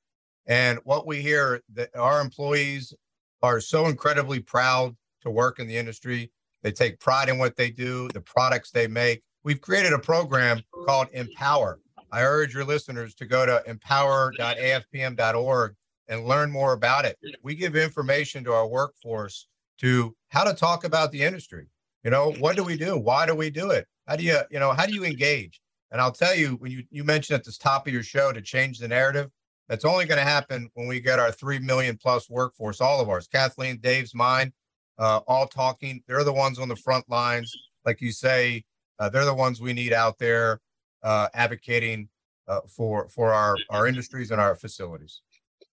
And 0.48 0.80
what 0.84 1.06
we 1.06 1.22
hear 1.22 1.62
that 1.74 1.90
our 1.96 2.22
employees 2.22 2.94
are 3.44 3.60
so 3.60 3.88
incredibly 3.88 4.40
proud 4.40 4.96
to 5.22 5.30
work 5.30 5.60
in 5.60 5.68
the 5.68 5.78
industry. 5.78 6.32
They 6.64 6.72
take 6.72 7.00
pride 7.00 7.30
in 7.30 7.38
what 7.38 7.56
they 7.56 7.70
do, 7.70 8.08
the 8.10 8.22
products 8.22 8.72
they 8.72 8.88
make. 8.88 9.22
We've 9.44 9.62
created 9.62 9.94
a 9.94 10.00
program 10.00 10.62
called 10.86 11.08
Empower. 11.14 11.80
I 12.12 12.24
urge 12.24 12.54
your 12.54 12.66
listeners 12.66 13.16
to 13.16 13.26
go 13.26 13.46
to 13.46 13.64
empower.afpm.org 13.66 15.76
and 16.08 16.26
learn 16.26 16.52
more 16.52 16.74
about 16.74 17.06
it. 17.06 17.18
We 17.42 17.56
give 17.56 17.76
information 17.76 18.44
to 18.44 18.54
our 18.54 18.68
workforce 18.68 19.48
to 19.80 20.16
how 20.28 20.44
to 20.44 20.54
talk 20.54 20.84
about 20.84 21.12
the 21.12 21.24
industry. 21.24 21.68
You 22.04 22.12
know, 22.12 22.32
what 22.40 22.56
do 22.56 22.64
we 22.64 22.78
do? 22.78 22.98
Why 22.98 23.26
do 23.26 23.36
we 23.36 23.50
do 23.50 23.72
it? 23.72 23.88
How 24.08 24.16
do 24.16 24.24
you, 24.24 24.40
you 24.50 24.60
know, 24.60 24.72
how 24.72 24.86
do 24.86 24.94
you 24.94 25.04
engage? 25.06 25.62
And 25.92 26.02
I'll 26.02 26.12
tell 26.12 26.36
you, 26.36 26.56
when 26.56 26.72
you, 26.72 26.84
you 26.90 27.04
mentioned 27.04 27.38
at 27.38 27.44
the 27.44 27.56
top 27.60 27.86
of 27.86 27.94
your 27.94 28.04
show 28.04 28.32
to 28.32 28.42
change 28.42 28.80
the 28.80 28.88
narrative, 28.88 29.30
that's 29.68 29.86
only 29.86 30.06
going 30.06 30.18
to 30.18 30.24
happen 30.24 30.70
when 30.74 30.88
we 30.88 31.00
get 31.00 31.20
our 31.20 31.32
3 31.32 31.60
million 31.60 31.98
plus 31.98 32.30
workforce, 32.30 32.82
all 32.82 33.00
of 33.00 33.10
ours, 33.10 33.28
Kathleen, 33.28 33.78
Dave's, 33.78 34.16
mine, 34.16 34.52
uh, 34.98 35.22
all 35.28 35.48
talking. 35.48 36.04
They're 36.08 36.24
the 36.24 36.34
ones 36.34 36.60
on 36.60 36.68
the 36.68 36.76
front 36.76 37.10
lines. 37.10 37.54
Like 37.86 38.02
you 38.02 38.12
say, 38.12 38.64
uh, 39.00 39.10
they're 39.10 39.26
the 39.26 39.34
ones 39.34 39.62
we 39.62 39.74
need 39.74 39.94
out 39.94 40.18
there 40.18 40.60
uh, 41.04 41.28
advocating 41.34 42.10
uh, 42.48 42.62
for, 42.68 43.08
for 43.10 43.34
our, 43.34 43.56
our 43.70 43.88
industries 43.88 44.32
and 44.32 44.42
our 44.42 44.56
facilities. 44.56 45.22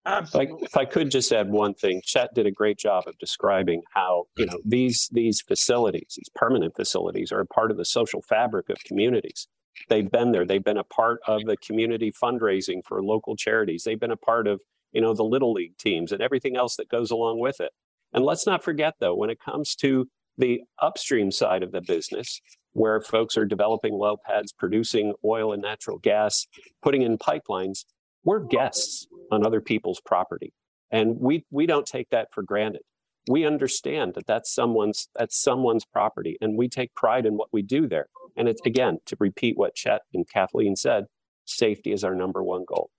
Absolutely. 0.09 0.55
If 0.55 0.63
I, 0.63 0.65
if 0.65 0.77
I 0.77 0.85
could 0.87 1.11
just 1.11 1.33
add 1.33 1.51
one 1.51 1.75
thing, 1.75 2.01
Chet 2.05 2.35
did 2.35 2.47
a 2.47 2.51
great 2.51 2.79
job 2.79 3.05
of 3.07 3.19
describing 3.19 3.83
how 3.95 4.25
you 4.37 4.47
know 4.47 4.59
these 4.65 5.09
these 5.13 5.43
facilities, 5.43 6.15
these 6.17 6.31
permanent 6.35 6.75
facilities, 6.75 7.31
are 7.31 7.41
a 7.41 7.47
part 7.47 7.71
of 7.71 7.77
the 7.77 7.85
social 7.85 8.23
fabric 8.23 8.71
of 8.71 8.79
communities. 8.85 9.49
They've 9.89 10.11
been 10.11 10.33
there. 10.33 10.45
They've 10.45 10.65
been 10.65 10.79
a 10.79 10.85
part 10.85 11.21
of 11.27 11.45
the 11.45 11.57
community 11.57 12.11
fundraising 12.11 12.81
for 12.87 13.03
local 13.03 13.37
charities. 13.37 13.85
They've 13.85 14.01
been 14.01 14.11
a 14.11 14.17
part 14.17 14.47
of 14.47 14.63
you 14.93 15.01
know 15.01 15.15
the 15.15 15.25
little 15.25 15.53
league 15.53 15.77
teams 15.79 16.11
and 16.11 16.23
everything 16.23 16.57
else 16.57 16.77
that 16.77 16.89
goes 16.89 17.11
along 17.11 17.41
with 17.41 17.61
it. 17.61 17.73
And 18.13 18.25
let's 18.25 18.47
not 18.47 18.65
forget 18.65 18.95
though, 19.01 19.15
when 19.15 19.31
it 19.31 19.39
comes 19.41 19.75
to 19.77 20.09
the 20.39 20.63
upstream 20.81 21.31
side 21.31 21.63
of 21.63 21.73
the 21.73 21.83
business, 21.83 22.41
where 22.73 23.01
folks 23.01 23.37
are 23.37 23.45
developing 23.45 23.99
well 23.99 24.19
pads, 24.25 24.53
producing 24.53 25.15
oil 25.25 25.53
and 25.53 25.61
natural 25.61 25.99
gas, 25.99 26.47
putting 26.81 27.03
in 27.03 27.19
pipelines, 27.19 27.85
we're 28.29 28.41
guests 28.41 29.07
on 29.33 29.47
other 29.47 29.63
people's 29.63 30.03
property. 30.03 30.53
And 30.91 31.19
we, 31.19 31.47
we 31.51 31.65
don't 31.65 31.87
take 31.87 32.11
that 32.11 32.29
for 32.31 32.43
granted. 32.43 32.83
We 33.27 33.47
understand 33.47 34.13
that 34.17 34.27
that's 34.27 34.55
someone's, 34.55 35.09
that's 35.19 35.43
someone's 35.43 35.87
property, 35.87 36.37
and 36.43 36.59
we 36.59 36.69
take 36.69 36.95
pride 36.95 37.25
in 37.25 37.39
what 37.39 37.49
we 37.53 37.63
do 37.63 37.89
there. 37.89 38.09
And 38.37 38.47
it's, 38.47 38.61
again, 38.67 38.99
to 39.07 39.17
repeat 39.19 39.57
what 39.57 39.75
Chet 39.75 40.03
and 40.13 40.29
Kathleen 40.29 40.77
said, 40.77 41.07
safety 41.47 41.91
is 41.91 42.05
our 42.05 42.15
number 42.15 42.43
one 42.43 42.67
goal. 42.69 42.91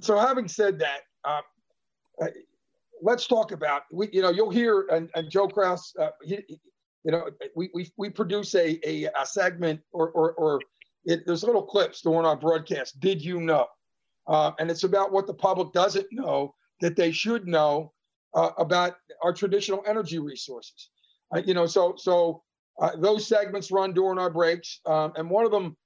So, 0.00 0.16
having 0.16 0.46
said 0.46 0.78
that, 0.78 1.00
uh, 1.24 1.40
let's 3.02 3.26
talk 3.26 3.50
about 3.50 3.82
we. 3.92 4.08
You 4.12 4.22
know, 4.22 4.30
you'll 4.30 4.50
hear 4.50 4.86
and, 4.92 5.10
and 5.16 5.28
Joe 5.28 5.48
Kraus. 5.48 5.92
Uh, 5.98 6.10
he, 6.22 6.38
you 7.02 7.10
know, 7.10 7.28
we 7.56 7.70
we, 7.74 7.90
we 7.96 8.08
produce 8.08 8.54
a, 8.54 8.78
a, 8.88 9.10
a 9.20 9.26
segment 9.26 9.80
or 9.90 10.10
or, 10.10 10.34
or 10.34 10.60
it, 11.04 11.26
there's 11.26 11.42
little 11.42 11.64
clips 11.64 12.02
during 12.02 12.24
our 12.24 12.36
broadcast. 12.36 13.00
Did 13.00 13.24
you 13.24 13.40
know? 13.40 13.66
Uh, 14.28 14.52
and 14.58 14.70
it's 14.70 14.84
about 14.84 15.10
what 15.10 15.26
the 15.26 15.34
public 15.34 15.72
doesn't 15.72 16.06
know 16.12 16.54
that 16.80 16.96
they 16.96 17.10
should 17.10 17.46
know 17.46 17.92
uh, 18.34 18.50
about 18.58 18.96
our 19.22 19.32
traditional 19.32 19.82
energy 19.86 20.18
resources. 20.18 20.90
Uh, 21.34 21.40
you 21.44 21.54
know, 21.54 21.66
so 21.66 21.94
so 21.96 22.42
uh, 22.80 22.90
those 22.96 23.26
segments 23.26 23.70
run 23.70 23.92
during 23.92 24.18
our 24.18 24.30
breaks, 24.30 24.80
um, 24.86 25.12
and 25.16 25.28
one 25.28 25.44
of 25.44 25.50
them 25.50 25.76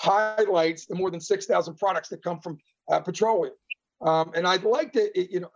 highlights 0.00 0.86
the 0.86 0.94
more 0.94 1.10
than 1.10 1.20
6,000 1.20 1.74
products 1.76 2.08
that 2.08 2.22
come 2.22 2.40
from 2.40 2.58
uh, 2.90 3.00
petroleum. 3.00 3.54
Um, 4.00 4.32
and 4.34 4.46
I'd 4.46 4.64
like 4.64 4.92
to, 4.94 5.10
you 5.14 5.40
know, 5.40 5.50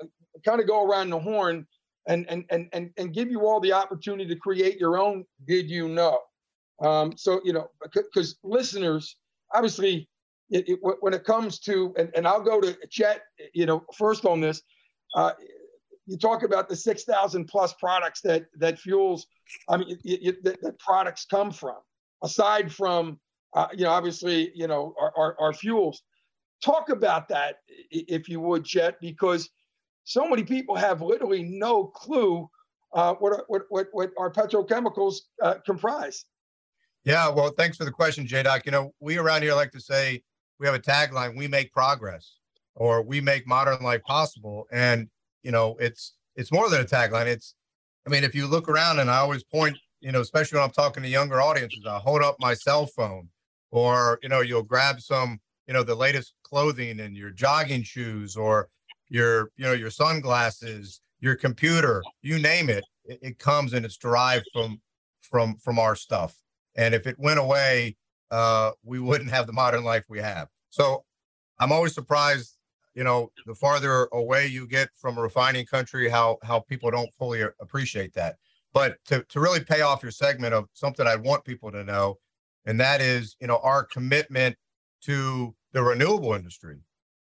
kind 0.44 0.60
of 0.60 0.66
go 0.66 0.84
around 0.84 1.10
the 1.10 1.18
horn 1.18 1.66
and 2.06 2.26
and 2.28 2.44
and 2.50 2.68
and 2.72 2.90
and 2.96 3.12
give 3.12 3.30
you 3.30 3.46
all 3.46 3.58
the 3.60 3.72
opportunity 3.72 4.32
to 4.32 4.38
create 4.38 4.78
your 4.78 4.98
own. 4.98 5.24
Did 5.46 5.68
you 5.68 5.88
know? 5.88 6.20
Um, 6.80 7.16
so 7.16 7.40
you 7.44 7.52
know, 7.52 7.70
because 7.92 8.36
listeners, 8.44 9.16
obviously, 9.52 10.08
it, 10.50 10.68
it, 10.68 10.78
when 11.00 11.14
it 11.14 11.24
comes 11.24 11.58
to, 11.60 11.94
and, 11.98 12.10
and 12.14 12.26
I'll 12.26 12.42
go 12.42 12.60
to 12.60 12.76
Chet, 12.88 13.22
you 13.52 13.66
know, 13.66 13.84
first 13.96 14.24
on 14.24 14.40
this. 14.40 14.62
Uh, 15.14 15.32
you 16.06 16.16
talk 16.16 16.44
about 16.44 16.68
the 16.68 16.76
6,000 16.76 17.46
plus 17.46 17.72
products 17.74 18.20
that 18.20 18.46
that 18.58 18.78
fuels, 18.78 19.26
I 19.68 19.78
mean, 19.78 19.98
that, 20.44 20.60
that, 20.62 20.78
products 20.78 21.24
come 21.24 21.50
from, 21.50 21.78
aside 22.22 22.72
from, 22.72 23.18
uh, 23.54 23.68
you 23.72 23.84
know, 23.84 23.90
obviously, 23.90 24.52
you 24.54 24.68
know, 24.68 24.94
our, 25.00 25.12
our, 25.16 25.36
our, 25.40 25.52
fuels. 25.52 26.02
Talk 26.64 26.90
about 26.90 27.28
that, 27.28 27.56
if 27.90 28.28
you 28.28 28.40
would, 28.40 28.64
Chet, 28.64 29.00
because 29.00 29.50
so 30.04 30.28
many 30.28 30.44
people 30.44 30.76
have 30.76 31.02
literally 31.02 31.42
no 31.42 31.84
clue 31.84 32.48
uh, 32.94 33.14
what, 33.14 33.44
what, 33.48 33.62
what, 33.68 33.88
what 33.92 34.10
our 34.16 34.30
petrochemicals 34.30 35.16
uh, 35.42 35.54
comprise. 35.66 36.24
Yeah, 37.04 37.28
well, 37.28 37.50
thanks 37.50 37.76
for 37.76 37.84
the 37.84 37.90
question, 37.90 38.26
J 38.26 38.42
Doc. 38.42 38.64
You 38.66 38.72
know, 38.72 38.92
we 39.00 39.18
around 39.18 39.42
here 39.42 39.54
like 39.54 39.70
to 39.72 39.80
say 39.80 40.22
we 40.58 40.66
have 40.66 40.74
a 40.74 40.80
tagline: 40.80 41.36
"We 41.36 41.48
make 41.48 41.72
progress," 41.72 42.36
or 42.74 43.02
"We 43.02 43.20
make 43.20 43.46
modern 43.46 43.82
life 43.82 44.02
possible." 44.04 44.66
And 44.70 45.08
you 45.42 45.52
know, 45.52 45.76
it's 45.78 46.14
it's 46.34 46.52
more 46.52 46.68
than 46.68 46.80
a 46.80 46.84
tagline. 46.84 47.26
It's, 47.26 47.54
I 48.06 48.10
mean, 48.10 48.24
if 48.24 48.34
you 48.34 48.46
look 48.46 48.68
around, 48.68 48.98
and 48.98 49.10
I 49.10 49.18
always 49.18 49.42
point, 49.44 49.76
you 50.00 50.12
know, 50.12 50.20
especially 50.20 50.56
when 50.56 50.64
I'm 50.64 50.72
talking 50.72 51.02
to 51.02 51.08
younger 51.08 51.40
audiences, 51.40 51.84
I 51.86 51.98
hold 51.98 52.22
up 52.22 52.36
my 52.38 52.54
cell 52.54 52.86
phone, 52.86 53.28
or 53.70 54.18
you 54.22 54.28
know, 54.28 54.40
you'll 54.40 54.62
grab 54.62 55.00
some, 55.00 55.40
you 55.66 55.74
know, 55.74 55.82
the 55.82 55.94
latest 55.94 56.34
clothing 56.42 57.00
and 57.00 57.16
your 57.16 57.30
jogging 57.30 57.82
shoes, 57.82 58.36
or 58.36 58.68
your, 59.08 59.50
you 59.56 59.64
know, 59.64 59.72
your 59.72 59.90
sunglasses, 59.90 61.00
your 61.20 61.36
computer, 61.36 62.02
you 62.22 62.38
name 62.38 62.68
it, 62.68 62.84
it, 63.04 63.18
it 63.22 63.38
comes 63.38 63.72
and 63.72 63.84
it's 63.84 63.96
derived 63.96 64.46
from 64.52 64.80
from 65.22 65.56
from 65.56 65.78
our 65.78 65.96
stuff. 65.96 66.36
And 66.76 66.94
if 66.94 67.06
it 67.06 67.18
went 67.18 67.38
away, 67.38 67.96
uh, 68.30 68.72
we 68.84 68.98
wouldn't 68.98 69.30
have 69.30 69.46
the 69.46 69.52
modern 69.52 69.84
life 69.84 70.04
we 70.08 70.18
have. 70.18 70.48
So 70.70 71.04
I'm 71.58 71.72
always 71.72 71.94
surprised, 71.94 72.56
you 72.94 73.04
know, 73.04 73.30
the 73.46 73.54
farther 73.54 74.08
away 74.12 74.46
you 74.46 74.66
get 74.66 74.88
from 74.96 75.18
a 75.18 75.22
refining 75.22 75.66
country, 75.66 76.08
how 76.08 76.38
how 76.42 76.60
people 76.60 76.90
don't 76.90 77.12
fully 77.14 77.42
appreciate 77.60 78.12
that. 78.14 78.36
But 78.72 78.98
to, 79.06 79.24
to 79.30 79.40
really 79.40 79.60
pay 79.60 79.80
off 79.80 80.02
your 80.02 80.12
segment 80.12 80.52
of 80.52 80.68
something 80.74 81.06
I 81.06 81.16
want 81.16 81.44
people 81.44 81.72
to 81.72 81.82
know, 81.82 82.18
and 82.66 82.78
that 82.80 83.00
is, 83.00 83.36
you 83.40 83.46
know, 83.46 83.58
our 83.62 83.84
commitment 83.84 84.56
to 85.02 85.54
the 85.72 85.82
renewable 85.82 86.34
industry 86.34 86.80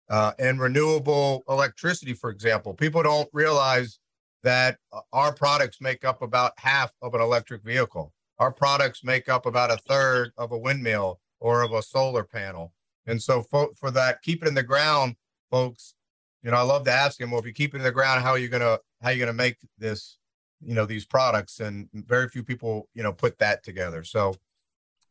uh, 0.08 0.32
and 0.38 0.60
renewable 0.60 1.44
electricity, 1.48 2.14
for 2.14 2.30
example. 2.30 2.74
People 2.74 3.02
don't 3.02 3.28
realize 3.32 3.98
that 4.42 4.78
uh, 4.92 5.00
our 5.12 5.32
products 5.34 5.80
make 5.80 6.04
up 6.04 6.22
about 6.22 6.52
half 6.56 6.92
of 7.02 7.14
an 7.14 7.20
electric 7.20 7.62
vehicle. 7.62 8.12
Our 8.38 8.52
products 8.52 9.02
make 9.02 9.28
up 9.28 9.46
about 9.46 9.70
a 9.70 9.76
third 9.88 10.32
of 10.36 10.52
a 10.52 10.58
windmill 10.58 11.20
or 11.40 11.62
of 11.62 11.72
a 11.72 11.82
solar 11.82 12.24
panel. 12.24 12.72
And 13.06 13.20
so 13.20 13.42
for, 13.42 13.70
for 13.74 13.90
that, 13.92 14.22
keep 14.22 14.42
it 14.42 14.48
in 14.48 14.54
the 14.54 14.62
ground, 14.62 15.16
folks. 15.50 15.94
You 16.42 16.50
know, 16.50 16.56
I 16.56 16.62
love 16.62 16.84
to 16.84 16.92
ask 16.92 17.18
them, 17.18 17.30
well, 17.30 17.40
if 17.40 17.46
you 17.46 17.52
keep 17.52 17.74
it 17.74 17.78
in 17.78 17.82
the 17.82 17.90
ground, 17.90 18.22
how 18.22 18.30
are 18.30 18.38
you 18.38 18.48
gonna 18.48 18.78
how 19.02 19.08
are 19.08 19.12
you 19.12 19.18
gonna 19.18 19.32
make 19.32 19.56
this, 19.76 20.18
you 20.64 20.74
know, 20.74 20.86
these 20.86 21.04
products? 21.04 21.58
And 21.58 21.88
very 21.92 22.28
few 22.28 22.44
people, 22.44 22.88
you 22.94 23.02
know, 23.02 23.12
put 23.12 23.38
that 23.38 23.64
together. 23.64 24.04
So, 24.04 24.30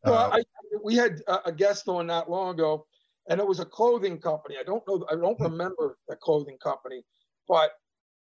uh, 0.06 0.12
well, 0.12 0.34
I, 0.34 0.44
we 0.84 0.96
had 0.96 1.22
a 1.46 1.52
guest 1.52 1.90
on 1.90 2.08
not 2.08 2.30
long 2.30 2.54
ago, 2.54 2.86
and 3.30 3.42
it 3.42 3.48
was 3.48 3.60
a 3.60 3.66
clothing 3.66 4.20
company. 4.20 4.56
I 4.58 4.64
don't 4.64 4.88
know, 4.88 5.06
I 5.12 5.16
don't 5.16 5.38
hmm. 5.38 5.44
remember 5.44 5.98
the 6.08 6.16
clothing 6.16 6.58
company, 6.64 7.04
but 7.48 7.72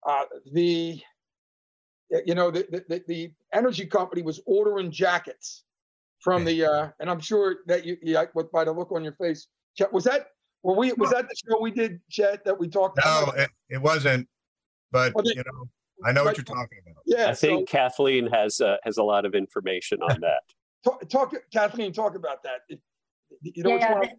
uh, 0.05 0.25
the 0.53 1.01
you 2.25 2.35
know, 2.35 2.51
the, 2.51 2.85
the, 2.89 3.03
the 3.07 3.33
energy 3.53 3.87
company 3.87 4.23
was 4.23 4.41
ordering 4.47 4.91
jackets 4.91 5.65
from 6.21 6.45
the, 6.45 6.65
uh, 6.65 6.89
and 7.01 7.11
I'm 7.11 7.21
sure 7.21 7.59
that 7.67 7.85
you, 7.85 7.97
yeah, 8.03 8.25
what 8.33 8.51
by 8.53 8.65
the 8.65 8.73
look 8.73 8.93
on 8.93 9.05
your 9.05 9.15
face, 9.15 9.49
was 9.93 10.05
that, 10.05 10.29
were 10.63 10.75
we, 10.75 10.93
was 10.95 11.11
that 11.11 11.29
the 11.29 11.37
show 11.49 11.61
we 11.61 11.71
did, 11.71 12.01
Chet, 12.11 12.45
that 12.45 12.59
we 12.59 12.69
talked 12.69 12.99
no, 13.05 13.23
about? 13.23 13.37
No, 13.37 13.43
it, 13.43 13.51
it 13.69 13.83
wasn't, 13.83 14.29
but 14.91 15.15
well, 15.15 15.25
they, 15.25 15.31
you 15.31 15.45
know. 15.47 15.69
I 16.05 16.13
know 16.13 16.25
what 16.25 16.37
you're 16.37 16.45
talking 16.45 16.79
about. 16.87 17.03
Yeah, 17.07 17.31
I 17.31 17.35
think 17.35 17.71
so, 17.71 17.73
Kathleen 17.73 18.27
has 18.27 18.61
uh, 18.61 18.77
has 18.83 18.99
a 18.99 19.03
lot 19.03 19.25
of 19.25 19.35
information 19.35 20.03
on 20.03 20.21
that. 20.21 20.43
talk, 20.85 21.09
talk, 21.09 21.35
Kathleen, 21.51 21.93
talk 21.93 22.15
about 22.15 22.43
that. 22.43 22.61
You 23.41 23.63
know 23.63 23.77
yeah, 23.77 24.01
it, 24.03 24.11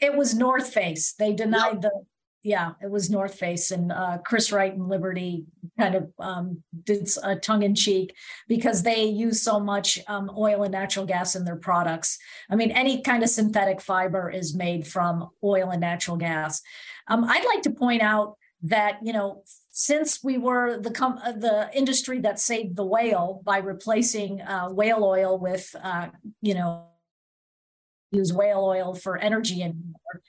it 0.00 0.16
was 0.16 0.34
North 0.34 0.72
Face. 0.72 1.14
They 1.18 1.34
denied 1.34 1.82
yep. 1.82 1.82
the 1.82 2.04
yeah, 2.46 2.74
it 2.80 2.88
was 2.88 3.10
North 3.10 3.34
Face, 3.34 3.72
and 3.72 3.90
uh, 3.90 4.18
Chris 4.24 4.52
Wright 4.52 4.72
and 4.72 4.88
Liberty 4.88 5.46
kind 5.76 5.96
of 5.96 6.12
um, 6.20 6.62
did 6.84 7.10
a 7.24 7.34
tongue 7.34 7.64
in 7.64 7.74
cheek 7.74 8.14
because 8.46 8.84
they 8.84 9.04
use 9.04 9.42
so 9.42 9.58
much 9.58 9.98
um, 10.06 10.30
oil 10.38 10.62
and 10.62 10.70
natural 10.70 11.06
gas 11.06 11.34
in 11.34 11.44
their 11.44 11.56
products. 11.56 12.16
I 12.48 12.54
mean, 12.54 12.70
any 12.70 13.02
kind 13.02 13.24
of 13.24 13.30
synthetic 13.30 13.80
fiber 13.80 14.30
is 14.30 14.54
made 14.54 14.86
from 14.86 15.28
oil 15.42 15.70
and 15.70 15.80
natural 15.80 16.16
gas. 16.16 16.62
Um, 17.08 17.24
I'd 17.24 17.44
like 17.44 17.62
to 17.62 17.70
point 17.70 18.00
out 18.00 18.36
that 18.62 18.98
you 19.02 19.12
know 19.12 19.42
since 19.72 20.22
we 20.22 20.38
were 20.38 20.78
the 20.78 20.92
com- 20.92 21.18
uh, 21.24 21.32
the 21.32 21.68
industry 21.74 22.20
that 22.20 22.38
saved 22.38 22.76
the 22.76 22.86
whale 22.86 23.42
by 23.44 23.58
replacing 23.58 24.40
uh, 24.40 24.68
whale 24.68 25.02
oil 25.02 25.36
with 25.36 25.74
uh, 25.82 26.06
you 26.42 26.54
know 26.54 26.86
use 28.12 28.32
whale 28.32 28.64
oil 28.64 28.94
for 28.94 29.18
energy 29.18 29.62
anymore 29.62 30.22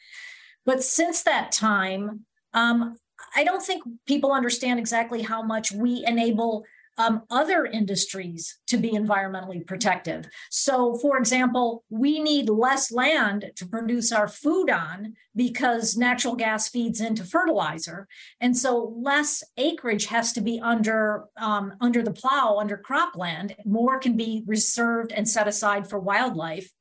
but 0.68 0.84
since 0.84 1.24
that 1.24 1.52
time, 1.54 2.26
um, 2.54 2.98
I 3.36 3.46
don't 3.46 3.64
think 3.64 3.84
people 4.06 4.34
understand 4.34 4.80
exactly 4.80 5.22
how 5.24 5.42
much 5.42 5.72
we 5.72 6.04
enable 6.06 6.66
um, 6.98 7.24
other 7.30 7.66
industries 7.66 8.58
to 8.68 8.76
be 8.78 8.92
environmentally 8.92 9.66
protective. 9.66 10.28
So, 10.50 10.98
for 10.98 11.18
example, 11.18 11.86
we 11.90 12.20
need 12.20 12.50
less 12.50 12.92
land 12.92 13.52
to 13.56 13.66
produce 13.66 14.12
our 14.12 14.28
food 14.28 14.70
on 14.70 15.14
because 15.36 15.96
natural 15.96 16.36
gas 16.36 16.68
feeds 16.68 17.00
into 17.00 17.24
fertilizer, 17.24 18.08
and 18.42 18.58
so 18.58 18.94
less 18.98 19.44
acreage 19.58 20.08
has 20.08 20.34
to 20.34 20.42
be 20.42 20.60
under 20.60 21.26
um, 21.38 21.76
under 21.80 22.02
the 22.02 22.14
plow, 22.14 22.58
under 22.60 22.78
cropland. 22.78 23.56
More 23.64 24.00
can 24.00 24.18
be 24.18 24.44
reserved 24.46 25.14
and 25.14 25.30
set 25.30 25.48
aside 25.48 25.88
for 25.88 26.00
wildlife 26.00 26.72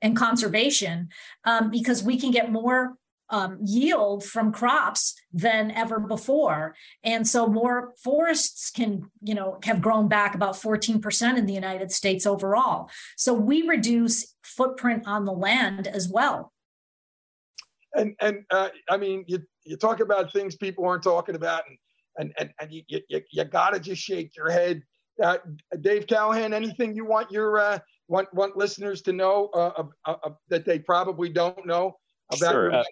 and 0.00 0.16
conservation 0.16 1.08
um, 1.44 1.70
because 1.70 2.04
we 2.04 2.18
can 2.18 2.30
get 2.30 2.52
more 2.52 2.94
um, 3.32 3.58
yield 3.64 4.22
from 4.22 4.52
crops 4.52 5.14
than 5.32 5.70
ever 5.72 5.98
before. 5.98 6.76
And 7.02 7.26
so 7.26 7.48
more 7.48 7.94
forests 8.04 8.70
can, 8.70 9.10
you 9.22 9.34
know, 9.34 9.58
have 9.64 9.80
grown 9.80 10.06
back 10.06 10.34
about 10.34 10.54
14% 10.54 11.38
in 11.38 11.46
the 11.46 11.54
United 11.54 11.90
States 11.90 12.26
overall. 12.26 12.90
So 13.16 13.32
we 13.32 13.62
reduce 13.66 14.34
footprint 14.44 15.04
on 15.06 15.24
the 15.24 15.32
land 15.32 15.88
as 15.88 16.08
well. 16.08 16.52
And, 17.94 18.14
and 18.20 18.44
uh, 18.50 18.68
I 18.88 18.98
mean, 18.98 19.24
you, 19.26 19.42
you 19.64 19.76
talk 19.76 20.00
about 20.00 20.32
things 20.32 20.54
people 20.56 20.84
aren't 20.84 21.02
talking 21.02 21.34
about 21.34 21.62
and, 21.68 21.78
and, 22.18 22.32
and, 22.38 22.50
and 22.60 22.72
you, 22.72 23.00
you, 23.08 23.20
you 23.30 23.44
got 23.44 23.70
to 23.70 23.80
just 23.80 24.02
shake 24.02 24.36
your 24.36 24.50
head. 24.50 24.82
Uh, 25.22 25.38
Dave 25.80 26.06
Callahan, 26.06 26.52
anything 26.52 26.94
you 26.94 27.06
want 27.06 27.30
your 27.30 27.58
uh, 27.58 27.78
want 28.08 28.32
want 28.32 28.56
listeners 28.56 29.02
to 29.02 29.12
know 29.12 29.48
uh, 29.48 29.84
that 30.48 30.64
they 30.64 30.78
probably 30.78 31.28
don't 31.28 31.66
know 31.66 31.96
sure. 32.36 32.72
Uh, 32.72 32.84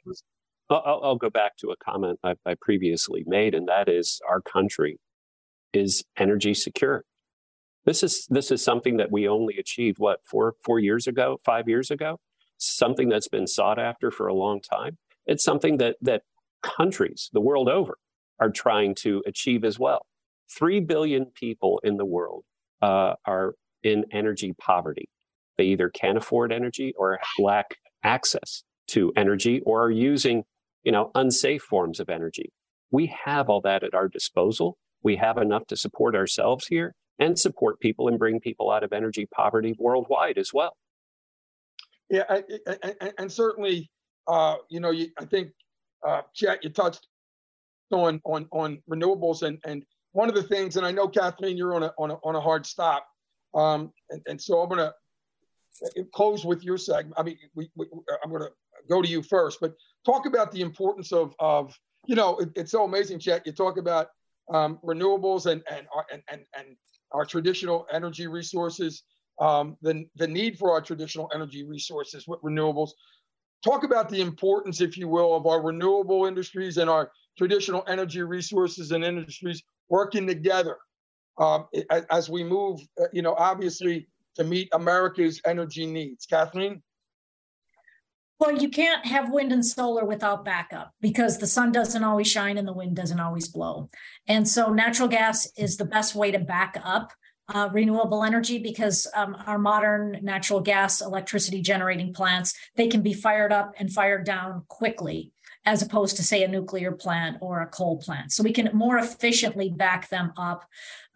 I'll, 0.71 1.01
I'll, 1.03 1.17
go 1.17 1.31
back 1.31 1.57
to 1.59 1.71
a 1.71 1.77
comment 1.77 2.19
I, 2.23 2.35
I 2.47 2.55
previously 2.61 3.25
made, 3.27 3.55
and 3.55 3.69
that 3.69 3.89
is 3.89 4.21
our 4.29 4.41
country 4.41 4.99
is 5.73 6.05
energy 6.17 6.55
secure. 6.55 7.05
This 7.85 8.03
is 8.03 8.27
this 8.29 8.51
is 8.51 8.63
something 8.63 8.99
that 8.99 9.11
we 9.11 9.27
only 9.27 9.57
achieved 9.59 9.99
what 9.99 10.21
four 10.25 10.55
four 10.65 10.79
years 10.79 11.07
ago, 11.07 11.41
five 11.45 11.69
years 11.69 11.91
ago. 11.91 12.19
Something 12.59 13.09
that's 13.09 13.29
been 13.29 13.47
sought 13.47 13.79
after 13.79 14.11
for 14.11 14.27
a 14.27 14.35
long 14.35 14.61
time. 14.61 14.99
It's 15.27 15.45
something 15.45 15.79
that 15.79 15.97
that 16.03 16.23
countries 16.63 17.31
the 17.33 17.41
world 17.41 17.69
over 17.69 17.97
are 18.39 18.51
trying 18.51 18.95
to 18.97 19.23
achieve 19.27 19.65
as 19.65 19.79
well. 19.79 20.07
Three 20.49 20.81
billion 20.81 21.27
people 21.27 21.81
in 21.83 21.97
the 21.97 22.05
world 22.05 22.45
uh, 22.83 23.15
are 23.25 23.55
in 23.83 24.05
energy 24.13 24.53
poverty. 24.61 25.09
They 25.57 25.65
either 25.65 25.89
can't 25.89 26.19
afford 26.19 26.53
energy 26.53 26.95
or 26.97 27.19
lack 27.39 27.77
access 28.03 28.63
to 28.91 29.13
energy 29.17 29.61
or 29.67 29.85
are 29.85 29.91
using 29.91 30.45
you 30.85 30.93
know 30.93 31.11
unsafe 31.15 31.63
forms 31.63 32.01
of 32.01 32.09
energy. 32.09 32.53
We 32.91 33.15
have 33.25 33.49
all 33.49 33.61
that 33.63 33.85
at 33.85 33.95
our 33.95 34.09
disposal. 34.09 34.79
We 35.03 35.17
have 35.17 35.39
enough 35.39 35.67
to 35.69 35.77
support 35.77 36.15
ourselves 36.15 36.67
here 36.67 36.95
and 37.19 37.39
support 37.39 37.81
people 37.81 38.09
and 38.09 38.19
bring 38.19 38.41
people 38.41 38.71
out 38.71 38.83
of 38.83 38.93
energy 38.93 39.27
poverty 39.27 39.75
worldwide 39.79 40.39
as 40.39 40.53
well. 40.53 40.77
Yeah 42.09 42.25
and, 43.01 43.13
and 43.19 43.33
certainly 43.33 43.91
uh, 44.27 44.57
you 44.69 44.81
know 44.81 44.91
you, 44.91 45.09
i 45.19 45.25
think 45.25 45.51
uh, 46.07 46.23
Chet 46.35 46.63
you 46.65 46.71
touched 46.71 47.07
on 47.91 48.21
on 48.25 48.47
on 48.53 48.83
renewables 48.91 49.43
and 49.43 49.59
and 49.65 49.85
one 50.13 50.29
of 50.29 50.35
the 50.35 50.43
things 50.43 50.77
and 50.77 50.87
i 50.87 50.91
know 50.91 51.09
kathleen 51.09 51.57
you're 51.57 51.75
on 51.75 51.83
a 51.83 51.93
on 51.99 52.11
a, 52.11 52.15
on 52.25 52.37
a 52.37 52.41
hard 52.41 52.67
stop 52.67 53.07
um, 53.55 53.93
and, 54.11 54.23
and 54.27 54.41
so 54.41 54.61
i'm 54.61 54.69
going 54.69 54.79
to 54.79 54.93
close 56.13 56.45
with 56.45 56.63
your 56.63 56.77
segment 56.77 57.15
i 57.17 57.23
mean 57.23 57.37
we, 57.55 57.71
we 57.77 57.87
i'm 58.23 58.31
going 58.31 58.43
to 58.43 58.51
go 58.89 59.03
to 59.03 59.09
you 59.09 59.23
first, 59.23 59.59
but 59.61 59.75
talk 60.05 60.27
about 60.27 60.53
the 60.53 60.61
importance 60.61 61.13
of, 61.13 61.35
of 61.39 61.75
you 62.07 62.15
know, 62.15 62.39
it, 62.39 62.51
it's 62.57 62.73
so 62.73 62.85
amazing, 62.85 63.19
Chet. 63.19 63.47
You 63.47 63.53
talk 63.53 63.79
about 63.79 64.09
um, 64.53 64.79
renewables 64.85 65.47
and, 65.47 65.63
and, 65.71 65.87
and, 66.13 66.23
and, 66.31 66.43
and 66.57 66.77
our 67.13 67.25
traditional 67.25 67.87
energy 67.93 68.27
resources, 68.27 69.03
um, 69.41 69.77
the, 69.83 70.05
the 70.17 70.27
need 70.27 70.59
for 70.59 70.73
our 70.73 70.81
traditional 70.81 71.31
energy 71.35 71.65
resources 71.65 72.27
with 72.27 72.41
renewables. 72.43 72.91
Talk 73.65 73.85
about 73.85 74.09
the 74.09 74.21
importance, 74.21 74.81
if 74.81 74.97
you 74.97 75.09
will, 75.09 75.37
of 75.37 75.47
our 75.47 75.63
renewable 75.63 76.27
industries 76.27 76.79
and 76.79 76.89
our 76.89 77.11
traditional 77.37 77.85
energy 77.87 78.23
resources 78.23 78.91
and 78.91 79.05
industries 79.05 79.63
working 79.89 80.27
together 80.27 80.77
um, 81.39 81.67
as 82.11 82.29
we 82.29 82.43
move, 82.43 82.81
uh, 83.01 83.07
you 83.13 83.23
know, 83.23 83.35
obviously 83.35 84.09
to 84.37 84.45
meet 84.45 84.69
America's 84.73 85.41
energy 85.45 85.87
needs. 85.87 86.27
Kathleen? 86.27 86.83
Well, 88.39 88.57
you 88.57 88.71
can't 88.71 89.05
have 89.05 89.31
wind 89.31 89.53
and 89.53 89.65
solar 89.65 90.07
without 90.07 90.47
backup 90.47 90.95
because 91.01 91.39
the 91.39 91.47
sun 91.47 91.73
doesn't 91.73 92.03
always 92.03 92.27
shine 92.27 92.57
and 92.57 92.67
the 92.67 92.73
wind 92.73 92.97
doesn't 92.97 93.21
always 93.21 93.49
blow. 93.49 93.91
And 94.27 94.49
so 94.49 94.73
natural 94.73 95.09
gas 95.09 95.47
is 95.59 95.77
the 95.77 95.85
best 95.85 96.15
way 96.15 96.31
to 96.31 96.39
back 96.39 96.81
up 96.83 97.13
uh, 97.53 97.69
renewable 97.73 98.25
energy 98.25 98.59
because 98.59 99.07
um, 99.15 99.37
our 99.47 99.59
modern 99.59 100.19
natural 100.23 100.61
gas 100.61 101.01
electricity 101.01 101.61
generating 101.61 102.13
plants 102.15 102.55
they 102.77 102.87
can 102.87 103.03
be 103.03 103.13
fired 103.13 103.53
up 103.53 103.75
and 103.79 103.93
fired 103.93 104.25
down 104.25 104.63
quickly 104.69 105.33
as 105.67 105.83
opposed 105.83 106.17
to 106.17 106.23
say 106.23 106.43
a 106.43 106.49
nuclear 106.49 106.93
plant 106.93 107.37
or 107.41 107.61
a 107.61 107.67
coal 107.67 107.99
plant 107.99 108.33
so 108.33 108.43
we 108.43 108.53
can 108.53 108.71
more 108.73 108.99
efficiently 108.99 109.71
back 109.71 110.09
them 110.09 110.33
up 110.37 110.65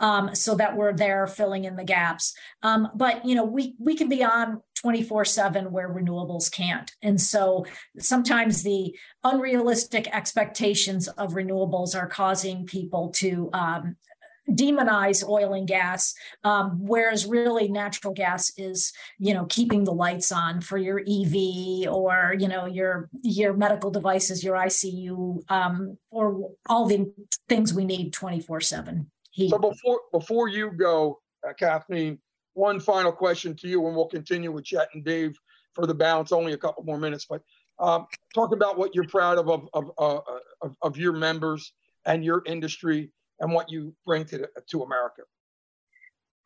um, 0.01 0.35
so 0.35 0.55
that 0.55 0.77
we're 0.77 0.93
there 0.93 1.27
filling 1.27 1.65
in 1.65 1.77
the 1.77 1.85
gaps 1.85 2.35
um, 2.63 2.89
but 2.95 3.25
you 3.25 3.35
know 3.35 3.45
we 3.45 3.75
we 3.79 3.95
can 3.95 4.09
be 4.09 4.23
on 4.23 4.61
24 4.85 5.25
7 5.25 5.73
where 5.73 5.89
renewables 5.89 6.53
can't. 6.53 6.93
And 7.01 7.19
so 7.19 7.65
sometimes 7.99 8.63
the 8.63 8.95
unrealistic 9.23 10.15
expectations 10.15 11.09
of 11.09 11.33
renewables 11.33 11.99
are 11.99 12.07
causing 12.07 12.67
people 12.67 13.09
to 13.13 13.49
um, 13.55 13.97
demonize 14.51 15.27
oil 15.27 15.55
and 15.55 15.67
gas 15.67 16.15
um, 16.45 16.79
whereas 16.81 17.27
really 17.27 17.69
natural 17.69 18.13
gas 18.13 18.53
is 18.59 18.93
you 19.19 19.33
know 19.33 19.47
keeping 19.47 19.85
the 19.85 19.93
lights 19.93 20.31
on 20.31 20.61
for 20.61 20.77
your 20.77 21.01
ev 21.01 21.35
or 21.91 22.35
you 22.39 22.47
know 22.47 22.67
your 22.67 23.09
your 23.23 23.55
medical 23.55 23.91
devices 23.91 24.45
your 24.45 24.57
icu 24.57 25.41
um, 25.51 25.97
or 26.11 26.51
all 26.69 26.87
the 26.87 27.11
things 27.49 27.73
we 27.73 27.85
need 27.85 28.13
24 28.13 28.61
7 28.61 29.11
so 29.49 29.59
before 29.59 30.01
before 30.13 30.49
you 30.49 30.71
go 30.73 31.21
uh, 31.49 31.53
kathleen 31.55 32.19
one 32.55 32.81
final 32.81 33.13
question 33.13 33.55
to 33.57 33.69
you, 33.69 33.87
and 33.87 33.95
we'll 33.95 34.07
continue 34.07 34.51
with 34.51 34.65
Chet 34.65 34.89
and 34.95 35.05
Dave 35.05 35.39
for 35.75 35.87
the 35.87 35.95
balance. 35.95 36.33
Only 36.33 36.53
a 36.53 36.57
couple 36.57 36.85
more 36.85 36.99
minutes, 36.99 37.27
but 37.29 37.43
um, 37.79 38.07
talk 38.35 38.53
about 38.53 38.79
what 38.79 38.95
you're 38.95 39.09
proud 39.09 39.39
of 39.39 39.49
of, 39.51 39.69
of, 39.75 39.91
uh, 39.99 40.21
of, 40.63 40.77
of 40.81 40.97
your 40.97 41.13
members 41.13 41.73
and 42.07 42.25
your 42.25 42.43
industry 42.47 43.11
and 43.41 43.53
what 43.53 43.71
you 43.71 43.95
bring 44.05 44.25
to 44.27 44.49
to 44.69 44.83
America. 44.83 45.23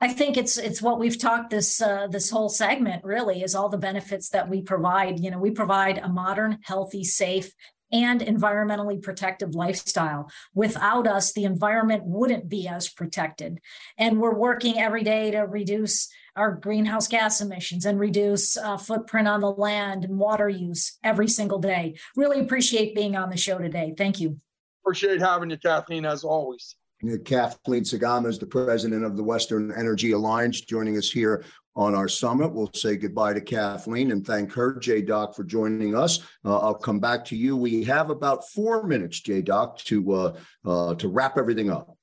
I 0.00 0.08
think 0.08 0.36
it's 0.36 0.58
it's 0.58 0.80
what 0.80 1.00
we've 1.00 1.18
talked 1.18 1.50
this 1.50 1.82
uh, 1.82 2.06
this 2.06 2.30
whole 2.30 2.48
segment 2.48 3.04
really 3.04 3.42
is 3.42 3.54
all 3.54 3.68
the 3.68 3.78
benefits 3.78 4.28
that 4.30 4.48
we 4.48 4.62
provide. 4.62 5.18
You 5.18 5.30
know, 5.30 5.38
we 5.38 5.50
provide 5.50 5.98
a 5.98 6.08
modern, 6.08 6.58
healthy, 6.62 7.02
safe, 7.02 7.52
and 7.90 8.20
environmentally 8.20 9.02
protective 9.02 9.54
lifestyle. 9.54 10.30
Without 10.54 11.06
us, 11.06 11.32
the 11.32 11.44
environment 11.44 12.04
wouldn't 12.04 12.48
be 12.48 12.68
as 12.68 12.88
protected. 12.88 13.60
And 13.96 14.20
we're 14.20 14.34
working 14.34 14.78
every 14.78 15.02
day 15.02 15.32
to 15.32 15.40
reduce 15.40 16.08
our 16.36 16.52
greenhouse 16.52 17.08
gas 17.08 17.40
emissions 17.40 17.84
and 17.84 17.98
reduce 17.98 18.56
uh, 18.56 18.76
footprint 18.76 19.26
on 19.26 19.40
the 19.40 19.50
land 19.50 20.04
and 20.04 20.18
water 20.18 20.48
use 20.48 20.96
every 21.02 21.26
single 21.26 21.58
day. 21.58 21.96
Really 22.14 22.38
appreciate 22.40 22.94
being 22.94 23.16
on 23.16 23.30
the 23.30 23.36
show 23.36 23.58
today. 23.58 23.94
Thank 23.96 24.20
you. 24.20 24.38
Appreciate 24.84 25.20
having 25.20 25.50
you, 25.50 25.58
Kathleen, 25.58 26.06
as 26.06 26.22
always. 26.22 26.76
Kathleen 27.24 27.84
Sgamma 27.84 28.28
is 28.28 28.38
the 28.38 28.46
president 28.46 29.04
of 29.04 29.16
the 29.16 29.22
Western 29.22 29.72
Energy 29.72 30.12
Alliance, 30.12 30.60
joining 30.60 30.98
us 30.98 31.10
here 31.10 31.44
on 31.76 31.94
our 31.94 32.08
summit. 32.08 32.52
We'll 32.52 32.72
say 32.74 32.96
goodbye 32.96 33.34
to 33.34 33.40
Kathleen 33.40 34.10
and 34.10 34.26
thank 34.26 34.52
her, 34.52 34.74
J 34.74 35.02
Doc, 35.02 35.36
for 35.36 35.44
joining 35.44 35.94
us. 35.94 36.20
Uh, 36.44 36.58
I'll 36.58 36.74
come 36.74 36.98
back 36.98 37.24
to 37.26 37.36
you. 37.36 37.56
We 37.56 37.84
have 37.84 38.10
about 38.10 38.48
four 38.48 38.82
minutes, 38.82 39.20
J 39.20 39.42
Doc, 39.42 39.78
to 39.84 40.12
uh, 40.12 40.36
uh, 40.66 40.94
to 40.96 41.08
wrap 41.08 41.38
everything 41.38 41.70
up. 41.70 41.96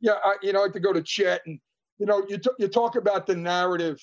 yeah, 0.00 0.18
I, 0.22 0.36
you 0.42 0.52
know, 0.52 0.60
I 0.60 0.64
like 0.64 0.72
to 0.74 0.80
go 0.80 0.92
to 0.92 1.02
Chet 1.02 1.40
and 1.46 1.58
you 1.98 2.06
know, 2.06 2.24
you 2.28 2.38
t- 2.38 2.50
you 2.58 2.68
talk 2.68 2.96
about 2.96 3.26
the 3.26 3.36
narrative. 3.36 3.98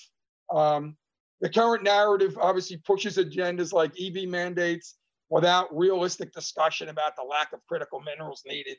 Um, 0.52 0.96
the 1.40 1.48
current 1.48 1.84
narrative 1.84 2.36
obviously 2.40 2.78
pushes 2.78 3.16
agendas 3.16 3.72
like 3.72 3.92
EV 4.00 4.28
mandates 4.28 4.96
without 5.28 5.74
realistic 5.76 6.32
discussion 6.32 6.88
about 6.88 7.16
the 7.16 7.22
lack 7.22 7.52
of 7.52 7.60
critical 7.68 8.00
minerals 8.00 8.42
needed, 8.46 8.76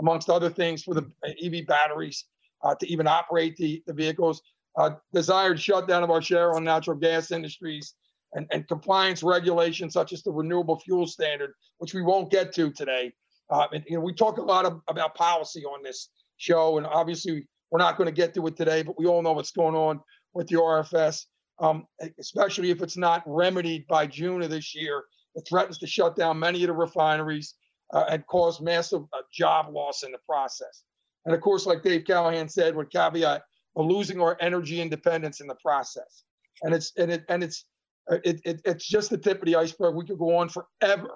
amongst 0.00 0.28
other 0.30 0.50
things, 0.50 0.82
for 0.82 0.94
the 0.94 1.10
EV 1.42 1.66
batteries 1.66 2.24
uh, 2.62 2.74
to 2.74 2.86
even 2.90 3.06
operate 3.06 3.56
the, 3.56 3.82
the 3.86 3.92
vehicles. 3.92 4.42
Uh, 4.78 4.90
desired 5.14 5.58
shutdown 5.58 6.02
of 6.02 6.10
our 6.10 6.20
shale 6.20 6.52
on 6.54 6.62
natural 6.62 6.96
gas 6.96 7.30
industries 7.30 7.94
and, 8.34 8.46
and 8.50 8.68
compliance 8.68 9.22
regulations 9.22 9.94
such 9.94 10.12
as 10.12 10.22
the 10.22 10.30
renewable 10.30 10.78
fuel 10.78 11.06
standard, 11.06 11.52
which 11.78 11.94
we 11.94 12.02
won't 12.02 12.30
get 12.30 12.52
to 12.52 12.70
today. 12.70 13.10
Uh, 13.50 13.66
and, 13.72 13.84
you 13.88 13.96
know, 13.96 14.02
we 14.02 14.12
talk 14.12 14.36
a 14.36 14.42
lot 14.42 14.66
of, 14.66 14.80
about 14.88 15.14
policy 15.14 15.64
on 15.64 15.82
this 15.82 16.10
show, 16.36 16.76
and 16.76 16.86
obviously 16.86 17.46
we're 17.70 17.78
not 17.78 17.96
going 17.96 18.06
to 18.06 18.12
get 18.12 18.34
to 18.34 18.46
it 18.46 18.56
today, 18.56 18.82
but 18.82 18.98
we 18.98 19.06
all 19.06 19.22
know 19.22 19.32
what's 19.32 19.50
going 19.50 19.74
on 19.74 20.00
with 20.34 20.46
the 20.48 20.56
RFS, 20.56 21.24
um, 21.58 21.86
especially 22.18 22.70
if 22.70 22.82
it's 22.82 22.96
not 22.96 23.22
remedied 23.26 23.86
by 23.86 24.06
June 24.06 24.42
of 24.42 24.50
this 24.50 24.74
year. 24.74 25.04
It 25.34 25.46
threatens 25.48 25.78
to 25.78 25.86
shut 25.86 26.16
down 26.16 26.38
many 26.38 26.62
of 26.64 26.68
the 26.68 26.74
refineries 26.74 27.54
uh, 27.92 28.04
and 28.08 28.26
cause 28.26 28.60
massive 28.60 29.02
uh, 29.12 29.22
job 29.32 29.72
loss 29.72 30.02
in 30.02 30.12
the 30.12 30.18
process. 30.26 30.84
And 31.24 31.34
of 31.34 31.40
course, 31.40 31.66
like 31.66 31.82
Dave 31.82 32.04
Callahan 32.04 32.48
said, 32.48 32.74
with 32.74 32.90
caveat, 32.90 33.42
we're 33.74 33.84
losing 33.84 34.20
our 34.20 34.36
energy 34.40 34.80
independence 34.80 35.40
in 35.40 35.46
the 35.46 35.56
process. 35.56 36.24
And 36.62 36.74
it's 36.74 36.92
and 36.96 37.10
it 37.10 37.24
and 37.28 37.44
it's 37.44 37.64
uh, 38.10 38.18
it, 38.24 38.40
it 38.44 38.60
it's 38.64 38.86
just 38.86 39.10
the 39.10 39.18
tip 39.18 39.40
of 39.40 39.46
the 39.46 39.56
iceberg. 39.56 39.94
We 39.94 40.06
could 40.06 40.18
go 40.18 40.36
on 40.36 40.48
forever. 40.48 41.10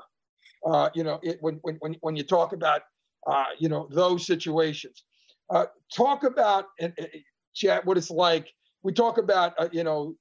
Uh, 0.67 0.91
you 0.95 1.05
know, 1.05 1.19
it, 1.23 1.39
when 1.41 1.55
when 1.63 1.97
when 2.01 2.17
you 2.17 2.23
talk 2.23 2.53
about 2.53 2.83
uh, 3.27 3.47
you 3.59 3.69
know 3.69 3.89
those 3.91 4.27
situations. 4.27 5.05
Uh, 5.49 5.67
talk 5.93 6.23
about 6.23 6.67
and 6.79 6.93
Chet 7.55 7.85
what 7.85 7.97
it's 7.97 8.11
like. 8.11 8.49
We 8.83 8.93
talk 8.93 9.19
about 9.19 9.55
uh, 9.59 9.69
you 9.73 9.85
know 9.85 10.15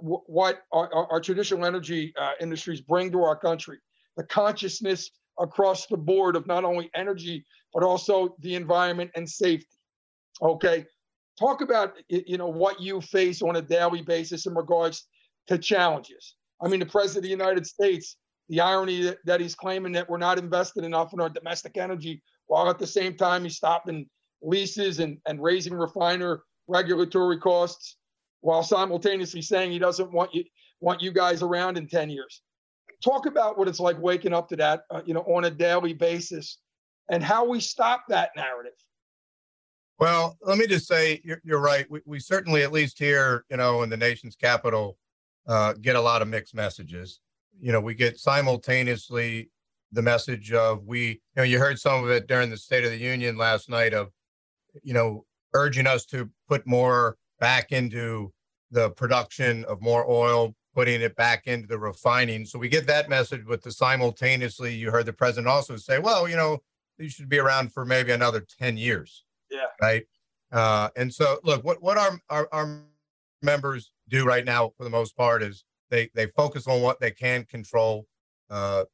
what 0.00 0.62
our, 0.72 0.92
our, 0.94 1.12
our, 1.12 1.20
traditional 1.20 1.64
energy 1.64 2.12
uh, 2.20 2.32
industries 2.40 2.80
bring 2.80 3.10
to 3.10 3.22
our 3.24 3.34
country, 3.34 3.78
the 4.16 4.22
consciousness 4.24 5.10
across 5.40 5.86
the 5.86 5.96
board 5.96 6.36
of 6.36 6.46
not 6.46 6.64
only 6.64 6.90
energy 6.94 7.44
but 7.72 7.82
also 7.82 8.34
the 8.40 8.54
environment 8.54 9.10
and 9.14 9.28
safety. 9.28 9.66
Okay, 10.42 10.84
talk 11.38 11.60
about 11.60 11.94
you 12.08 12.38
know 12.38 12.48
what 12.48 12.80
you 12.80 13.00
face 13.00 13.42
on 13.42 13.56
a 13.56 13.62
daily 13.62 14.02
basis 14.02 14.46
in 14.46 14.54
regards 14.54 15.06
to 15.48 15.58
challenges. 15.58 16.34
I 16.62 16.68
mean, 16.68 16.80
the 16.80 16.86
president 16.86 17.18
of 17.18 17.22
the 17.24 17.44
United 17.44 17.66
States. 17.66 18.16
The 18.48 18.60
irony 18.60 19.14
that, 19.26 19.40
he's 19.40 19.54
claiming 19.54 19.92
that 19.92 20.10
we're 20.10 20.18
not 20.18 20.36
invested 20.36 20.82
enough 20.82 21.12
in 21.12 21.20
our 21.20 21.28
domestic 21.28 21.76
energy, 21.76 22.20
while 22.48 22.68
at 22.68 22.80
the 22.80 22.86
same 22.86 23.16
time 23.16 23.44
he's 23.44 23.54
stopping 23.54 24.08
leases 24.42 24.98
and, 24.98 25.18
and 25.28 25.40
raising 25.40 25.72
refiner 25.72 26.42
regulatory 26.66 27.38
costs 27.38 27.96
while 28.40 28.64
simultaneously 28.64 29.42
saying 29.42 29.70
he 29.70 29.78
doesn't 29.78 30.12
want 30.12 30.34
you 30.34 30.44
want 30.80 31.00
you 31.00 31.12
guys 31.12 31.42
around 31.42 31.76
in 31.76 31.86
10 31.86 32.10
years 32.10 32.42
talk 33.02 33.26
about 33.26 33.58
what 33.58 33.68
it's 33.68 33.80
like 33.80 33.98
waking 33.98 34.32
up 34.32 34.48
to 34.48 34.56
that 34.56 34.82
uh, 34.90 35.02
you 35.04 35.14
know 35.14 35.22
on 35.22 35.44
a 35.44 35.50
daily 35.50 35.92
basis 35.92 36.58
and 37.10 37.22
how 37.22 37.44
we 37.44 37.60
stop 37.60 38.04
that 38.08 38.30
narrative. 38.36 38.72
Well 39.98 40.36
let 40.42 40.58
me 40.58 40.66
just 40.66 40.86
say 40.86 41.20
you're, 41.24 41.40
you're 41.44 41.60
right. 41.60 41.90
We, 41.90 42.00
we 42.06 42.20
certainly 42.20 42.62
at 42.62 42.72
least 42.72 42.98
here 42.98 43.44
you 43.50 43.56
know 43.56 43.82
in 43.82 43.90
the 43.90 43.96
nation's 43.96 44.36
capital 44.36 44.96
uh, 45.46 45.74
get 45.74 45.96
a 45.96 46.00
lot 46.00 46.22
of 46.22 46.28
mixed 46.28 46.54
messages. 46.54 47.20
You 47.60 47.72
know 47.72 47.80
we 47.80 47.94
get 47.94 48.18
simultaneously 48.18 49.50
the 49.92 50.02
message 50.02 50.52
of 50.52 50.84
we 50.86 51.08
you 51.08 51.18
know 51.36 51.42
you 51.42 51.58
heard 51.58 51.78
some 51.78 52.04
of 52.04 52.10
it 52.10 52.26
during 52.26 52.50
the 52.50 52.56
state 52.56 52.84
of 52.84 52.90
the 52.90 52.98
union 52.98 53.36
last 53.36 53.68
night 53.68 53.92
of 53.94 54.10
you 54.82 54.94
know, 54.94 55.24
urging 55.54 55.86
us 55.86 56.04
to 56.06 56.30
put 56.48 56.66
more 56.66 57.16
back 57.38 57.72
into 57.72 58.32
the 58.70 58.90
production 58.90 59.64
of 59.64 59.80
more 59.80 60.08
oil, 60.08 60.54
putting 60.74 61.00
it 61.00 61.16
back 61.16 61.46
into 61.46 61.66
the 61.66 61.78
refining. 61.78 62.44
So 62.44 62.58
we 62.58 62.68
get 62.68 62.86
that 62.86 63.08
message, 63.08 63.42
but 63.46 63.62
the 63.62 63.72
simultaneously, 63.72 64.74
you 64.74 64.90
heard 64.90 65.06
the 65.06 65.12
president 65.12 65.48
also 65.48 65.76
say, 65.76 65.98
well, 65.98 66.28
you 66.28 66.36
know, 66.36 66.58
these 66.98 67.12
should 67.12 67.28
be 67.28 67.38
around 67.38 67.72
for 67.72 67.84
maybe 67.84 68.12
another 68.12 68.44
10 68.58 68.76
years. 68.76 69.24
Yeah. 69.50 69.66
Right. 69.80 70.04
Uh, 70.52 70.90
and 70.96 71.12
so, 71.12 71.38
look, 71.42 71.64
what, 71.64 71.82
what 71.82 71.98
our, 71.98 72.20
our, 72.28 72.48
our 72.52 72.82
members 73.42 73.92
do 74.08 74.24
right 74.24 74.44
now, 74.44 74.72
for 74.76 74.84
the 74.84 74.90
most 74.90 75.16
part, 75.16 75.42
is 75.42 75.64
they, 75.90 76.10
they 76.14 76.26
focus 76.28 76.66
on 76.66 76.82
what 76.82 77.00
they 77.00 77.10
can 77.10 77.44
control. 77.44 78.06
Uh, 78.48 78.84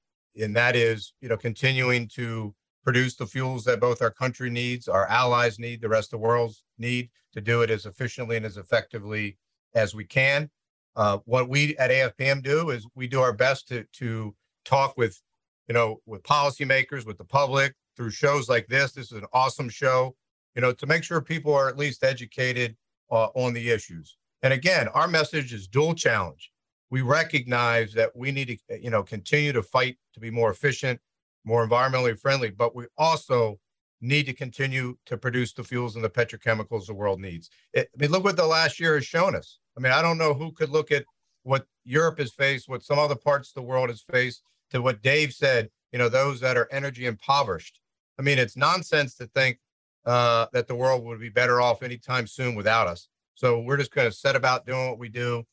and 0.41 0.55
that 0.57 0.77
is, 0.77 1.15
you 1.21 1.29
know, 1.29 1.37
continuing 1.37 2.09
to 2.09 2.55
produce 2.85 3.17
the 3.17 3.27
fuels 3.27 3.65
that 3.65 3.81
both 3.81 4.01
our 4.01 4.11
country 4.11 4.49
needs, 4.49 4.87
our 4.87 5.07
allies 5.09 5.59
need, 5.59 5.81
the 5.81 5.89
rest 5.89 6.13
of 6.13 6.21
the 6.21 6.27
world 6.27 6.55
need 6.79 7.11
to 7.33 7.41
do 7.41 7.63
it 7.63 7.71
as 7.71 7.85
efficiently 7.85 8.37
and 8.37 8.47
as 8.47 8.57
effectively 8.57 9.37
as 9.75 9.95
we 9.95 10.05
can. 10.05 10.49
Uh, 10.97 11.19
what 11.27 11.49
we 11.49 11.77
at 11.77 11.91
AFPM 11.91 12.43
do 12.43 12.71
is 12.71 12.87
we 12.95 13.07
do 13.07 13.21
our 13.21 13.33
best 13.33 13.69
to 13.69 13.85
to 13.93 14.35
talk 14.65 14.97
with, 14.97 15.21
you 15.69 15.75
know, 15.75 16.01
with 16.07 16.23
policymakers, 16.23 17.07
with 17.07 17.19
the 17.19 17.25
public 17.25 17.75
through 17.97 18.11
shows 18.11 18.49
like 18.49 18.67
this. 18.67 18.93
This 18.93 19.13
is 19.13 19.19
an 19.19 19.27
awesome 19.33 19.69
show, 19.69 20.17
you 20.55 20.63
know, 20.63 20.73
to 20.73 20.87
make 20.87 21.05
sure 21.05 21.21
people 21.21 21.55
are 21.55 21.69
at 21.69 21.77
least 21.77 22.03
educated 22.03 22.77
uh, 23.11 23.29
on 23.35 23.53
the 23.53 23.71
issues. 23.71 24.17
And 24.43 24.53
again, 24.53 24.89
our 24.89 25.09
message 25.09 25.53
is 25.53 25.69
dual 25.69 25.95
challenge. 25.95 26.51
We 26.91 27.03
recognize 27.03 27.93
that 27.95 28.15
we 28.15 28.33
need 28.33 28.61
to, 28.69 28.83
you 28.83 28.91
know, 28.91 29.03
continue 29.03 29.53
to 29.53 29.63
fight 29.63 29.99
to 30.15 30.21
be 30.21 30.31
more 30.31 30.51
efficient, 30.51 31.01
more 31.45 31.67
environmentally 31.67 32.19
friendly, 32.19 32.51
but 32.51 32.75
we 32.75 32.87
also 32.97 33.59
need 34.01 34.27
to 34.27 34.33
continue 34.33 34.97
to 35.07 35.17
produce 35.17 35.53
the 35.53 35.65
fuels 35.65 35.97
and 35.97 36.05
the 36.05 36.11
petrochemicals 36.11 36.87
the 36.87 36.95
world 36.95 37.21
needs. 37.21 37.51
It, 37.73 37.89
I 37.95 38.03
mean, 38.03 38.11
look 38.11 38.25
what 38.25 38.37
the 38.37 38.47
last 38.47 38.79
year 38.79 38.95
has 38.95 39.07
shown 39.07 39.35
us. 39.35 39.59
I 39.77 39.81
mean, 39.81 39.93
I 39.93 40.03
don't 40.03 40.19
know 40.19 40.35
who 40.35 40.53
could 40.53 40.71
look 40.71 40.91
at 40.91 41.05
what 41.43 41.67
Europe 41.85 42.19
has 42.19 42.33
faced, 42.33 42.69
what 42.69 42.83
some 42.83 42.99
other 42.99 43.15
parts 43.15 43.51
of 43.51 43.55
the 43.55 43.63
world 43.63 43.89
has 43.91 44.03
faced, 44.03 44.43
to 44.71 44.83
what 44.83 45.03
Dave 45.03 45.33
said, 45.33 45.71
you 45.93 45.99
know, 45.99 46.09
those 46.09 46.41
that 46.41 46.57
are 46.57 46.69
energy 46.73 47.07
impoverished. 47.07 47.81
I 48.19 48.23
mean, 48.23 48.39
it's 48.39 48.57
nonsense 48.57 49.15
to 49.17 49.27
think 49.27 49.59
uh, 50.05 50.47
that 50.53 50.67
the 50.67 50.75
world 50.75 51.05
would 51.05 51.21
be 51.21 51.29
better 51.29 51.61
off 51.61 51.83
anytime 51.83 52.27
soon 52.27 52.55
without 52.55 52.87
us. 52.87 53.09
So 53.35 53.61
we're 53.61 53.77
just 53.77 53.95
going 53.95 54.09
to 54.09 54.17
set 54.17 54.35
about 54.35 54.67
doing 54.67 54.89
what 54.89 54.99
we 54.99 55.09
do 55.09 55.45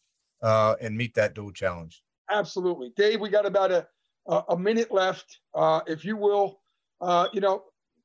uh, 0.41 0.76
and 0.82 0.97
meet 0.97 1.13
that 1.15 1.36
dual 1.36 1.51
challenge. 1.51 2.03
Absolutely. 2.32 2.91
Dave, 2.95 3.19
we 3.19 3.30
got 3.30 3.45
about 3.45 3.71
a 3.71 3.88
a 4.28 4.57
minute 4.57 4.91
left, 4.91 5.39
uh, 5.53 5.82
if 5.88 6.05
you 6.05 6.15
will. 6.17 6.61
Uh, 7.01 7.28
you 7.34 7.41
know, 7.41 7.63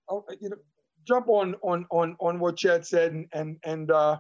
uh, 0.09 0.21
you 0.41 0.49
know, 0.49 0.57
jump 1.07 1.29
on 1.29 1.55
on 1.63 1.87
on 1.91 2.17
on 2.21 2.41
what 2.41 2.57
Chet 2.57 2.87
said 2.87 3.13
and 3.13 3.29
and 3.33 3.57
and 3.65 3.91
uh, 3.91 4.19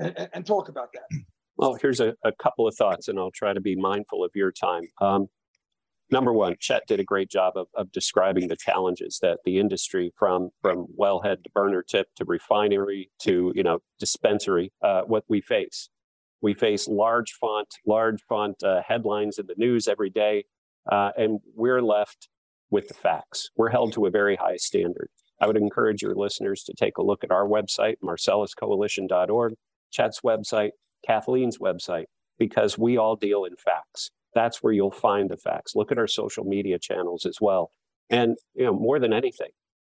and, 0.00 0.28
and 0.32 0.46
talk 0.46 0.68
about 0.68 0.88
that. 0.92 1.22
Well, 1.56 1.76
here's 1.80 2.00
a, 2.00 2.14
a, 2.24 2.32
couple 2.32 2.66
of 2.66 2.74
thoughts, 2.74 3.08
and 3.08 3.18
I'll 3.18 3.30
try 3.30 3.52
to 3.52 3.60
be 3.60 3.76
mindful 3.76 4.24
of 4.24 4.30
your 4.34 4.50
time. 4.50 4.84
Um, 5.00 5.26
number 6.10 6.32
one, 6.32 6.56
Chet 6.58 6.82
did 6.86 7.00
a 7.00 7.04
great 7.04 7.30
job 7.30 7.52
of, 7.56 7.66
of 7.74 7.92
describing 7.92 8.48
the 8.48 8.56
challenges 8.56 9.18
that 9.20 9.40
the 9.44 9.58
industry, 9.58 10.12
from 10.18 10.50
from 10.62 10.86
wellhead 10.98 11.44
to 11.44 11.50
burner 11.54 11.82
tip 11.82 12.08
to 12.16 12.24
refinery 12.24 13.10
to 13.22 13.52
you 13.54 13.62
know 13.62 13.80
dispensary, 13.98 14.72
uh, 14.82 15.02
what 15.02 15.24
we 15.28 15.40
face. 15.40 15.90
We 16.40 16.54
face 16.54 16.88
large 16.88 17.32
font, 17.32 17.68
large 17.86 18.22
font 18.26 18.62
uh, 18.62 18.80
headlines 18.86 19.38
in 19.38 19.46
the 19.46 19.54
news 19.58 19.86
every 19.86 20.08
day 20.08 20.44
uh, 20.90 21.10
and 21.16 21.40
we're 21.54 21.82
left 21.82 22.28
with 22.70 22.88
the 22.88 22.94
facts. 22.94 23.50
We're 23.56 23.70
held 23.70 23.92
to 23.94 24.06
a 24.06 24.10
very 24.10 24.36
high 24.36 24.56
standard. 24.56 25.08
I 25.40 25.46
would 25.46 25.56
encourage 25.56 26.02
your 26.02 26.14
listeners 26.14 26.62
to 26.64 26.74
take 26.74 26.98
a 26.98 27.02
look 27.02 27.24
at 27.24 27.30
our 27.30 27.46
website, 27.46 27.96
marcelluscoalition.org, 28.04 29.54
Chet's 29.90 30.20
website, 30.20 30.70
Kathleen's 31.06 31.58
website, 31.58 32.04
because 32.38 32.78
we 32.78 32.96
all 32.96 33.16
deal 33.16 33.44
in 33.44 33.56
facts. 33.56 34.10
That's 34.34 34.62
where 34.62 34.72
you'll 34.72 34.90
find 34.90 35.28
the 35.28 35.36
facts. 35.36 35.74
Look 35.74 35.90
at 35.90 35.98
our 35.98 36.06
social 36.06 36.44
media 36.44 36.78
channels 36.78 37.26
as 37.26 37.38
well. 37.40 37.72
And 38.08 38.36
you 38.54 38.64
know, 38.64 38.72
more 38.72 38.98
than 38.98 39.12
anything, 39.12 39.50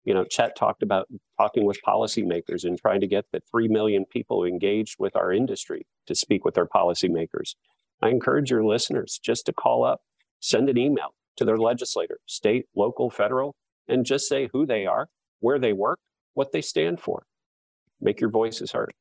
you 0.04 0.14
know, 0.14 0.24
Chet 0.24 0.56
talked 0.56 0.82
about 0.82 1.08
talking 1.38 1.66
with 1.66 1.80
policymakers 1.86 2.64
and 2.64 2.80
trying 2.80 3.02
to 3.02 3.08
get 3.08 3.26
the 3.32 3.42
3 3.52 3.68
million 3.68 4.06
people 4.06 4.44
engaged 4.44 4.96
with 4.98 5.16
our 5.16 5.32
industry 5.32 5.86
to 6.08 6.16
speak 6.16 6.44
with 6.44 6.58
our 6.58 6.68
policymakers. 6.68 7.56
I 8.02 8.10
encourage 8.10 8.50
your 8.50 8.66
listeners 8.66 9.20
just 9.22 9.46
to 9.46 9.54
call 9.54 9.84
up 9.84 10.02
send 10.42 10.70
an 10.70 10.78
email 10.78 11.14
to 11.38 11.46
their 11.46 11.58
legislator, 11.58 12.20
state, 12.26 12.66
local, 12.76 13.10
federal, 13.10 13.56
and 13.88 14.06
just 14.06 14.28
say 14.28 14.50
who 14.52 14.66
they 14.66 14.86
are, 14.86 15.08
where 15.40 15.60
they 15.60 15.72
work, 15.72 16.00
what 16.34 16.52
they 16.52 16.62
stand 16.62 17.00
for. 17.00 17.24
Make 18.00 18.20
your 18.20 18.32
voices 18.32 18.72
heard. 18.72 18.94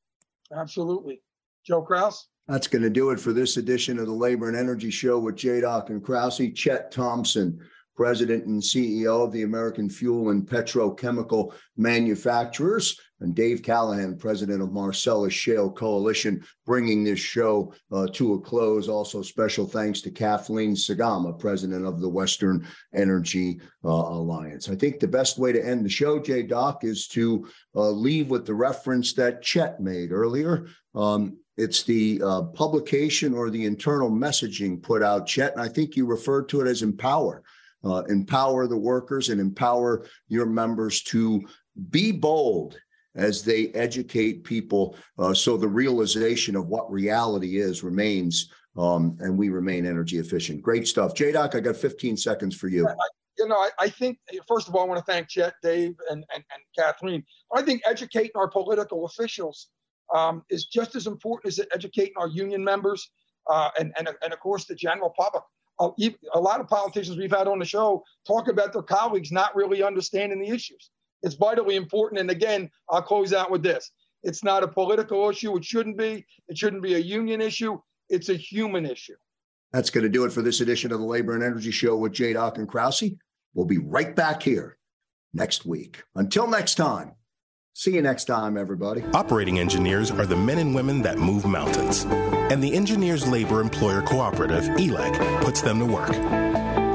Absolutely. 0.54 1.22
Joe 1.66 1.82
Kraus? 1.82 2.28
That's 2.48 2.66
going 2.66 2.82
to 2.82 2.90
do 2.90 3.10
it 3.10 3.20
for 3.20 3.32
this 3.32 3.56
edition 3.56 3.98
of 3.98 4.06
the 4.06 4.12
Labor 4.12 4.48
and 4.48 4.56
Energy 4.56 4.90
Show 4.90 5.18
with 5.18 5.36
J. 5.36 5.60
Doc 5.60 5.90
and 5.90 6.02
Krause. 6.02 6.40
Chet 6.54 6.90
Thompson, 6.90 7.60
President 7.94 8.46
and 8.46 8.60
CEO 8.60 9.24
of 9.24 9.32
the 9.32 9.42
American 9.42 9.88
Fuel 9.88 10.30
and 10.30 10.46
Petrochemical 10.46 11.54
Manufacturers. 11.76 12.98
And 13.20 13.34
Dave 13.34 13.62
Callahan, 13.62 14.16
president 14.16 14.62
of 14.62 14.72
Marcellus 14.72 15.32
Shale 15.32 15.70
Coalition, 15.70 16.42
bringing 16.64 17.04
this 17.04 17.18
show 17.18 17.72
uh, 17.92 18.06
to 18.14 18.34
a 18.34 18.40
close. 18.40 18.88
Also, 18.88 19.22
special 19.22 19.66
thanks 19.66 20.00
to 20.02 20.10
Kathleen 20.10 20.74
Sgamma, 20.74 21.38
president 21.38 21.84
of 21.84 22.00
the 22.00 22.08
Western 22.08 22.66
Energy 22.94 23.60
uh, 23.84 23.88
Alliance. 23.88 24.68
I 24.68 24.74
think 24.74 25.00
the 25.00 25.08
best 25.08 25.38
way 25.38 25.52
to 25.52 25.64
end 25.64 25.84
the 25.84 25.90
show, 25.90 26.18
Jay 26.18 26.42
Doc, 26.42 26.84
is 26.84 27.08
to 27.08 27.46
uh, 27.74 27.90
leave 27.90 28.30
with 28.30 28.46
the 28.46 28.54
reference 28.54 29.12
that 29.14 29.42
Chet 29.42 29.80
made 29.80 30.12
earlier. 30.12 30.66
Um, 30.94 31.36
it's 31.56 31.82
the 31.82 32.22
uh, 32.24 32.42
publication 32.42 33.34
or 33.34 33.50
the 33.50 33.66
internal 33.66 34.10
messaging 34.10 34.82
put 34.82 35.02
out, 35.02 35.26
Chet, 35.26 35.52
and 35.52 35.60
I 35.60 35.68
think 35.68 35.94
you 35.94 36.06
referred 36.06 36.48
to 36.50 36.62
it 36.62 36.66
as 36.66 36.82
empower. 36.82 37.42
Uh, 37.82 38.02
empower 38.08 38.66
the 38.66 38.76
workers 38.76 39.30
and 39.30 39.40
empower 39.40 40.06
your 40.28 40.44
members 40.44 41.02
to 41.02 41.42
be 41.90 42.12
bold 42.12 42.78
as 43.16 43.42
they 43.42 43.68
educate 43.68 44.44
people 44.44 44.96
uh, 45.18 45.34
so 45.34 45.56
the 45.56 45.68
realization 45.68 46.54
of 46.54 46.68
what 46.68 46.90
reality 46.90 47.58
is 47.58 47.82
remains 47.82 48.50
um, 48.76 49.16
and 49.20 49.36
we 49.36 49.48
remain 49.48 49.86
energy 49.86 50.18
efficient. 50.18 50.62
Great 50.62 50.86
stuff. 50.86 51.14
JDoc, 51.14 51.54
I 51.54 51.60
got 51.60 51.76
15 51.76 52.16
seconds 52.16 52.56
for 52.56 52.68
you. 52.68 52.88
you 53.38 53.48
know, 53.48 53.56
I, 53.56 53.70
I, 53.78 53.88
think, 53.88 54.18
first 54.46 54.68
of 54.68 54.74
all, 54.74 54.82
I 54.82 54.86
want 54.86 55.04
to 55.04 55.12
thank 55.12 55.28
Chet, 55.28 55.54
Dave, 55.62 55.94
and, 56.10 56.24
and, 56.34 56.44
and 56.52 56.62
Kathleen. 56.78 57.24
I 57.54 57.62
think 57.62 57.82
educating 57.84 58.32
our 58.36 58.48
political 58.48 59.06
officials 59.06 59.68
um, 60.14 60.44
is 60.50 60.66
just 60.66 60.94
as 60.94 61.06
important 61.06 61.52
as 61.52 61.64
educating 61.74 62.14
our 62.16 62.28
union 62.28 62.62
members 62.62 63.10
uh, 63.48 63.70
and, 63.78 63.92
and, 63.98 64.08
and, 64.22 64.32
of 64.32 64.40
course, 64.40 64.66
the 64.66 64.74
general 64.74 65.12
public. 65.18 65.42
Uh, 65.78 65.90
a 66.34 66.40
lot 66.40 66.60
of 66.60 66.68
politicians 66.68 67.16
we've 67.16 67.30
had 67.30 67.48
on 67.48 67.58
the 67.58 67.64
show 67.64 68.04
talk 68.26 68.48
about 68.48 68.72
their 68.72 68.82
colleagues 68.82 69.32
not 69.32 69.56
really 69.56 69.82
understanding 69.82 70.38
the 70.38 70.48
issues. 70.48 70.90
It's 71.22 71.34
vitally 71.34 71.76
important. 71.76 72.20
And 72.20 72.30
again, 72.30 72.70
I'll 72.88 73.02
close 73.02 73.32
out 73.32 73.50
with 73.50 73.62
this. 73.62 73.90
It's 74.22 74.44
not 74.44 74.62
a 74.62 74.68
political 74.68 75.28
issue. 75.30 75.56
It 75.56 75.64
shouldn't 75.64 75.96
be. 75.96 76.24
It 76.48 76.58
shouldn't 76.58 76.82
be 76.82 76.94
a 76.94 76.98
union 76.98 77.40
issue. 77.40 77.78
It's 78.08 78.28
a 78.28 78.34
human 78.34 78.86
issue. 78.86 79.14
That's 79.72 79.90
going 79.90 80.02
to 80.02 80.10
do 80.10 80.24
it 80.24 80.32
for 80.32 80.42
this 80.42 80.60
edition 80.60 80.92
of 80.92 80.98
the 80.98 81.06
Labor 81.06 81.34
and 81.34 81.44
Energy 81.44 81.70
Show 81.70 81.96
with 81.96 82.12
J. 82.12 82.32
Doc 82.32 82.58
and 82.58 82.68
Krause. 82.68 83.04
We'll 83.54 83.66
be 83.66 83.78
right 83.78 84.14
back 84.14 84.42
here 84.42 84.76
next 85.32 85.64
week. 85.64 86.02
Until 86.16 86.46
next 86.48 86.74
time, 86.74 87.12
see 87.72 87.94
you 87.94 88.02
next 88.02 88.24
time, 88.24 88.56
everybody. 88.56 89.04
Operating 89.14 89.58
engineers 89.58 90.10
are 90.10 90.26
the 90.26 90.36
men 90.36 90.58
and 90.58 90.74
women 90.74 91.02
that 91.02 91.18
move 91.18 91.44
mountains. 91.44 92.04
And 92.50 92.62
the 92.62 92.74
Engineers 92.74 93.28
Labor 93.28 93.60
Employer 93.60 94.02
Cooperative, 94.02 94.64
ELEC, 94.64 95.44
puts 95.44 95.62
them 95.62 95.78
to 95.78 95.86
work. 95.86 96.49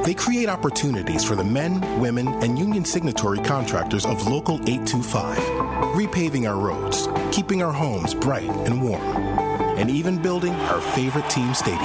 They 0.05 0.13
create 0.13 0.49
opportunities 0.49 1.23
for 1.23 1.35
the 1.35 1.43
men, 1.43 1.99
women, 1.99 2.27
and 2.43 2.59
union 2.59 2.85
signatory 2.85 3.39
contractors 3.39 4.05
of 4.05 4.27
Local 4.27 4.57
825, 4.69 5.35
repaving 5.95 6.47
our 6.47 6.55
roads, 6.55 7.07
keeping 7.31 7.63
our 7.63 7.71
homes 7.71 8.13
bright 8.13 8.47
and 8.47 8.83
warm, 8.83 9.01
and 9.01 9.89
even 9.89 10.21
building 10.21 10.53
our 10.53 10.79
favorite 10.79 11.27
team 11.31 11.55
stadium. 11.55 11.81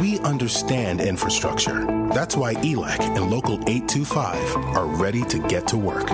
We 0.00 0.20
understand 0.20 1.00
infrastructure. 1.00 1.84
That's 2.14 2.36
why 2.36 2.54
ELEC 2.54 3.00
and 3.00 3.32
Local 3.32 3.54
825 3.68 4.56
are 4.76 4.86
ready 4.86 5.24
to 5.24 5.40
get 5.48 5.66
to 5.68 5.76
work. 5.76 6.08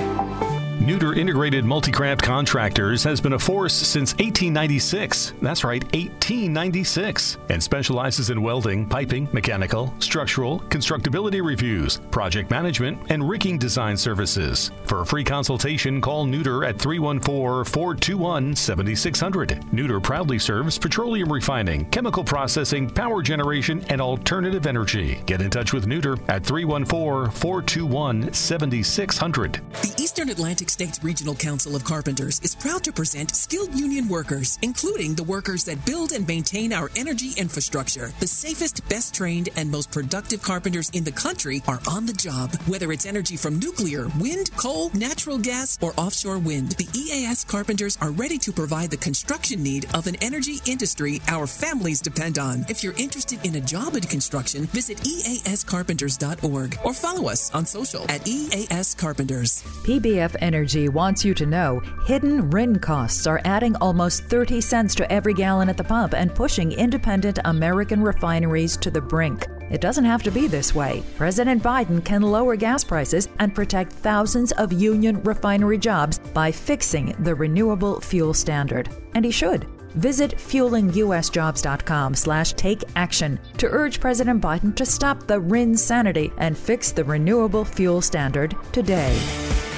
Nooter 0.80 1.16
Integrated 1.16 1.64
Multicraft 1.64 2.20
Contractors 2.20 3.02
has 3.04 3.20
been 3.20 3.34
a 3.34 3.38
force 3.38 3.72
since 3.72 4.12
1896. 4.14 5.32
That's 5.40 5.64
right, 5.64 5.82
1896. 5.94 7.38
And 7.48 7.62
specializes 7.62 8.28
in 8.28 8.42
welding, 8.42 8.86
piping, 8.86 9.28
mechanical, 9.32 9.94
structural, 10.00 10.60
constructability 10.68 11.42
reviews, 11.42 11.98
project 12.10 12.50
management, 12.50 12.98
and 13.08 13.26
rigging 13.26 13.56
design 13.56 13.96
services. 13.96 14.72
For 14.84 15.00
a 15.00 15.06
free 15.06 15.24
consultation, 15.24 16.00
call 16.00 16.26
Nooter 16.26 16.68
at 16.68 16.78
314 16.78 17.64
421 17.72 18.54
7600. 18.54 19.48
Nooter 19.72 20.02
proudly 20.02 20.38
serves 20.38 20.76
petroleum 20.76 21.32
refining, 21.32 21.86
chemical 21.86 22.24
processing, 22.24 22.90
power 22.90 23.22
generation, 23.22 23.82
and 23.88 24.02
alternative 24.02 24.66
energy. 24.66 25.22
Get 25.24 25.40
in 25.40 25.50
touch 25.50 25.72
with 25.72 25.86
Nooter 25.86 26.18
at 26.28 26.44
314 26.44 27.32
421 27.32 28.32
7600. 28.34 29.60
The 29.80 29.94
Eastern 30.02 30.28
Atlantic 30.28 30.63
States 30.70 31.02
Regional 31.04 31.34
Council 31.34 31.76
of 31.76 31.84
Carpenters 31.84 32.40
is 32.40 32.54
proud 32.54 32.82
to 32.84 32.92
present 32.92 33.34
skilled 33.36 33.74
union 33.74 34.08
workers, 34.08 34.58
including 34.62 35.14
the 35.14 35.22
workers 35.22 35.64
that 35.64 35.84
build 35.84 36.12
and 36.12 36.26
maintain 36.26 36.72
our 36.72 36.90
energy 36.96 37.32
infrastructure. 37.36 38.12
The 38.20 38.26
safest, 38.26 38.88
best 38.88 39.14
trained, 39.14 39.50
and 39.56 39.70
most 39.70 39.92
productive 39.92 40.42
carpenters 40.42 40.90
in 40.90 41.04
the 41.04 41.12
country 41.12 41.62
are 41.68 41.80
on 41.86 42.06
the 42.06 42.12
job. 42.14 42.54
Whether 42.66 42.92
it's 42.92 43.04
energy 43.04 43.36
from 43.36 43.58
nuclear, 43.58 44.08
wind, 44.18 44.50
coal, 44.56 44.90
natural 44.94 45.38
gas, 45.38 45.78
or 45.82 45.92
offshore 45.98 46.38
wind, 46.38 46.72
the 46.72 46.88
EAS 46.98 47.44
carpenters 47.44 47.98
are 48.00 48.10
ready 48.10 48.38
to 48.38 48.50
provide 48.50 48.90
the 48.90 48.96
construction 48.96 49.62
need 49.62 49.86
of 49.94 50.06
an 50.06 50.16
energy 50.22 50.56
industry 50.66 51.20
our 51.28 51.46
families 51.46 52.00
depend 52.00 52.38
on. 52.38 52.64
If 52.70 52.82
you're 52.82 52.96
interested 52.96 53.44
in 53.44 53.56
a 53.56 53.60
job 53.60 53.96
in 53.96 54.02
construction, 54.02 54.64
visit 54.66 54.96
eascarpenters.org 54.98 56.78
or 56.84 56.94
follow 56.94 57.28
us 57.28 57.54
on 57.54 57.66
social 57.66 58.10
at 58.10 58.26
EAS 58.26 58.94
Carpenters. 58.94 59.62
PBF 59.84 60.34
Energy 60.40 60.53
Energy 60.54 60.88
wants 60.88 61.24
you 61.24 61.34
to 61.34 61.46
know 61.46 61.82
hidden 62.06 62.48
RIN 62.50 62.78
costs 62.78 63.26
are 63.26 63.40
adding 63.44 63.74
almost 63.80 64.22
30 64.26 64.60
cents 64.60 64.94
to 64.94 65.12
every 65.12 65.34
gallon 65.34 65.68
at 65.68 65.76
the 65.76 65.82
pump 65.82 66.14
and 66.14 66.32
pushing 66.32 66.70
independent 66.70 67.40
American 67.44 68.00
refineries 68.00 68.76
to 68.76 68.88
the 68.88 69.00
brink. 69.00 69.48
It 69.72 69.80
doesn't 69.80 70.04
have 70.04 70.22
to 70.22 70.30
be 70.30 70.46
this 70.46 70.72
way. 70.72 71.02
President 71.16 71.60
Biden 71.60 72.04
can 72.04 72.22
lower 72.22 72.54
gas 72.54 72.84
prices 72.84 73.28
and 73.40 73.52
protect 73.52 73.94
thousands 73.94 74.52
of 74.52 74.72
union 74.72 75.20
refinery 75.24 75.76
jobs 75.76 76.20
by 76.20 76.52
fixing 76.52 77.16
the 77.18 77.34
renewable 77.34 78.00
fuel 78.00 78.32
standard. 78.32 78.88
And 79.16 79.24
he 79.24 79.32
should. 79.32 79.66
Visit 79.96 80.36
fuelingusjobs.com 80.36 82.14
slash 82.14 82.52
take 82.52 82.84
action 82.94 83.40
to 83.58 83.66
urge 83.66 83.98
President 83.98 84.40
Biden 84.40 84.72
to 84.76 84.86
stop 84.86 85.26
the 85.26 85.40
RIN 85.40 85.76
sanity 85.76 86.32
and 86.38 86.56
fix 86.56 86.92
the 86.92 87.04
renewable 87.04 87.64
fuel 87.64 88.00
standard 88.00 88.54
today. 88.70 89.73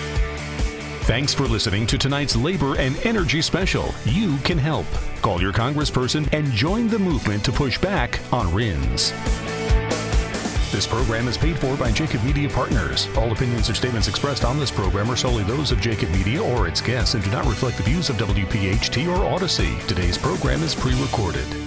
Thanks 1.06 1.32
for 1.32 1.44
listening 1.44 1.86
to 1.86 1.98
tonight's 1.98 2.34
Labor 2.34 2.76
and 2.80 2.98
Energy 3.06 3.40
Special. 3.40 3.94
You 4.04 4.38
can 4.38 4.58
help. 4.58 4.86
Call 5.22 5.40
your 5.40 5.52
congressperson 5.52 6.28
and 6.32 6.50
join 6.50 6.88
the 6.88 6.98
movement 6.98 7.44
to 7.44 7.52
push 7.52 7.78
back 7.78 8.20
on 8.32 8.52
RINs. 8.52 9.12
This 10.72 10.84
program 10.84 11.28
is 11.28 11.38
paid 11.38 11.60
for 11.60 11.76
by 11.76 11.92
Jacob 11.92 12.24
Media 12.24 12.48
Partners. 12.48 13.06
All 13.16 13.30
opinions 13.30 13.70
or 13.70 13.74
statements 13.74 14.08
expressed 14.08 14.44
on 14.44 14.58
this 14.58 14.72
program 14.72 15.08
are 15.08 15.14
solely 15.14 15.44
those 15.44 15.70
of 15.70 15.80
Jacob 15.80 16.10
Media 16.10 16.42
or 16.42 16.66
its 16.66 16.80
guests 16.80 17.14
and 17.14 17.22
do 17.22 17.30
not 17.30 17.46
reflect 17.46 17.76
the 17.76 17.84
views 17.84 18.10
of 18.10 18.16
WPHT 18.16 19.06
or 19.06 19.32
Odyssey. 19.32 19.78
Today's 19.86 20.18
program 20.18 20.64
is 20.64 20.74
pre 20.74 21.00
recorded. 21.00 21.65